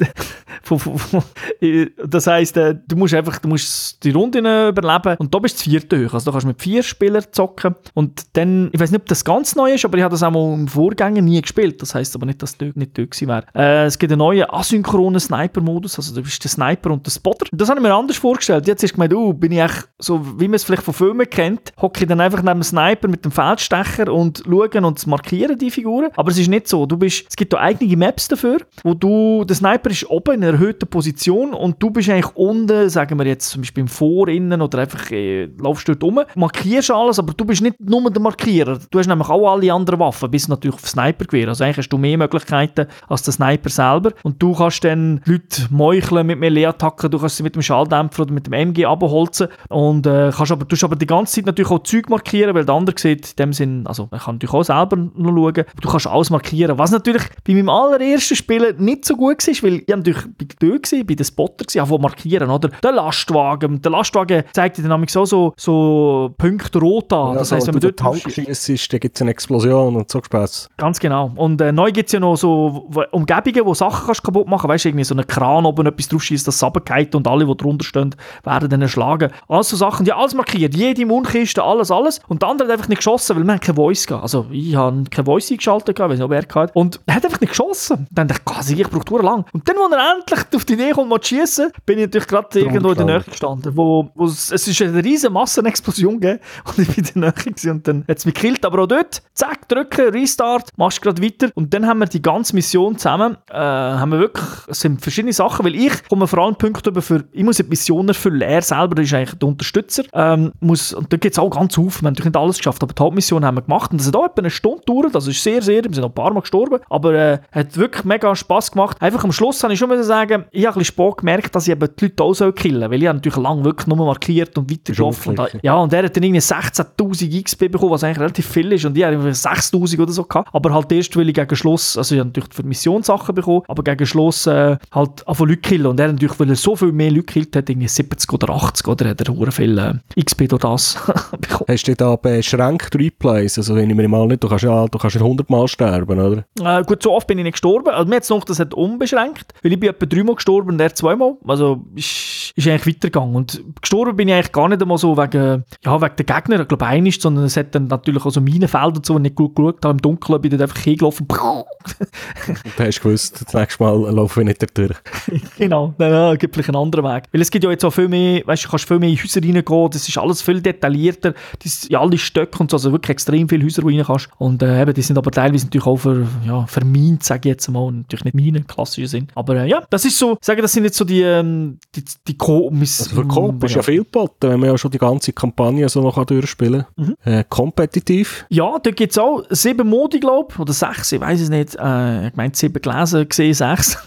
das 2.06 2.26
heisst, 2.26 2.56
äh, 2.56 2.74
du 2.86 2.96
musst 2.96 3.14
einfach 3.14 3.38
du 3.38 3.48
musst 3.48 4.02
die 4.04 4.10
Runde 4.10 4.38
überleben 4.68 5.16
und 5.18 5.34
da 5.34 5.38
bist 5.38 5.58
du 5.58 5.70
vierte 5.70 6.04
hoch. 6.04 6.14
Also 6.14 6.26
da 6.26 6.32
kannst 6.32 6.44
du 6.44 6.48
mit 6.48 6.62
vier 6.62 6.82
Spielern 6.82 7.24
zocken 7.32 7.74
und 7.94 8.36
dann, 8.36 8.70
ich 8.72 8.80
weiß 8.80 8.90
nicht, 8.90 9.00
ob 9.00 9.08
das 9.08 9.24
ganz 9.24 9.54
neu 9.54 9.74
ist, 9.74 9.84
aber 9.84 9.98
ich 9.98 10.04
habe 10.04 10.12
das 10.12 10.22
auch 10.22 10.30
mal 10.30 10.54
im 10.54 10.68
Vorgänger 10.68 11.20
nie 11.20 11.40
gespielt. 11.40 11.80
Das 11.82 11.94
heisst 11.94 12.14
aber 12.14 12.26
nicht, 12.26 12.42
dass 12.42 12.56
das 12.56 12.74
nicht 12.74 12.96
dort 12.96 13.20
wäre. 13.20 13.44
Äh, 13.54 13.86
es 13.86 13.98
gibt 13.98 14.12
einen 14.12 14.18
neuen 14.18 14.48
asynchronen 14.48 15.20
Sniper-Modus, 15.20 15.98
also 15.98 16.14
du 16.14 16.22
bist 16.22 16.42
der 16.42 16.50
Sniper 16.50 16.90
und 16.90 17.06
der 17.06 17.10
Spotter. 17.10 17.46
Das 17.52 17.68
habe 17.68 17.80
ich 17.80 17.86
mir 17.86 17.94
anders 17.94 18.16
vorgestellt. 18.16 18.66
Jetzt 18.66 18.82
du 18.82 18.88
gemeint, 18.88 19.14
oh, 19.14 19.32
bin 19.32 19.52
ich 19.52 19.58
echt 19.58 19.88
so, 19.98 20.24
wie 20.38 20.48
man 20.48 20.54
es 20.54 20.64
vielleicht 20.64 20.82
von 20.82 20.94
Filmen 20.94 21.28
kennt, 21.28 21.72
hocke 21.80 22.02
ich 22.02 22.08
dann 22.08 22.20
einfach 22.20 22.42
neben 22.42 22.60
dem 22.60 22.62
Sniper 22.62 23.08
mit 23.08 23.24
dem 23.24 23.32
Feldstecher 23.32 24.12
und 24.12 24.42
schauen 24.44 24.84
und 24.84 25.06
markieren 25.06 25.58
die 25.58 25.70
Figuren. 25.70 26.10
Aber 26.16 26.30
es 26.30 26.38
ist 26.38 26.48
nicht 26.48 26.68
so. 26.68 26.86
Du 26.86 26.96
bist, 26.96 27.26
es 27.28 27.36
gibt 27.36 27.52
da 27.52 27.58
eigene 27.58 27.96
Maps 27.96 28.28
dafür, 28.28 28.58
wo 28.82 28.94
du, 28.94 29.44
der 29.44 29.56
Sniper 29.56 29.90
ist 29.90 30.08
oben 30.18 30.34
in 30.34 30.44
einer 30.44 30.54
erhöhten 30.54 30.88
Position 30.88 31.54
und 31.54 31.80
du 31.80 31.90
bist 31.90 32.08
eigentlich 32.10 32.34
unten, 32.34 32.90
sagen 32.90 33.18
wir 33.18 33.26
jetzt 33.26 33.50
zum 33.50 33.62
Beispiel 33.62 33.82
im 33.82 33.88
Vor, 33.88 34.28
innen 34.28 34.60
oder 34.60 34.78
einfach 34.78 35.10
äh, 35.12 35.48
laufst 35.60 35.88
dort 35.88 36.02
rum, 36.02 36.20
markierst 36.34 36.90
alles, 36.90 37.18
aber 37.18 37.32
du 37.34 37.44
bist 37.44 37.62
nicht 37.62 37.80
nur 37.80 38.10
der 38.10 38.20
Markierer. 38.20 38.78
Du 38.90 38.98
hast 38.98 39.06
nämlich 39.06 39.28
auch 39.28 39.52
alle 39.52 39.72
anderen 39.72 40.00
Waffen, 40.00 40.30
bis 40.30 40.48
natürlich 40.48 40.74
auf 40.74 40.88
Sniper-Gewehr. 40.88 41.48
Also 41.48 41.64
eigentlich 41.64 41.78
hast 41.78 41.88
du 41.90 41.98
mehr 41.98 42.18
Möglichkeiten 42.18 42.86
als 43.08 43.22
der 43.22 43.32
Sniper 43.32 43.70
selber 43.70 44.12
und 44.24 44.42
du 44.42 44.54
kannst 44.54 44.82
dann 44.84 45.20
Leute 45.24 45.62
meucheln 45.70 46.26
mit 46.26 46.40
Melee-Attacken, 46.40 47.10
du 47.10 47.18
kannst 47.18 47.36
sie 47.36 47.42
mit 47.42 47.54
dem 47.54 47.62
Schalldämpfer 47.62 48.22
oder 48.22 48.32
mit 48.32 48.46
dem 48.46 48.52
MG 48.52 48.86
abholzen 48.86 49.48
und 49.68 50.06
äh, 50.06 50.32
kannst 50.34 50.50
aber, 50.50 50.64
du 50.64 50.76
aber 50.84 50.96
die 50.96 51.06
ganze 51.06 51.36
Zeit 51.36 51.46
natürlich 51.46 51.70
auch 51.70 51.82
Zeug 51.84 52.08
markieren, 52.08 52.54
weil 52.54 52.64
der 52.64 52.74
andere 52.74 52.98
sieht 52.98 53.30
in 53.30 53.36
dem 53.36 53.52
Sinn, 53.52 53.86
also 53.86 54.08
man 54.10 54.20
kann 54.20 54.34
natürlich 54.36 54.54
auch 54.54 54.64
selber 54.64 54.96
noch 54.96 55.12
schauen, 55.14 55.64
du 55.80 55.88
kannst 55.88 56.06
alles 56.06 56.30
markieren, 56.30 56.76
was 56.76 56.90
natürlich 56.90 57.22
bei 57.46 57.54
meinem 57.54 57.68
allerersten 57.68 58.34
Spielen 58.34 58.76
nicht 58.82 59.04
so 59.04 59.16
gut 59.16 59.46
war, 59.46 59.54
weil 59.62 59.82
ich 59.86 59.92
natürlich 60.08 60.58
bei 60.58 60.66
gewesen, 60.68 61.06
bei 61.06 61.14
den 61.14 61.24
Spotter 61.24 61.82
auch 61.82 61.98
markieren, 61.98 62.50
oder? 62.50 62.68
Der 62.82 62.92
Lastwagen, 62.92 63.80
der 63.80 63.90
Lastwagen 63.90 64.44
zeigt 64.52 64.78
dir 64.78 64.82
dann 64.82 65.06
so, 65.08 65.24
so, 65.24 65.52
so 65.56 66.34
Punkte 66.38 66.78
rot 66.78 67.12
an, 67.12 67.32
ja, 67.32 67.38
das 67.38 67.52
heisst, 67.52 67.66
wenn 67.66 67.74
man 67.74 67.80
dort 67.80 67.98
Tank 67.98 68.26
ist, 68.26 68.92
dann 68.92 69.00
gibt 69.00 69.16
es 69.16 69.22
eine 69.22 69.30
Explosion 69.30 69.96
und 69.96 70.10
so 70.10 70.22
Spaß. 70.22 70.70
Ganz 70.76 70.98
genau. 70.98 71.30
Und 71.36 71.60
äh, 71.60 71.72
neu 71.72 71.92
gibt 71.92 72.08
es 72.08 72.12
ja 72.12 72.20
noch 72.20 72.36
so 72.36 72.88
Umgebungen, 73.10 73.66
wo 73.66 73.74
Sachen 73.74 74.06
kannst 74.06 74.22
kaputt 74.22 74.46
machen 74.46 74.62
kannst, 74.62 74.74
weißt 74.74 74.84
du, 74.84 74.88
irgendwie 74.90 75.04
so 75.04 75.14
einen 75.14 75.26
Kran 75.26 75.66
oben 75.66 75.86
etwas 75.86 76.08
drauf 76.08 76.22
schießt, 76.22 76.46
das 76.46 76.62
runtergeht 76.62 77.14
und 77.14 77.26
alle, 77.26 77.46
die 77.46 77.56
drunter 77.56 77.84
stehen, 77.84 78.14
werden 78.44 78.68
dann 78.68 78.82
erschlagen. 78.82 79.30
Also 79.48 79.76
Sachen, 79.76 80.04
die 80.04 80.12
alles 80.12 80.34
markiert, 80.34 80.74
jede 80.74 81.06
Mundkiste, 81.06 81.62
alles, 81.62 81.90
alles. 81.90 82.20
Und 82.28 82.42
der 82.42 82.48
andere 82.48 82.68
hat 82.68 82.74
einfach 82.74 82.88
nicht 82.88 82.98
geschossen, 82.98 83.36
weil 83.36 83.44
man 83.44 83.60
keine 83.60 83.76
Voice 83.76 84.06
gehabt. 84.06 84.22
Also 84.22 84.46
ich 84.50 84.74
habe 84.74 85.04
keine 85.10 85.26
Voice 85.26 85.50
eingeschaltet, 85.50 85.96
gehabt, 85.96 86.12
weiß 86.12 86.18
nicht, 86.18 86.24
ob 86.24 86.32
er 86.32 86.42
hatte. 86.42 86.72
Und 86.74 87.00
er 87.06 87.16
hat 87.16 87.24
einfach 87.24 87.40
nicht 87.40 87.50
geschossen. 87.50 88.06
Dann 88.10 88.28
dachte 88.28 88.42
ich, 88.72 88.78
ich 88.78 88.88
brauche 88.88 89.22
lang. 89.22 89.44
Und 89.52 89.68
dann, 89.68 89.76
als 89.76 89.92
er 89.92 89.97
endlich 89.98 90.40
auf 90.54 90.64
die 90.64 90.74
Idee 90.74 90.90
kommt, 90.90 91.08
mal 91.08 91.20
zu 91.20 91.34
schiessen, 91.34 91.70
bin 91.86 91.98
ich 91.98 92.06
natürlich 92.06 92.28
gerade 92.28 92.58
irgendwo 92.58 92.90
in 92.90 92.96
der 92.96 93.06
Nähe 93.06 93.20
gestanden, 93.22 93.76
wo, 93.76 94.10
wo 94.14 94.26
es, 94.26 94.50
es 94.50 94.66
ist 94.68 94.80
eine 94.82 95.02
riesige 95.02 95.32
Massenexplosion 95.32 96.20
gegeben 96.20 96.40
und 96.64 96.78
ich 96.78 96.94
bin 96.94 97.04
in 97.04 97.20
der 97.20 97.32
Nähe 97.32 97.32
gewesen. 97.32 97.70
und 97.70 97.88
dann 97.88 98.04
hat 98.08 98.18
es 98.18 98.24
mich 98.24 98.34
gekillt, 98.34 98.64
aber 98.64 98.82
auch 98.82 98.86
dort, 98.86 99.22
zack, 99.34 99.68
drücken, 99.68 100.10
Restart, 100.10 100.70
machst 100.76 101.02
gerade 101.02 101.22
weiter. 101.22 101.50
Und 101.54 101.74
dann 101.74 101.86
haben 101.86 101.98
wir 101.98 102.06
die 102.06 102.22
ganze 102.22 102.54
Mission 102.54 102.96
zusammen, 102.96 103.36
äh, 103.50 103.56
haben 103.56 104.10
wir 104.12 104.18
wirklich, 104.18 104.46
es 104.68 104.80
sind 104.80 105.00
verschiedene 105.00 105.32
Sachen, 105.32 105.64
weil 105.64 105.74
ich 105.74 106.08
komme 106.08 106.26
vor 106.26 106.40
allem 106.40 106.56
Punkte 106.56 106.90
über 106.90 107.02
für, 107.02 107.24
ich 107.32 107.44
muss 107.44 107.56
die 107.56 107.64
Mission 107.64 108.08
erfüllen, 108.08 108.42
er 108.42 108.62
selber 108.62 109.00
ist 109.02 109.12
eigentlich 109.12 109.38
der 109.38 109.48
Unterstützer, 109.48 110.04
ähm, 110.12 110.52
muss, 110.60 110.92
und 110.92 111.12
da 111.12 111.16
gibt 111.16 111.34
es 111.34 111.38
auch 111.38 111.50
ganz 111.50 111.78
auf, 111.78 112.02
wir 112.02 112.06
haben 112.06 112.14
natürlich 112.14 112.32
nicht 112.32 112.36
alles 112.36 112.58
geschafft, 112.58 112.82
aber 112.82 112.92
die 112.92 113.02
Hauptmission 113.02 113.44
haben 113.44 113.56
wir 113.56 113.62
gemacht. 113.62 113.90
Und 113.90 114.00
das 114.00 114.08
hat 114.08 114.16
auch 114.16 114.26
etwa 114.26 114.40
eine 114.40 114.50
Stunde 114.50 114.80
gedauert, 114.80 115.14
also 115.14 115.30
ist 115.30 115.42
sehr, 115.42 115.62
sehr, 115.62 115.84
wir 115.84 115.92
sind 115.92 116.02
noch 116.02 116.10
ein 116.10 116.14
paar 116.14 116.32
Mal 116.32 116.40
gestorben, 116.40 116.80
aber 116.88 117.14
äh, 117.14 117.38
hat 117.52 117.76
wirklich 117.76 118.04
mega 118.04 118.34
Spass 118.34 118.70
gemacht. 118.72 119.00
Einfach 119.00 119.24
am 119.24 119.32
Schluss 119.32 119.62
habe 119.62 119.72
ich 119.72 119.77
schon 119.78 119.88
mal 119.88 120.02
sagen, 120.02 120.44
ich 120.50 120.66
habe 120.66 120.76
ein 120.76 120.78
bisschen 120.78 120.84
Sport 120.84 121.18
gemerkt, 121.18 121.54
dass 121.54 121.66
ich 121.66 121.72
eben 121.72 121.88
die 121.98 122.04
Leute 122.04 122.24
auch 122.24 122.54
killen 122.54 122.90
weil 122.90 123.00
ich 123.00 123.08
habe 123.08 123.18
natürlich 123.18 123.38
lange 123.38 123.64
wirklich 123.64 123.86
nur 123.86 123.96
markiert 123.96 124.56
und 124.58 124.70
weitergelaufen. 124.70 125.38
Und, 125.38 125.50
ja, 125.62 125.74
und 125.76 125.92
er 125.92 126.04
hat 126.04 126.16
dann 126.16 126.22
irgendwie 126.22 126.40
16'000 126.40 127.42
XP 127.42 127.70
bekommen, 127.70 127.92
was 127.92 128.04
eigentlich 128.04 128.20
relativ 128.20 128.46
viel 128.46 128.72
ist 128.72 128.84
und 128.84 128.96
ich 128.96 129.04
habe 129.04 129.16
6'000 129.16 130.00
oder 130.00 130.12
so 130.12 130.24
gehabt, 130.24 130.48
aber 130.52 130.72
halt 130.72 130.92
erst, 130.92 131.16
weil 131.16 131.28
ich 131.28 131.34
gegen 131.34 131.56
Schluss, 131.56 131.96
also 131.96 132.14
ich 132.14 132.18
habe 132.18 132.28
natürlich 132.28 132.52
für 132.52 132.62
Missionssachen 132.62 133.34
bekommen, 133.34 133.62
aber 133.68 133.82
gegen 133.82 134.06
Schluss 134.06 134.46
äh, 134.46 134.76
halt 134.92 135.24
von 135.26 135.48
Leute 135.48 135.60
killen 135.60 135.86
und 135.86 136.00
er 136.00 136.12
natürlich, 136.12 136.38
weil 136.38 136.50
er 136.50 136.56
so 136.56 136.76
viel 136.76 136.92
mehr 136.92 137.10
Leute 137.10 137.24
killt 137.24 137.56
hat, 137.56 137.68
irgendwie 137.68 137.88
70 137.88 138.32
oder 138.32 138.50
80 138.50 138.88
oder 138.88 139.08
hat 139.10 139.20
er 139.20 139.34
hure 139.34 139.52
viel 139.52 139.78
äh, 139.78 140.22
XP 140.22 140.48
durch 140.48 140.62
das 140.62 140.98
bekommen. 141.40 141.66
Hast 141.68 141.88
du 141.88 141.94
da 141.94 142.16
beschränkt 142.16 142.94
Replays? 142.94 143.58
Also 143.58 143.74
wenn 143.74 143.90
ich 143.90 143.96
mir 143.96 144.08
mal 144.08 144.26
nicht, 144.26 144.42
du 144.42 144.48
kannst 144.48 144.64
ja, 144.64 144.86
du 144.86 144.98
kannst 144.98 145.16
ja 145.16 145.22
100 145.22 145.48
Mal 145.50 145.68
sterben, 145.68 146.18
oder? 146.18 146.44
Äh, 146.60 146.82
gut, 146.84 147.02
so 147.02 147.12
oft 147.12 147.26
bin 147.26 147.38
ich 147.38 147.44
nicht 147.44 147.52
gestorben. 147.52 147.90
Also 147.90 148.08
mir 148.08 148.16
jetzt 148.16 148.30
noch, 148.30 148.44
das 148.44 148.58
hat 148.58 148.74
unbeschränkt, 148.74 149.54
weil 149.68 149.74
ich 149.74 149.80
bin 149.80 149.90
etwa 149.90 150.06
dreimal 150.06 150.34
gestorben 150.34 150.70
und 150.70 150.80
er 150.80 150.94
zweimal. 150.94 151.34
Also 151.46 151.84
ist, 151.94 152.54
ist 152.56 152.66
eigentlich 152.66 152.96
weitergegangen. 152.96 153.36
Und 153.36 153.62
gestorben 153.82 154.16
bin 154.16 154.28
ich 154.28 154.34
eigentlich 154.34 154.52
gar 154.52 154.68
nicht 154.68 154.80
einmal 154.80 154.96
so 154.96 155.16
wegen, 155.16 155.64
ja, 155.84 156.00
wegen 156.00 156.16
der 156.16 156.24
Gegner, 156.24 156.60
ich 156.60 156.68
glaube 156.68 156.86
einig, 156.86 157.20
sondern 157.20 157.44
es 157.44 157.56
hat 157.56 157.74
dann 157.74 157.86
natürlich 157.86 158.24
auch 158.24 158.30
so 158.30 158.40
Minenfelder 158.40 158.96
und 158.96 159.04
so, 159.04 159.14
wenn 159.14 159.24
ich 159.26 159.30
nicht 159.30 159.36
gut 159.36 159.54
geschaut 159.54 159.84
habe, 159.84 159.92
im 159.92 160.00
Dunkeln 160.00 160.40
bin 160.40 160.52
ich 160.52 160.58
dann 160.58 160.68
einfach 160.68 160.82
hingelaufen. 160.82 161.26
und 161.28 161.36
du 162.76 162.82
hast 162.82 163.02
gewusst, 163.02 163.44
das 163.44 163.54
nächste 163.54 163.82
Mal 163.82 164.14
laufe 164.14 164.40
ich 164.40 164.46
nicht 164.46 164.78
durch. 164.78 164.96
genau, 165.58 165.94
dann 165.98 166.12
ja, 166.12 166.34
gibt 166.36 166.54
vielleicht 166.54 166.70
einen 166.70 166.82
anderen 166.82 167.04
Weg. 167.04 167.24
Weil 167.30 167.42
es 167.42 167.50
gibt 167.50 167.64
ja 167.64 167.70
jetzt 167.70 167.84
auch 167.84 167.92
viel 167.92 168.08
mehr, 168.08 168.42
weißt 168.46 168.64
du, 168.64 168.68
kannst 168.70 168.88
viel 168.88 168.98
mehr 168.98 169.10
in 169.10 169.18
Häuser 169.18 169.42
reingehen, 169.42 169.90
das 169.90 170.08
ist 170.08 170.16
alles 170.16 170.40
viel 170.40 170.62
detaillierter, 170.62 171.34
das, 171.62 171.86
ja, 171.90 172.00
alle 172.00 172.16
Stöcke 172.16 172.58
und 172.58 172.70
so, 172.70 172.76
also 172.76 172.92
wirklich 172.92 173.10
extrem 173.10 173.48
viele 173.48 173.64
Häuser, 173.66 173.82
wo 173.82 173.90
du 173.90 173.96
rein 173.96 174.06
kannst. 174.06 174.30
Und 174.38 174.62
äh, 174.62 174.80
eben, 174.80 174.94
die 174.94 175.02
sind 175.02 175.18
aber 175.18 175.30
teilweise 175.30 175.66
natürlich 175.66 175.86
auch 175.86 175.96
für, 175.96 176.26
ja, 176.46 176.66
vermint, 176.66 177.22
sage 177.22 177.48
ich 177.48 177.52
jetzt 177.52 177.68
mal, 177.68 177.92
natürlich 177.92 178.24
nicht 178.24 178.34
meine 178.34 178.62
klassischen 178.62 179.08
sind. 179.08 179.30
Aber 179.34 179.57
äh, 179.58 179.66
ja, 179.66 179.82
das 179.90 180.04
ist 180.04 180.18
so, 180.18 180.32
ich 180.32 180.46
sage, 180.46 180.62
das 180.62 180.72
sind 180.72 180.84
jetzt 180.84 180.96
so 180.96 181.04
die, 181.04 181.22
ähm, 181.22 181.78
die, 181.94 182.04
die 182.26 182.36
Co 182.36 182.70
also 182.70 183.14
für 183.14 183.26
Coop 183.26 183.64
ist 183.64 183.74
ja 183.74 183.82
viel 183.82 183.98
geboten, 183.98 184.50
wenn 184.50 184.60
man 184.60 184.70
ja 184.70 184.78
schon 184.78 184.90
die 184.90 184.98
ganze 184.98 185.32
Kampagne 185.32 185.88
so 185.88 186.00
noch 186.00 186.24
durchspielen 186.24 186.84
kann. 186.96 187.06
Mhm. 187.06 187.16
Äh, 187.24 187.44
kompetitiv? 187.48 188.46
Ja, 188.48 188.78
da 188.82 188.90
gibt 188.90 189.12
es 189.12 189.18
auch 189.18 189.44
sieben 189.50 189.88
Modi, 189.88 190.20
glaube 190.20 190.52
ich, 190.52 190.58
oder 190.58 190.72
sechs, 190.72 191.12
ich 191.12 191.20
weiß 191.20 191.40
es 191.40 191.48
nicht. 191.48 191.76
Äh, 191.76 192.28
ich 192.28 192.36
meine, 192.36 192.54
sieben 192.54 192.80
gelesen, 192.80 193.28
gesehen 193.28 193.54
sechs. 193.54 193.98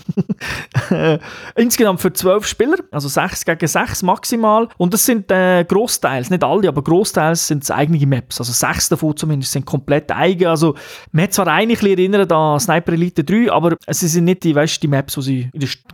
Insgesamt 1.55 2.01
für 2.01 2.13
zwölf 2.13 2.45
Spieler, 2.45 2.77
also 2.91 3.07
sechs 3.07 3.45
gegen 3.45 3.67
sechs 3.67 4.03
maximal. 4.03 4.67
Und 4.77 4.93
das 4.93 5.05
sind 5.05 5.31
äh, 5.31 5.63
großteils, 5.63 6.29
nicht 6.29 6.43
alle, 6.43 6.67
aber 6.67 6.81
großteils 6.81 7.47
sind 7.47 7.63
es 7.63 7.71
eigene 7.71 8.05
Maps. 8.05 8.39
Also 8.39 8.51
sechs 8.51 8.89
davon 8.89 9.15
zumindest 9.15 9.51
sind 9.51 9.65
komplett 9.65 10.11
eigen. 10.11 10.47
Also 10.47 10.75
man 11.11 11.23
hat 11.23 11.33
zwar 11.33 11.47
eigentlich 11.47 11.97
erinnert 11.97 12.31
an 12.31 12.59
Sniper 12.59 12.93
Elite 12.93 13.23
3, 13.23 13.51
aber 13.51 13.75
es 13.85 13.99
sind 13.99 14.25
nicht 14.25 14.43
die, 14.43 14.55
weißt, 14.55 14.81
die 14.81 14.87
Maps, 14.87 15.13
die 15.15 15.21
sie 15.21 15.40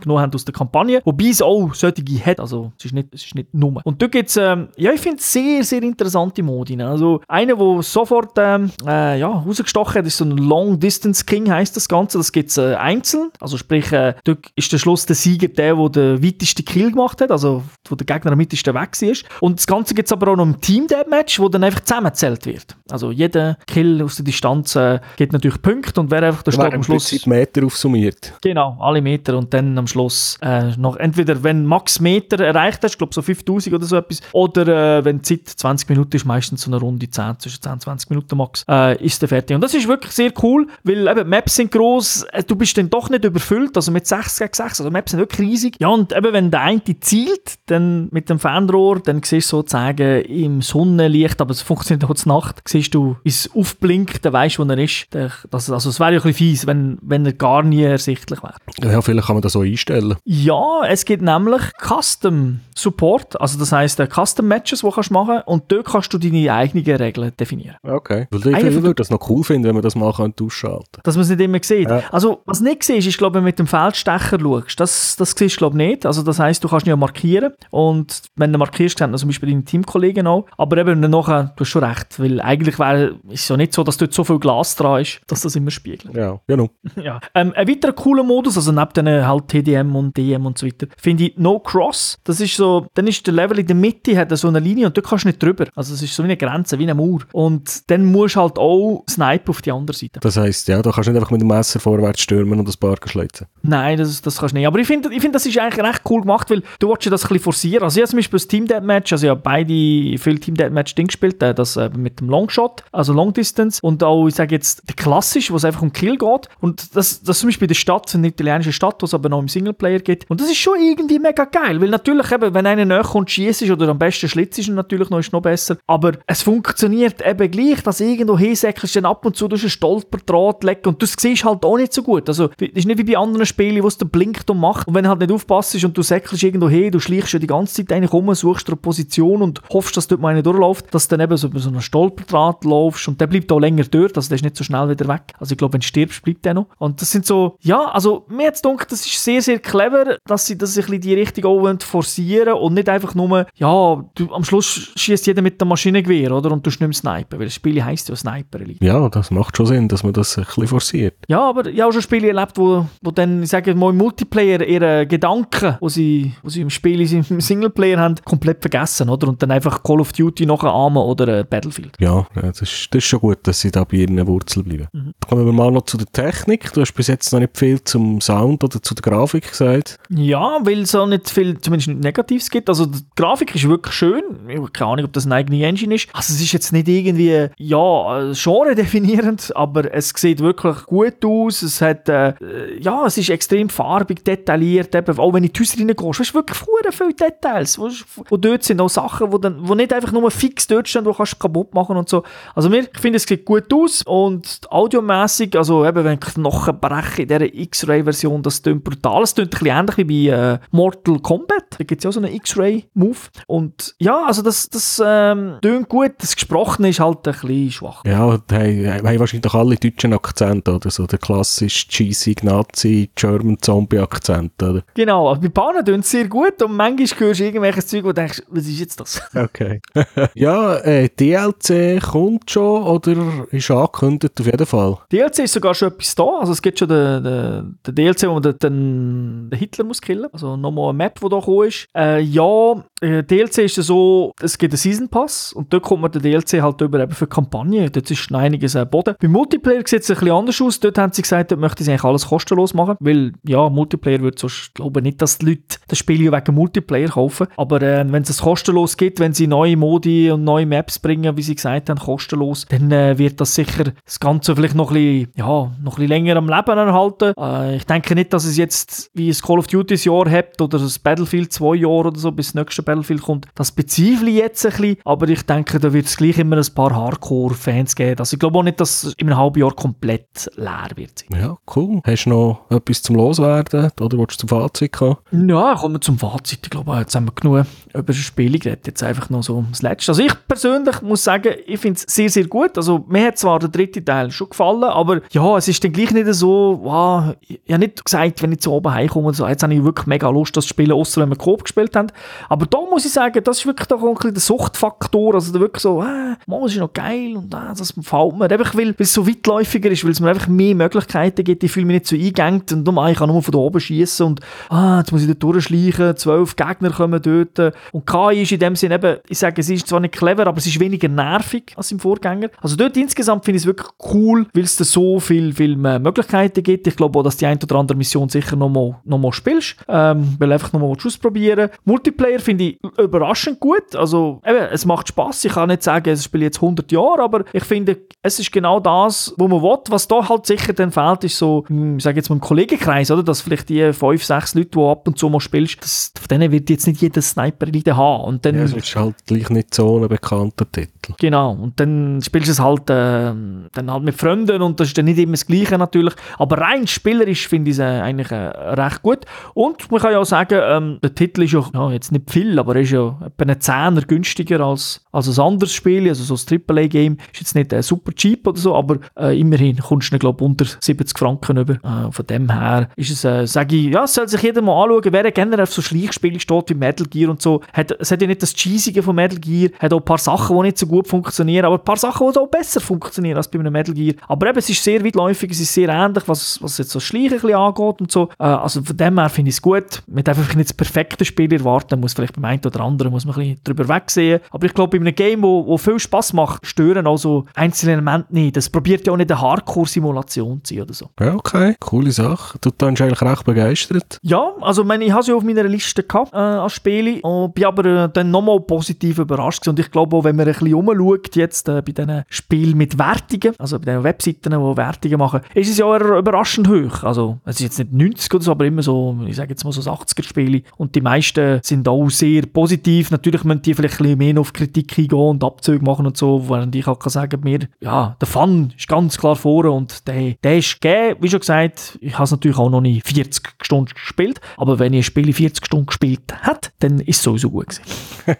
genommen 0.00 0.20
haben 0.20 0.34
aus 0.34 0.44
der 0.44 0.54
Kampagne. 0.54 1.00
Wobei 1.04 1.26
es 1.26 1.42
auch 1.42 1.74
solche 1.74 2.02
hat, 2.24 2.40
also 2.40 2.72
es 2.78 2.86
ist 2.86 2.94
nicht, 2.94 3.08
es 3.12 3.24
ist 3.24 3.34
nicht 3.34 3.52
nur. 3.54 3.80
Und 3.84 4.00
da 4.02 4.06
gibt 4.06 4.28
es, 4.28 4.36
ähm, 4.36 4.68
ja, 4.76 4.92
ich 4.92 5.00
finde 5.00 5.22
sehr, 5.22 5.64
sehr 5.64 5.82
interessante 5.82 6.42
Modi. 6.42 6.80
Also 6.82 7.20
einer, 7.28 7.56
der 7.56 7.82
sofort 7.82 8.32
ähm, 8.36 8.70
äh, 8.86 9.18
ja, 9.18 9.28
rausgestochen 9.28 9.96
hat, 9.96 10.06
ist 10.06 10.18
so 10.18 10.24
ein 10.24 10.36
Long 10.36 10.78
Distance 10.78 11.24
King, 11.24 11.50
heißt 11.50 11.76
das 11.76 11.88
Ganze. 11.88 12.18
Das 12.18 12.32
gibt 12.32 12.50
es 12.50 12.58
äh, 12.58 12.74
einzeln. 12.74 13.30
Also 13.40 13.56
sprich, 13.56 13.92
äh, 13.92 14.14
dort 14.24 14.50
ist 14.54 14.72
der 14.72 14.78
Schluss 14.78 15.06
der 15.06 15.16
Sieger 15.16 15.48
der, 15.48 15.74
der 15.76 15.88
den 15.88 16.24
weitesten 16.24 16.64
Kill 16.64 16.90
gemacht 16.90 17.20
hat, 17.20 17.30
also 17.30 17.62
wo 17.88 17.94
der 17.94 18.06
Gegner 18.06 18.32
am 18.32 18.40
weitesten 18.40 18.74
weg 18.74 19.00
ist. 19.02 19.24
Und 19.40 19.58
das 19.58 19.66
Ganze 19.66 19.94
gibt 19.94 20.08
es 20.08 20.12
aber 20.12 20.32
auch 20.32 20.36
noch 20.36 20.44
im 20.44 20.60
Team 20.60 20.86
Deathmatch, 20.86 21.40
wo 21.40 21.48
dann 21.48 21.64
einfach 21.64 21.80
zusammengezählt 21.80 22.46
wird. 22.46 22.76
Also 22.90 23.10
jeder 23.10 23.58
Kill 23.66 24.02
aus 24.02 24.16
der 24.16 24.24
Distanz 24.24 24.76
äh, 24.76 25.00
gibt 25.16 25.32
natürlich 25.32 25.60
Punkte 25.62 26.00
und 26.00 26.10
wer 26.10 26.22
einfach 26.22 26.42
der 26.42 26.52
steht 26.52 26.74
am 26.74 26.82
Schluss... 26.82 27.26
Meter 27.26 27.64
aufsummiert. 27.64 28.34
Genau, 28.42 28.76
alle 28.80 29.02
Meter 29.02 29.36
und 29.38 29.54
dann 29.54 29.78
am 29.78 29.86
Schluss 29.86 30.38
äh, 30.42 30.76
noch 30.76 30.96
entweder 30.96 31.42
wenn 31.42 31.64
Max 31.64 32.00
Meter 32.00 32.38
erreicht 32.44 32.80
hast, 32.82 32.92
ich 32.92 32.98
glaube 32.98 33.14
so 33.14 33.22
5000 33.22 33.74
oder 33.74 33.86
so 33.86 33.96
etwas, 33.96 34.20
oder 34.32 34.98
äh, 34.98 35.04
wenn 35.04 35.22
die 35.22 35.22
Zeit 35.22 35.48
20 35.48 35.88
Minuten 35.88 36.16
ist, 36.16 36.24
meistens 36.24 36.62
so 36.62 36.70
eine 36.70 36.78
Runde 36.78 37.08
10, 37.08 37.38
zwischen 37.38 37.62
10 37.62 37.72
und 37.72 37.82
20 37.82 38.10
Minuten 38.10 38.36
max, 38.36 38.64
äh, 38.68 39.02
ist 39.04 39.20
der 39.22 39.28
fertig. 39.28 39.54
Und 39.54 39.62
das 39.62 39.74
ist 39.74 39.88
wirklich 39.88 40.12
sehr 40.12 40.32
cool, 40.42 40.66
weil 40.84 41.06
eben 41.06 41.28
Maps 41.28 41.54
sind 41.54 41.72
groß, 41.72 42.24
äh, 42.32 42.44
du 42.44 42.56
bist 42.56 42.76
dann 42.76 42.90
doch 42.90 43.10
nicht 43.10 43.24
überfüllt, 43.24 43.76
also 43.76 43.92
mit 43.92 44.06
6 44.06 44.38
gegen 44.38 44.54
6, 44.54 44.80
also 44.80 44.90
Maps 44.90 45.12
sind 45.12 45.20
wirklich 45.20 45.48
riesig. 45.48 45.76
Ja 45.78 45.88
und 45.88 46.14
eben 46.14 46.32
wenn 46.32 46.50
der 46.50 46.62
eine 46.62 46.82
zielt, 47.00 47.54
dann 47.66 48.08
mit 48.10 48.28
dem 48.30 48.38
Fernrohr, 48.38 49.00
dann 49.00 49.22
siehst 49.22 49.52
du 49.52 49.58
sozusagen 49.58 50.22
im 50.22 50.62
Sonnenlicht, 50.62 51.40
aber 51.40 51.50
es 51.50 51.62
funktioniert 51.62 52.08
auch 52.08 52.14
zur 52.14 52.32
Nacht, 52.34 52.62
siehst 52.66 52.94
du, 52.94 53.16
wie 53.22 53.28
es 53.28 53.50
aufblinkt, 53.54 54.24
dann 54.24 54.32
weißt 54.32 54.58
du, 54.58 54.66
wo 54.66 54.70
er 54.70 54.78
ist. 54.78 55.06
Das, 55.10 55.70
also 55.70 55.90
es 55.90 56.00
wäre 56.00 56.12
ja 56.12 56.18
ein 56.18 56.22
bisschen 56.22 56.34
fies, 56.34 56.66
wenn, 56.66 56.98
wenn 57.02 57.26
er 57.26 57.32
gar 57.32 57.62
nie 57.62 57.82
ersichtlich 57.82 58.42
wäre. 58.42 58.54
Ja, 58.82 59.02
vielleicht 59.02 59.27
kann 59.28 59.36
man 59.36 59.42
das 59.42 59.52
so 59.52 59.60
einstellen. 59.60 60.16
Ja, 60.24 60.84
es 60.88 61.04
gibt 61.04 61.22
nämlich 61.22 61.60
Custom 61.78 62.60
Support, 62.74 63.38
also 63.40 63.58
das 63.58 63.72
heisst 63.72 64.00
äh, 64.00 64.06
Custom 64.06 64.48
Matches, 64.48 64.80
die 64.80 64.90
kannst 64.90 65.10
du 65.10 65.14
machen 65.14 65.42
und 65.44 65.64
dort 65.68 65.86
kannst 65.86 66.14
du 66.14 66.18
deine 66.18 66.50
eigenen 66.50 66.96
Regeln 66.96 67.32
definieren. 67.38 67.76
Okay, 67.82 68.26
weil 68.30 68.54
ich, 68.54 68.64
ich 68.64 68.82
würde 68.82 68.94
das 68.94 69.10
noch 69.10 69.28
cool 69.28 69.44
finden, 69.44 69.64
wenn 69.64 69.74
man 69.74 69.82
das 69.82 69.96
mal 69.96 70.06
ausschalten 70.06 70.34
könnte. 70.38 71.00
Dass 71.02 71.16
man 71.16 71.24
es 71.24 71.28
nicht 71.28 71.40
immer 71.40 71.58
sieht. 71.62 71.90
Ja. 71.90 72.04
Also 72.10 72.40
was 72.46 72.60
nicht 72.60 72.84
siehst, 72.84 73.06
ist 73.06 73.18
glaube 73.18 73.38
ich, 73.38 73.44
mit 73.44 73.58
dem 73.58 73.66
Feldstecher 73.66 74.40
schaust. 74.40 74.80
Das, 74.80 75.16
das 75.16 75.32
siehst 75.36 75.56
du 75.56 75.58
glaube 75.58 75.82
ich 75.82 75.88
nicht. 75.88 76.06
Also 76.06 76.22
das 76.22 76.38
heisst, 76.38 76.64
du 76.64 76.68
kannst 76.68 76.86
ihn 76.86 76.90
ja 76.90 76.96
markieren 76.96 77.52
und 77.70 78.22
wenn 78.36 78.50
du 78.50 78.58
markierst, 78.58 78.98
dann 79.00 79.16
zum 79.18 79.28
Beispiel 79.28 79.50
deine 79.50 79.64
Teamkollegen 79.64 80.26
auch. 80.26 80.46
Aber 80.56 80.78
eben 80.78 81.00
nachher, 81.00 81.52
du 81.54 81.60
hast 81.60 81.68
schon 81.68 81.84
recht, 81.84 82.18
weil 82.18 82.40
eigentlich 82.40 82.78
wäre 82.78 83.16
es 83.30 83.46
ja 83.48 83.58
nicht 83.58 83.74
so, 83.74 83.84
dass 83.84 83.98
dort 83.98 84.14
so 84.14 84.24
viel 84.24 84.38
Glas 84.38 84.76
dran 84.76 85.02
ist, 85.02 85.20
dass 85.26 85.42
das 85.42 85.54
immer 85.54 85.70
spiegelt. 85.70 86.14
Ja, 86.16 86.40
genau. 86.46 86.70
ja. 86.96 87.20
Ähm, 87.34 87.52
ein 87.54 87.68
weiterer 87.68 87.92
cooler 87.92 88.22
Modus, 88.22 88.56
also 88.56 88.72
neben 88.72 89.06
den 89.18 89.26
halt 89.26 89.48
TDM 89.48 89.94
und 89.94 90.16
DM 90.16 90.46
und 90.46 90.58
so 90.58 90.66
weiter, 90.66 90.86
finde 90.96 91.24
ich 91.24 91.36
No 91.36 91.58
Cross. 91.58 92.18
Das 92.24 92.40
ist 92.40 92.56
so, 92.56 92.86
dann 92.94 93.06
ist 93.06 93.26
der 93.26 93.34
Level 93.34 93.58
in 93.58 93.66
der 93.66 93.76
Mitte, 93.76 94.16
hat 94.16 94.36
so 94.36 94.48
eine 94.48 94.60
Linie 94.60 94.86
und 94.86 94.96
dort 94.96 95.06
kannst 95.06 95.24
du 95.24 95.28
nicht 95.28 95.42
drüber. 95.42 95.66
Also 95.74 95.94
es 95.94 96.02
ist 96.02 96.14
so 96.14 96.22
wie 96.22 96.28
eine 96.28 96.36
Grenze, 96.36 96.78
wie 96.78 96.84
eine 96.84 96.94
Mauer. 96.94 97.20
Und 97.32 97.90
dann 97.90 98.04
musst 98.04 98.36
du 98.36 98.40
halt 98.40 98.58
auch 98.58 99.04
snipen 99.08 99.48
auf 99.48 99.62
die 99.62 99.72
andere 99.72 99.96
Seite. 99.96 100.20
Das 100.20 100.36
heisst, 100.36 100.68
ja, 100.68 100.80
da 100.82 100.90
kannst 100.90 101.08
du 101.08 101.12
nicht 101.12 101.20
einfach 101.20 101.30
mit 101.30 101.40
dem 101.40 101.48
Messer 101.48 101.80
vorwärts 101.80 102.20
stürmen 102.20 102.58
und 102.58 102.68
ein 102.68 102.74
paar 102.80 102.96
schleizen. 103.06 103.46
Nein, 103.62 103.98
das, 103.98 104.20
das 104.22 104.38
kannst 104.38 104.54
du 104.54 104.58
nicht. 104.58 104.66
Aber 104.66 104.78
ich 104.78 104.86
finde, 104.86 105.12
ich 105.12 105.20
find, 105.20 105.34
das 105.34 105.46
ist 105.46 105.58
eigentlich 105.58 105.84
recht 105.84 106.02
cool 106.08 106.20
gemacht, 106.20 106.50
weil 106.50 106.62
du 106.78 106.88
willst 106.88 107.06
das 107.06 107.24
ein 107.24 107.28
bisschen 107.28 107.40
forcieren. 107.40 107.82
Also 107.82 107.98
ich 107.98 108.02
habe 108.02 108.10
zum 108.10 108.18
Beispiel 108.18 108.38
das 108.38 108.48
Team 108.48 108.66
Deathmatch, 108.66 109.12
also 109.12 109.26
ich 109.26 109.30
habe 109.30 109.40
beide 109.40 109.72
viel 110.18 110.38
Team 110.38 110.54
Deathmatch 110.54 110.94
Ding 110.94 111.06
gespielt, 111.06 111.42
äh, 111.42 111.54
das 111.54 111.76
äh, 111.76 111.90
mit 111.96 112.20
dem 112.20 112.28
Longshot, 112.28 112.84
also 112.92 113.12
Long 113.12 113.32
Distance 113.32 113.80
und 113.82 114.02
auch, 114.02 114.28
ich 114.28 114.34
sage 114.34 114.54
jetzt, 114.54 114.82
der 114.88 114.94
klassisch, 114.94 115.50
wo 115.50 115.56
es 115.56 115.64
einfach 115.64 115.82
um 115.82 115.92
Kill 115.92 116.16
geht. 116.16 116.48
Und 116.60 116.94
das, 116.94 117.22
das 117.22 117.38
zum 117.38 117.48
Beispiel 117.48 117.66
in 117.66 117.68
der 117.68 117.74
Stadt, 117.74 118.14
eine 118.14 118.28
italienische 118.28 118.72
Stadt, 118.72 118.96
wo 119.00 119.06
es 119.08 119.14
aber 119.14 119.28
noch 119.28 119.40
im 119.40 119.48
Singleplayer 119.48 120.00
geht. 120.00 120.24
Und 120.28 120.40
das 120.40 120.48
ist 120.48 120.58
schon 120.58 120.80
irgendwie 120.80 121.18
mega 121.18 121.44
geil, 121.44 121.80
weil 121.80 121.88
natürlich 121.88 122.30
eben, 122.32 122.54
wenn 122.54 122.66
einer 122.66 122.84
näher 122.84 123.02
kommt, 123.02 123.30
schießt 123.30 123.70
oder 123.70 123.88
am 123.88 123.98
besten 123.98 124.28
schlitzt 124.28 124.58
ist 124.58 124.68
natürlich 124.68 125.10
noch, 125.10 125.18
ist 125.18 125.32
noch 125.32 125.42
besser. 125.42 125.78
Aber 125.86 126.12
es 126.26 126.42
funktioniert 126.42 127.24
eben 127.26 127.50
gleich, 127.50 127.82
dass 127.82 128.00
irgendwo 128.00 128.38
hinsäckelst, 128.38 128.96
dann 128.96 129.04
ab 129.04 129.24
und 129.24 129.36
zu 129.36 129.48
durch 129.48 129.62
einen 129.62 129.70
Stolperdraht 129.70 130.64
legen 130.64 130.88
und 130.88 131.02
du 131.02 131.06
siehst 131.06 131.44
halt 131.44 131.64
auch 131.64 131.76
nicht 131.76 131.92
so 131.92 132.02
gut. 132.02 132.28
Also, 132.28 132.48
das 132.48 132.68
ist 132.74 132.86
nicht 132.86 132.98
wie 132.98 133.04
bei 133.04 133.18
anderen 133.18 133.46
Spielen, 133.46 133.82
wo 133.82 133.88
es 133.88 133.98
dann 133.98 134.10
blinkt 134.10 134.48
und 134.50 134.58
macht. 134.58 134.86
Und 134.86 134.94
wenn 134.94 135.04
du 135.04 135.10
halt 135.10 135.20
nicht 135.20 135.32
aufpasst 135.32 135.82
und 135.84 135.96
du 135.96 136.02
säckelst 136.02 136.42
irgendwo 136.42 136.68
hin, 136.68 136.90
du 136.90 137.00
schleichst 137.00 137.32
ja 137.32 137.38
die 137.38 137.46
ganze 137.46 137.74
Zeit 137.74 137.92
eigentlich 137.92 138.12
rum, 138.12 138.32
suchst 138.34 138.68
eine 138.68 138.76
Position 138.76 139.42
und 139.42 139.62
hoffst, 139.72 139.96
dass 139.96 140.08
dort 140.08 140.20
mal 140.20 140.30
einer 140.30 140.42
durchläuft, 140.42 140.94
dass 140.94 141.08
du 141.08 141.16
dann 141.16 141.24
eben 141.24 141.36
so 141.36 141.48
über 141.48 141.58
so 141.58 141.70
einen 141.70 141.80
Stolperdraht 141.80 142.64
laufst 142.64 143.08
und 143.08 143.20
der 143.20 143.26
bleibt 143.26 143.50
auch 143.52 143.58
länger 143.58 143.84
dort, 143.84 144.16
also 144.16 144.28
der 144.28 144.36
ist 144.36 144.42
nicht 144.42 144.56
so 144.56 144.64
schnell 144.64 144.88
wieder 144.88 145.08
weg. 145.08 145.34
Also 145.38 145.52
ich 145.52 145.58
glaube, 145.58 145.74
wenn 145.74 145.80
du 145.80 145.86
stirbst, 145.86 146.22
bleibt 146.22 146.44
der 146.44 146.54
noch. 146.54 146.66
Und 146.78 147.00
das 147.00 147.10
sind 147.10 147.26
so, 147.26 147.56
ja, 147.60 147.84
also 147.90 148.26
mir 148.28 148.52
es 148.52 148.62
gedacht, 148.62 148.87
das 148.88 149.06
ist 149.06 149.22
sehr, 149.22 149.42
sehr 149.42 149.58
clever, 149.58 150.16
dass 150.26 150.46
sie 150.46 150.56
das 150.56 150.76
ein 150.76 150.82
bisschen 150.82 151.00
die 151.00 151.14
Richtung 151.14 151.44
auch 151.44 151.82
forcieren 151.82 152.54
und 152.54 152.74
nicht 152.74 152.88
einfach 152.88 153.14
nur, 153.14 153.46
ja, 153.54 154.04
du, 154.14 154.32
am 154.32 154.44
Schluss 154.44 154.92
schießt 154.96 155.26
jeder 155.26 155.42
mit 155.42 155.60
dem 155.60 155.68
Maschinengewehr, 155.68 156.32
oder? 156.32 156.50
Und 156.52 156.66
du 156.66 156.70
nicht 156.70 156.80
mehr 156.80 156.92
snipen, 156.92 157.38
weil 157.38 157.46
das 157.46 157.54
Spiel 157.54 157.84
heisst 157.84 158.08
ja 158.08 158.16
Sniper. 158.16 158.60
Ja, 158.80 159.08
das 159.08 159.30
macht 159.30 159.56
schon 159.56 159.66
Sinn, 159.66 159.88
dass 159.88 160.02
man 160.02 160.12
das 160.12 160.36
ein 160.38 160.44
bisschen 160.44 160.66
forciert. 160.68 161.14
Ja, 161.28 161.40
aber 161.40 161.66
ich 161.66 161.80
habe 161.80 161.88
auch 161.88 161.92
schon 161.92 162.02
Spiele 162.02 162.28
erlebt, 162.28 162.52
wo, 162.56 162.86
wo 163.02 163.10
dann, 163.10 163.42
ich 163.42 163.50
sage 163.50 163.74
mal, 163.74 163.90
im 163.90 163.96
Multiplayer 163.96 164.66
ihre 164.66 165.06
Gedanken, 165.06 165.76
wo 165.80 165.88
sie, 165.88 166.32
wo 166.42 166.48
sie 166.48 166.60
im 166.60 166.70
Spiel 166.70 167.00
im 167.30 167.40
Singleplayer 167.40 167.98
haben, 167.98 168.16
komplett 168.24 168.60
vergessen, 168.60 169.08
oder? 169.08 169.28
Und 169.28 169.42
dann 169.42 169.50
einfach 169.50 169.82
Call 169.82 170.00
of 170.00 170.12
Duty 170.12 170.46
nachahmen 170.46 171.02
oder 171.02 171.40
äh, 171.40 171.44
Battlefield. 171.44 171.96
Ja, 172.00 172.26
das 172.34 172.62
ist, 172.62 172.88
das 172.90 172.98
ist 172.98 173.04
schon 173.04 173.20
gut, 173.20 173.38
dass 173.42 173.60
sie 173.60 173.70
da 173.70 173.84
bei 173.84 173.98
ihren 173.98 174.26
Wurzeln 174.26 174.64
bleiben. 174.64 174.88
Mhm. 174.92 175.14
Kommen 175.26 175.46
wir 175.46 175.52
mal 175.52 175.70
noch 175.70 175.82
zu 175.82 175.96
der 175.96 176.06
Technik. 176.06 176.72
Du 176.72 176.80
hast 176.80 176.92
bis 176.92 177.06
jetzt 177.06 177.32
noch 177.32 177.40
nicht 177.40 177.56
viel 177.56 177.82
zum 177.82 178.20
Sound 178.20 178.64
oder 178.64 178.77
zu 178.82 178.94
der 178.94 179.02
Grafik 179.02 179.50
gesagt. 179.50 179.98
Ja, 180.10 180.58
weil 180.62 180.82
es 180.82 180.94
auch 180.94 181.06
nicht 181.06 181.30
viel, 181.30 181.58
zumindest 181.60 181.88
nicht 181.88 182.00
Negatives 182.00 182.50
gibt. 182.50 182.68
Also 182.68 182.86
die 182.86 183.00
Grafik 183.16 183.54
ist 183.54 183.68
wirklich 183.68 183.94
schön. 183.94 184.22
Ich 184.48 184.58
habe 184.58 184.70
keine 184.70 184.90
Ahnung, 184.92 185.04
ob 185.06 185.12
das 185.12 185.24
eine 185.24 185.36
eigene 185.36 185.64
Engine 185.64 185.94
ist. 185.94 186.08
Also 186.12 186.34
es 186.34 186.40
ist 186.40 186.52
jetzt 186.52 186.72
nicht 186.72 186.88
irgendwie, 186.88 187.48
ja, 187.56 188.32
Genre 188.32 188.74
definierend, 188.74 189.56
aber 189.56 189.92
es 189.94 190.10
sieht 190.14 190.40
wirklich 190.40 190.84
gut 190.84 191.24
aus. 191.24 191.62
Es 191.62 191.80
hat, 191.80 192.08
äh, 192.08 192.34
ja, 192.78 193.06
es 193.06 193.16
ist 193.16 193.30
extrem 193.30 193.70
farbig, 193.70 194.24
detailliert. 194.24 194.94
Eben, 194.94 195.18
auch 195.18 195.32
wenn 195.32 195.42
du 195.42 195.48
in 195.48 195.52
die 195.52 195.60
Häuser 195.60 195.78
reingehst, 195.78 196.18
hast 196.20 196.30
du 196.30 196.34
wirklich 196.34 196.58
viele 196.94 197.14
Details, 197.14 197.78
wo, 197.78 197.90
wo 198.28 198.36
dort 198.36 198.64
sind 198.64 198.80
auch 198.80 198.88
Sachen, 198.88 199.32
wo, 199.32 199.38
dann, 199.38 199.66
wo 199.66 199.74
nicht 199.74 199.92
einfach 199.92 200.12
nur 200.12 200.30
fix 200.30 200.66
dort 200.66 200.88
stehen, 200.88 201.04
wo 201.04 201.12
du 201.12 201.16
kannst 201.16 201.40
kaputt 201.40 201.72
machen 201.72 201.96
und 201.96 202.08
so. 202.08 202.18
so. 202.18 202.24
Also 202.54 202.68
mir, 202.68 202.80
ich 202.80 203.00
finde, 203.00 203.16
es 203.16 203.24
sieht 203.24 203.44
gut 203.44 203.72
aus 203.72 204.02
und 204.02 204.60
audiomäßig, 204.70 205.56
also 205.56 205.86
eben, 205.86 206.04
wenn 206.04 206.18
ich 206.18 206.34
Knochen 206.34 206.78
breche 206.80 207.22
in 207.22 207.28
dieser 207.28 207.54
X-Ray-Version, 207.54 208.42
das 208.42 208.62
klingt 208.68 208.84
brutal. 208.84 209.22
Es 209.22 209.34
klingt 209.34 209.54
ein 209.54 209.58
bisschen 209.58 209.78
ähnlich 209.78 209.96
wie 209.98 210.30
bei 210.30 210.36
äh, 210.36 210.58
Mortal 210.70 211.18
Kombat. 211.20 211.64
Da 211.78 211.84
gibt 211.84 212.00
es 212.00 212.04
ja 212.04 212.10
auch 212.10 212.14
so 212.14 212.20
einen 212.20 212.34
X-Ray-Move. 212.34 213.18
Und 213.46 213.94
ja, 213.98 214.24
also 214.26 214.42
das, 214.42 214.68
das 214.68 215.02
ähm, 215.04 215.56
klingt 215.60 215.88
gut. 215.88 216.12
Das 216.18 216.34
Gesprochene 216.34 216.90
ist 216.90 217.00
halt 217.00 217.26
ein 217.26 217.32
bisschen 217.32 217.70
schwach. 217.70 218.04
Ja, 218.04 218.38
die 218.38 218.88
haben, 218.90 219.18
wahrscheinlich 219.18 219.54
alle 219.54 219.76
deutschen 219.76 220.12
Akzente, 220.12 220.74
oder 220.74 220.90
so. 220.90 221.06
Der 221.06 221.18
klassische 221.18 221.88
cheesy 221.88 222.36
Nazi 222.42 223.10
German 223.14 223.58
Zombie 223.60 223.98
Akzent, 223.98 224.62
oder? 224.62 224.82
Genau, 224.94 225.30
aber 225.30 225.40
bei 225.40 225.48
Bahnen 225.48 225.84
tun 225.84 226.00
es 226.00 226.10
sehr 226.10 226.28
gut 226.28 226.62
und 226.62 226.76
manchmal 226.76 227.20
hörst 227.20 227.40
du 227.40 227.44
irgendwelches 227.44 227.86
Zeug, 227.86 228.04
wo 228.04 228.08
du 228.08 228.14
denkst, 228.14 228.42
was 228.48 228.66
ist 228.66 228.80
jetzt 228.80 229.00
das? 229.00 229.22
Okay. 229.38 229.80
ja, 230.34 230.76
äh, 230.78 231.08
DLC 231.08 232.02
kommt 232.02 232.50
schon 232.50 232.82
oder 232.82 233.46
ist 233.50 233.70
angekündigt 233.70 234.38
auf 234.40 234.46
jeden 234.46 234.66
Fall. 234.66 234.98
DLC 235.12 235.40
ist 235.40 235.54
sogar 235.54 235.74
schon 235.74 235.88
etwas 235.88 236.14
da. 236.14 236.24
Also 236.40 236.52
es 236.52 236.60
gibt 236.60 236.78
schon 236.78 236.88
den, 236.88 237.22
den, 237.22 237.78
den 237.86 237.94
DLC, 237.94 238.28
wo 238.28 238.34
man 238.34 238.42
den, 238.42 238.57
den, 238.62 239.50
Hitler 239.54 239.84
muss 239.84 240.00
killen. 240.00 240.28
Also 240.32 240.56
nochmal 240.56 240.90
eine 240.90 240.98
Map, 240.98 241.20
die 241.20 241.28
da 241.28 241.38
gekommen 241.38 241.68
ist. 241.68 241.86
Äh, 241.96 242.20
ja, 242.22 242.84
äh, 243.00 243.22
DLC 243.22 243.58
ist 243.58 243.74
so, 243.76 244.32
es 244.40 244.58
gibt 244.58 244.72
einen 244.72 244.78
Season 244.78 245.08
Pass 245.08 245.52
und 245.52 245.72
dort 245.72 245.82
kommt 245.82 246.02
man 246.02 246.10
den 246.10 246.22
DLC 246.22 246.62
halt 246.62 246.80
über 246.80 247.00
eben 247.00 247.12
für 247.12 247.26
Kampagne. 247.26 247.90
Dort 247.90 248.10
ist 248.10 248.30
noch 248.30 248.40
einiges 248.40 248.74
äh, 248.74 248.86
Boden. 248.86 249.14
Beim 249.20 249.32
Multiplayer 249.32 249.82
sieht 249.84 250.02
es 250.02 250.10
ein 250.10 250.16
bisschen 250.16 250.32
anders 250.32 250.60
aus. 250.62 250.80
Dort 250.80 250.98
haben 250.98 251.12
sie 251.12 251.22
gesagt, 251.22 251.50
dort 251.50 251.60
möchten 251.60 251.84
sie 251.84 251.90
eigentlich 251.90 252.04
alles 252.04 252.26
kostenlos 252.26 252.74
machen, 252.74 252.96
weil 253.00 253.32
ja, 253.46 253.68
Multiplayer 253.68 254.20
wird 254.20 254.38
sonst, 254.38 254.74
glaube 254.74 255.02
nicht, 255.02 255.20
dass 255.20 255.38
die 255.38 255.46
Leute 255.46 255.78
das 255.86 255.98
Spiel 255.98 256.32
wegen 256.32 256.54
Multiplayer 256.54 257.08
kaufen. 257.08 257.46
Aber 257.56 257.82
äh, 257.82 258.04
wenn 258.10 258.22
es 258.22 258.38
es 258.38 258.42
kostenlos 258.42 258.96
gibt, 258.96 259.20
wenn 259.20 259.32
sie 259.32 259.46
neue 259.46 259.76
Modi 259.76 260.30
und 260.30 260.44
neue 260.44 260.66
Maps 260.66 260.98
bringen, 260.98 261.36
wie 261.36 261.42
sie 261.42 261.54
gesagt 261.54 261.90
haben, 261.90 261.98
kostenlos, 261.98 262.66
dann 262.68 262.90
äh, 262.90 263.18
wird 263.18 263.40
das 263.40 263.54
sicher 263.54 263.84
das 264.04 264.20
Ganze 264.20 264.54
vielleicht 264.54 264.74
noch 264.74 264.90
ein 264.90 264.94
bisschen, 264.94 265.32
ja, 265.36 265.46
noch 265.46 265.72
ein 265.72 265.82
bisschen 265.82 266.08
länger 266.08 266.36
am 266.36 266.48
Leben 266.48 266.78
erhalten. 266.78 267.32
Äh, 267.38 267.76
ich 267.76 267.84
denke 267.84 268.14
nicht, 268.14 268.32
dass 268.32 268.44
es 268.44 268.47
jetzt 268.56 269.10
wie 269.14 269.30
ein 269.30 269.36
Call 269.36 269.58
of 269.58 269.66
Duty 269.66 269.94
ein 269.94 270.00
Jahr 270.00 270.30
hat 270.30 270.60
oder 270.60 270.78
das 270.78 270.98
Battlefield 270.98 271.52
zwei 271.52 271.76
Jahre 271.76 272.08
oder 272.08 272.18
so, 272.18 272.32
bis 272.32 272.48
das 272.48 272.54
nächste 272.54 272.82
Battlefield 272.82 273.22
kommt. 273.22 273.46
Das 273.54 273.72
bezweifle 273.72 274.30
ich 274.30 274.36
jetzt 274.36 274.64
ein 274.64 274.72
bisschen, 274.72 274.96
aber 275.04 275.28
ich 275.28 275.42
denke, 275.42 275.78
da 275.78 275.92
wird 275.92 276.06
es 276.06 276.16
gleich 276.16 276.38
immer 276.38 276.56
ein 276.56 276.74
paar 276.74 276.94
Hardcore-Fans 276.94 277.94
geben. 277.94 278.18
Also 278.18 278.34
ich 278.34 278.40
glaube 278.40 278.58
auch 278.58 278.62
nicht, 278.62 278.80
dass 278.80 279.04
es 279.04 279.14
in 279.14 279.28
einem 279.28 279.38
halben 279.38 279.60
Jahr 279.60 279.72
komplett 279.72 280.50
leer 280.56 280.90
wird 280.96 281.18
sein. 281.18 281.40
Ja, 281.40 281.56
cool. 281.76 282.00
Hast 282.04 282.24
du 282.24 282.30
noch 282.30 282.66
etwas 282.70 283.02
zum 283.02 283.16
Loswerden 283.16 283.90
oder 284.00 284.18
willst 284.18 284.42
du 284.42 284.46
zum 284.46 284.48
Fazit 284.48 284.92
kommen? 284.92 285.16
Ja, 285.32 285.74
kommen 285.74 285.96
wir 285.96 286.00
zum 286.00 286.18
Fazit. 286.18 286.60
Ich 286.62 286.70
glaube, 286.70 286.96
jetzt 286.96 287.14
haben 287.14 287.26
wir 287.26 287.32
genug 287.32 287.66
über 287.94 288.02
das 288.02 288.16
Spiel 288.16 288.58
geredet. 288.58 288.86
Jetzt 288.86 289.02
einfach 289.02 289.30
noch 289.30 289.42
so 289.42 289.64
das 289.70 289.82
Letzte. 289.82 290.12
Also 290.12 290.22
ich 290.22 290.32
persönlich 290.46 291.02
muss 291.02 291.24
sagen, 291.24 291.54
ich 291.66 291.80
finde 291.80 292.00
es 292.04 292.14
sehr, 292.14 292.30
sehr 292.30 292.46
gut. 292.46 292.76
Also 292.76 293.04
mir 293.08 293.26
hat 293.26 293.38
zwar 293.38 293.58
der 293.58 293.68
dritte 293.68 294.04
Teil 294.04 294.30
schon 294.30 294.50
gefallen, 294.50 294.84
aber 294.84 295.20
ja, 295.30 295.56
es 295.56 295.68
ist 295.68 295.82
dann 295.82 295.92
gleich 295.92 296.10
nicht 296.12 296.32
so, 296.34 296.80
wow, 296.82 297.34
ich 297.40 297.60
habe 297.68 297.80
nicht 297.80 298.04
gesagt, 298.04 298.37
wenn 298.42 298.52
ich 298.52 298.60
zu 298.60 298.72
oben 298.72 298.92
heimkomme 298.92 299.28
und 299.28 299.34
so, 299.34 299.46
jetzt 299.46 299.62
habe 299.62 299.74
ich 299.74 299.84
wirklich 299.84 300.06
mega 300.06 300.28
Lust, 300.30 300.56
das 300.56 300.64
zu 300.64 300.70
spielen, 300.70 300.92
außer 300.92 301.20
wenn 301.20 301.28
wir 301.28 301.36
Coop 301.36 301.64
gespielt 301.64 301.94
haben. 301.96 302.08
Aber 302.48 302.66
da 302.66 302.78
muss 302.78 303.04
ich 303.04 303.12
sagen, 303.12 303.42
das 303.44 303.58
ist 303.58 303.66
wirklich 303.66 303.88
doch 303.88 304.02
ein 304.02 304.14
bisschen 304.14 304.34
der 304.34 304.40
Suchtfaktor. 304.40 305.34
Also 305.34 305.58
wirklich 305.58 305.82
so, 305.82 306.02
äh, 306.02 306.36
man, 306.48 306.62
das 306.62 306.72
ist 306.72 306.78
noch 306.78 306.92
geil 306.92 307.36
und 307.36 307.52
äh, 307.54 307.58
das 307.76 307.94
gefällt 307.94 308.36
mir. 308.36 308.50
Einfach 308.50 308.74
weil, 308.74 308.88
weil 308.88 308.94
es 308.98 309.12
so 309.12 309.26
weitläufiger 309.26 309.90
ist, 309.90 310.04
weil 310.04 310.12
es 310.12 310.20
mir 310.20 310.30
einfach 310.30 310.48
mehr 310.48 310.74
Möglichkeiten 310.74 311.44
gibt. 311.44 311.62
Ich 311.62 311.70
fühle 311.70 311.86
mich 311.86 311.94
nicht 311.94 312.06
so 312.06 312.16
eingängt 312.16 312.72
und 312.72 312.86
nur, 312.86 313.08
ich 313.08 313.18
kann 313.18 313.28
nur 313.28 313.42
von 313.42 313.52
da 313.52 313.58
oben 313.58 313.80
schießen 313.80 314.26
und 314.26 314.40
ah, 314.70 314.98
jetzt 314.98 315.12
muss 315.12 315.22
ich 315.22 315.28
da 315.28 315.34
durchschleichen, 315.34 316.16
zwölf 316.16 316.56
Gegner 316.56 316.90
kommen 316.90 317.20
dort. 317.20 317.74
Und 317.92 318.06
KI 318.06 318.42
ist 318.42 318.52
in 318.52 318.60
dem 318.60 318.76
Sinne 318.76 318.96
eben, 318.96 319.18
ich 319.28 319.38
sage, 319.38 319.60
es 319.60 319.70
ist 319.70 319.86
zwar 319.86 320.00
nicht 320.00 320.14
clever, 320.14 320.46
aber 320.46 320.58
es 320.58 320.66
ist 320.66 320.80
weniger 320.80 321.08
nervig 321.08 321.72
als 321.76 321.92
im 321.92 322.00
Vorgänger. 322.00 322.48
Also 322.60 322.76
dort 322.76 322.96
insgesamt 322.96 323.44
finde 323.44 323.56
ich 323.56 323.62
es 323.62 323.66
wirklich 323.66 323.88
cool, 324.12 324.46
weil 324.54 324.64
es 324.64 324.76
da 324.76 324.84
so 324.84 325.20
viele 325.20 325.52
viel 325.52 325.76
mehr 325.76 325.98
Möglichkeiten 325.98 326.62
gibt. 326.62 326.86
Ich 326.86 326.96
glaube 326.96 327.18
auch, 327.18 327.22
dass 327.22 327.36
die 327.36 327.46
ein 327.46 327.58
oder 327.62 327.76
andere 327.76 327.98
Mission 327.98 328.28
sicher 328.28 328.56
nochmal 328.56 328.96
noch 329.04 329.18
mal 329.18 329.32
spielst, 329.32 329.76
ähm, 329.88 330.36
weil 330.38 330.52
einfach 330.52 330.72
nochmal 330.72 330.96
ausprobieren. 331.04 331.70
Multiplayer 331.84 332.40
finde 332.40 332.64
ich 332.64 332.78
überraschend 332.98 333.60
gut. 333.60 333.94
Also 333.94 334.40
eben, 334.46 334.66
es 334.72 334.86
macht 334.86 335.08
Spaß. 335.08 335.44
Ich 335.44 335.52
kann 335.52 335.68
nicht 335.68 335.82
sagen, 335.82 336.10
es 336.10 336.28
spiele 336.38 336.44
jetzt 336.44 336.62
100 336.62 336.90
Jahre, 336.92 337.22
aber 337.22 337.44
ich 337.52 337.64
finde, 337.64 337.98
es 338.22 338.38
ist 338.38 338.52
genau 338.52 338.80
das, 338.80 339.34
wo 339.36 339.48
man 339.48 339.62
will. 339.62 339.78
Was 339.88 340.08
da 340.08 340.28
halt 340.28 340.46
sicher 340.46 340.72
dann 340.72 340.90
fehlt, 340.90 341.24
ist 341.24 341.38
so, 341.38 341.64
hm, 341.66 341.98
ich 341.98 342.04
sage 342.04 342.16
jetzt 342.16 342.28
mal 342.30 342.36
im 342.36 342.40
Kollegenkreis, 342.40 343.10
oder? 343.10 343.22
Dass 343.22 343.40
vielleicht 343.40 343.68
die 343.68 343.92
fünf, 343.92 344.24
sechs 344.24 344.54
Leute, 344.54 344.70
die 344.70 344.80
ab 344.80 345.06
und 345.06 345.18
zu 345.18 345.28
mal 345.28 345.40
spielst, 345.40 345.82
das, 345.82 346.12
von 346.18 346.28
denen 346.28 346.52
wird 346.52 346.70
jetzt 346.70 346.86
nicht 346.86 347.00
jeder 347.00 347.22
Sniper-Elite 347.22 347.96
haben. 347.96 348.24
Und 348.24 348.44
dann, 348.44 348.56
Ja, 348.56 348.62
es 348.62 348.72
ist 348.72 348.96
halt 348.96 349.14
gleich 349.26 349.50
nicht 349.50 349.74
so 349.74 349.98
ein 349.98 350.08
bekannter 350.08 350.70
Titel. 350.70 351.14
Genau, 351.18 351.52
und 351.52 351.78
dann 351.80 352.20
spielst 352.22 352.48
du 352.48 352.52
es 352.52 352.60
halt, 352.60 352.90
äh, 352.90 353.32
dann 353.72 353.90
halt 353.90 354.02
mit 354.02 354.14
Freunden 354.14 354.62
und 354.62 354.80
das 354.80 354.88
ist 354.88 354.98
dann 354.98 355.06
nicht 355.06 355.18
immer 355.18 355.32
das 355.32 355.46
Gleiche 355.46 355.78
natürlich, 355.78 356.14
aber 356.38 356.58
rein 356.58 356.86
spielerisch 356.86 357.48
finde 357.48 357.70
ich 357.70 357.76
es 357.76 357.80
äh, 357.80 358.00
eigentlich 358.00 358.30
äh, 358.30 358.34
recht 358.36 359.02
gut. 359.02 359.20
Und 359.54 359.90
man 359.90 360.00
kann 360.00 360.12
ja 360.12 360.18
auch 360.18 360.24
sagen, 360.24 360.58
ähm, 360.62 360.98
der 361.02 361.14
Titel 361.14 361.42
ist 361.42 361.52
ja, 361.52 361.64
ja 361.72 361.90
jetzt 361.90 362.12
nicht 362.12 362.30
viel, 362.30 362.58
aber 362.58 362.76
er 362.76 362.82
ist 362.82 362.90
ja 362.90 363.18
etwa 363.24 363.42
einen 363.42 363.60
Zehner 363.60 364.02
günstiger 364.02 364.60
als, 364.60 365.04
als 365.12 365.38
ein 365.38 365.44
anderes 365.44 365.72
Spiel, 365.72 366.08
also 366.08 366.27
so 366.36 366.54
ein 366.54 366.60
AAA-Game 366.68 367.16
ist 367.32 367.40
jetzt 367.40 367.54
nicht 367.54 367.72
äh, 367.72 367.82
super 367.82 368.12
cheap 368.12 368.46
oder 368.46 368.58
so, 368.58 368.74
aber 368.74 368.98
äh, 369.18 369.38
immerhin 369.38 369.78
kommst 369.78 370.12
du, 370.12 370.18
glaube 370.18 370.44
unter 370.44 370.64
70 370.64 371.18
Franken 371.18 371.56
über. 371.56 371.74
Äh, 371.74 372.12
von 372.12 372.26
dem 372.26 372.50
her 372.52 372.88
ist 372.96 373.10
es, 373.10 373.24
äh, 373.24 373.46
sage 373.46 373.76
ich, 373.76 373.92
ja, 373.92 374.06
soll 374.06 374.28
sich 374.28 374.42
jeder 374.42 374.62
mal 374.62 374.82
anschauen, 374.82 375.12
wer 375.12 375.30
generell 375.32 375.62
auf 375.62 375.72
so 375.72 375.82
Schleichspiele 375.82 376.40
steht 376.40 376.70
wie 376.70 376.74
Metal 376.74 377.06
Gear 377.06 377.30
und 377.30 377.42
so, 377.42 377.62
hat, 377.72 377.92
es 377.92 378.10
hat 378.10 378.20
ja 378.20 378.26
nicht 378.26 378.42
das 378.42 378.54
Cheesige 378.54 379.02
von 379.02 379.16
Metal 379.16 379.38
Gear, 379.38 379.70
hat 379.78 379.92
auch 379.92 379.98
ein 379.98 380.04
paar 380.04 380.18
Sachen, 380.18 380.56
die 380.56 380.62
nicht 380.62 380.78
so 380.78 380.86
gut 380.86 381.08
funktionieren, 381.08 381.66
aber 381.66 381.76
ein 381.76 381.84
paar 381.84 381.96
Sachen, 381.96 382.30
die 382.32 382.38
auch 382.38 382.48
besser 382.48 382.80
funktionieren 382.80 383.36
als 383.36 383.48
bei 383.48 383.58
einem 383.58 383.72
Metal 383.72 383.94
Gear. 383.94 384.14
Aber 384.26 384.48
eben, 384.48 384.58
es 384.58 384.68
ist 384.68 384.82
sehr 384.82 385.04
weitläufig, 385.04 385.50
es 385.50 385.60
ist 385.60 385.74
sehr 385.74 385.88
ähnlich, 385.88 386.24
was, 386.26 386.62
was 386.62 386.78
jetzt 386.78 386.90
so 386.90 387.00
Schleichen 387.00 387.54
angeht 387.54 388.00
und 388.00 388.10
so. 388.10 388.28
Äh, 388.38 388.44
also 388.44 388.82
von 388.82 388.96
dem 388.96 389.18
her 389.18 389.28
finde 389.28 389.50
ich 389.50 389.56
es 389.56 389.62
gut. 389.62 390.02
Man 390.06 390.24
darf 390.24 390.38
einfach 390.38 390.54
nicht 390.54 390.70
das 390.70 390.74
perfekte 390.74 391.24
Spiel 391.24 391.52
erwarten, 391.52 392.00
muss 392.00 392.14
vielleicht 392.14 392.34
beim 392.34 392.44
einen 392.44 392.60
oder 392.64 392.80
anderen 392.80 393.12
muss 393.12 393.24
man 393.24 393.34
ein 393.36 393.40
bisschen 393.40 393.60
drüber 393.64 393.88
wegsehen. 393.88 394.40
Aber 394.50 394.66
ich 394.66 394.74
glaube, 394.74 394.98
bei 394.98 395.04
einem 395.04 395.14
Game, 395.14 395.42
wo, 395.42 395.66
wo 395.66 395.76
viel 395.78 395.98
Spaß 396.08 396.32
macht, 396.32 396.66
stören 396.66 397.06
also 397.06 397.44
einzelne 397.54 397.92
Elemente 397.92 398.32
nicht. 398.34 398.56
Das 398.56 398.70
probiert 398.70 399.06
ja 399.06 399.12
auch 399.12 399.16
nicht 399.16 399.30
eine 399.30 399.40
Hardcore-Simulation 399.40 400.64
zu 400.64 400.74
sein 400.74 400.82
oder 400.82 400.94
so. 400.94 401.10
Ja, 401.20 401.34
okay. 401.34 401.76
Coole 401.80 402.10
Sache. 402.10 402.58
Du 402.60 402.70
bist 402.70 402.82
eigentlich 402.82 403.20
recht 403.20 403.44
begeistert. 403.44 404.18
Ja, 404.22 404.52
also 404.60 404.84
meine, 404.84 405.04
ich 405.04 405.12
habe 405.12 405.22
sie 405.22 405.32
auf 405.32 405.44
meiner 405.44 405.64
Liste 405.64 406.02
gehabt, 406.02 406.32
äh, 406.32 406.36
als 406.36 406.72
Spiele, 406.72 407.20
und 407.20 407.54
bin 407.54 407.64
aber 407.66 407.84
äh, 407.84 408.08
dann 408.12 408.30
nochmal 408.30 408.60
positiv 408.60 409.18
überrascht 409.18 409.62
gewesen. 409.62 409.70
und 409.70 409.80
ich 409.80 409.90
glaube 409.90 410.16
auch, 410.16 410.24
wenn 410.24 410.36
man 410.36 410.46
ein 410.46 410.52
bisschen 410.52 410.74
umschaut 410.74 411.36
jetzt 411.36 411.68
äh, 411.68 411.82
bei 411.82 411.92
diesen 411.92 412.24
Spielen 412.28 412.76
mit 412.76 412.98
Wertungen, 412.98 413.54
also 413.58 413.78
bei 413.78 413.92
den 413.92 414.04
Webseiten, 414.04 414.50
die 414.50 414.76
Wertungen 414.76 415.18
machen, 415.18 415.40
ist 415.54 415.70
es 415.70 415.78
ja 415.78 416.18
überraschend 416.18 416.68
hoch. 416.68 417.02
Also 417.02 417.38
es 417.44 417.56
ist 417.56 417.62
jetzt 417.62 417.78
nicht 417.78 417.92
90 417.92 418.34
oder 418.34 418.44
so, 418.44 418.50
aber 418.52 418.64
immer 418.64 418.82
so, 418.82 419.16
ich 419.26 419.36
sage 419.36 419.50
jetzt 419.50 419.64
mal 419.64 419.72
so 419.72 419.80
80er-Spiele 419.80 420.62
und 420.76 420.94
die 420.94 421.00
meisten 421.00 421.60
sind 421.62 421.86
auch 421.88 422.08
sehr 422.08 422.42
positiv. 422.46 423.10
Natürlich 423.10 423.44
müssen 423.44 423.62
die 423.62 423.74
vielleicht 423.74 424.00
ein 424.00 424.04
bisschen 424.04 424.18
mehr 424.18 424.40
auf 424.40 424.52
Kritik 424.52 424.98
eingehen 424.98 425.18
und 425.18 425.44
Abzüge 425.44 425.84
machen 425.84 425.97
und 426.06 426.16
so, 426.16 426.48
während 426.48 426.74
ich 426.74 426.86
auch 426.86 426.98
kann 426.98 427.10
sagen, 427.10 427.40
mir, 427.42 427.60
ja, 427.80 428.16
der 428.20 428.28
Fun 428.28 428.72
ist 428.76 428.88
ganz 428.88 429.18
klar 429.18 429.36
vorne 429.36 429.70
und 429.70 430.06
der, 430.06 430.34
der 430.42 430.58
ist 430.58 430.80
gegeben, 430.80 431.16
wie 431.20 431.28
schon 431.28 431.40
gesagt, 431.40 431.98
ich 432.00 432.14
habe 432.14 432.24
es 432.24 432.30
natürlich 432.30 432.58
auch 432.58 432.70
noch 432.70 432.80
nicht 432.80 433.06
40 433.06 433.54
Stunden 433.62 433.92
gespielt, 433.94 434.40
aber 434.56 434.78
wenn 434.78 434.92
ich 434.92 435.00
ein 435.00 435.04
Spiel 435.04 435.26
in 435.28 435.34
40 435.34 435.66
Stunden 435.66 435.86
gespielt 435.86 436.34
hat, 436.42 436.72
dann 436.80 437.00
ist 437.00 437.16
es 437.16 437.22
sowieso 437.22 437.50
gut 437.50 437.68
gewesen. 437.68 437.82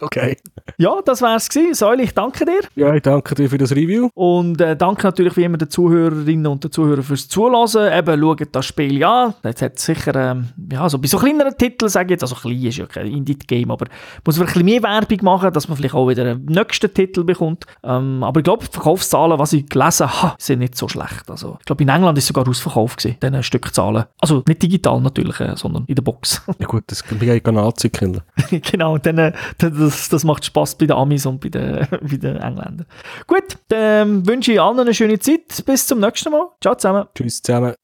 Okay. 0.00 0.36
Ja, 0.78 1.00
das 1.04 1.20
wär's 1.20 1.48
gewesen. 1.48 1.74
Säule, 1.74 2.02
ich 2.02 2.14
danke 2.14 2.44
dir. 2.44 2.60
Ja, 2.74 2.94
ich 2.94 3.02
danke 3.02 3.34
dir 3.34 3.50
für 3.50 3.58
das 3.58 3.72
Review. 3.72 4.08
Und 4.14 4.60
äh, 4.60 4.76
danke 4.76 5.06
natürlich 5.06 5.36
wie 5.36 5.44
immer 5.44 5.58
den 5.58 5.68
Zuhörerinnen 5.68 6.46
und 6.46 6.64
den 6.64 6.72
Zuhörern 6.72 7.02
fürs 7.02 7.28
Zuhören. 7.28 7.92
Eben, 7.92 8.20
schaut 8.20 8.48
das 8.52 8.66
Spiel 8.66 9.02
an. 9.04 9.34
Jetzt 9.44 9.62
hat 9.62 9.78
sicher, 9.78 10.14
ähm, 10.14 10.48
ja, 10.72 10.88
so 10.88 10.98
bei 10.98 11.06
so 11.06 11.18
kleineren 11.18 11.56
Titeln, 11.56 11.88
sage 11.88 12.06
ich 12.06 12.10
jetzt, 12.12 12.22
also 12.22 12.34
klein 12.34 12.62
ist 12.62 12.78
ja 12.78 12.86
kein 12.86 13.06
Indie-Game, 13.06 13.70
aber 13.70 13.86
muss 14.24 14.36
man 14.36 14.46
ein 14.46 14.52
bisschen 14.52 14.64
mehr 14.64 14.82
Werbung 14.82 15.18
machen, 15.22 15.52
dass 15.52 15.68
man 15.68 15.76
vielleicht 15.76 15.94
auch 15.94 16.08
wieder 16.08 16.24
einen 16.24 16.46
nächsten 16.80 16.94
Titel 16.94 17.24
bekommt. 17.24 17.66
Ähm, 17.82 18.22
aber 18.22 18.40
ich 18.40 18.44
glaube, 18.44 18.64
die 18.64 18.72
Verkaufszahlen, 18.72 19.38
was 19.38 19.52
ich 19.52 19.68
gelesen 19.68 20.10
habe, 20.12 20.34
sind 20.38 20.60
nicht 20.60 20.76
so 20.76 20.88
schlecht. 20.88 21.28
Also, 21.28 21.56
ich 21.60 21.66
glaube, 21.66 21.82
in 21.82 21.88
England 21.88 22.18
ist 22.18 22.26
sogar 22.26 22.46
ausverkauft 22.48 23.02
gewesen, 23.02 23.18
diese 23.22 23.42
Stückzahlen. 23.42 24.04
Also 24.20 24.42
nicht 24.46 24.62
digital 24.62 25.00
natürlich, 25.00 25.40
äh, 25.40 25.56
sondern 25.56 25.84
in 25.86 25.94
der 25.94 26.02
Box. 26.02 26.42
Ja 26.58 26.66
gut, 26.66 26.84
das 26.88 27.02
bin 27.02 27.22
ich 27.22 27.46
ein 27.46 27.54
Nazi-Killer. 27.54 28.22
genau, 28.50 28.94
und 28.94 29.06
dann, 29.06 29.16
äh, 29.16 29.32
das, 29.58 30.08
das 30.10 30.24
macht 30.24 30.44
Spaß 30.44 30.76
bei 30.76 30.86
den 30.86 30.96
Amis 30.96 31.24
und 31.24 31.40
bei 31.40 31.48
den, 31.48 31.86
bei 31.90 32.16
den 32.16 32.36
Engländern. 32.36 32.86
Gut, 33.26 33.56
dann 33.68 34.26
wünsche 34.26 34.52
ich 34.52 34.60
allen 34.60 34.80
eine 34.80 34.92
schöne 34.92 35.18
Zeit. 35.18 35.64
Bis 35.64 35.86
zum 35.86 36.00
nächsten 36.00 36.30
Mal. 36.30 36.48
Ciao 36.60 36.74
zusammen. 36.74 37.06
Tschüss 37.14 37.40
zusammen. 37.40 37.74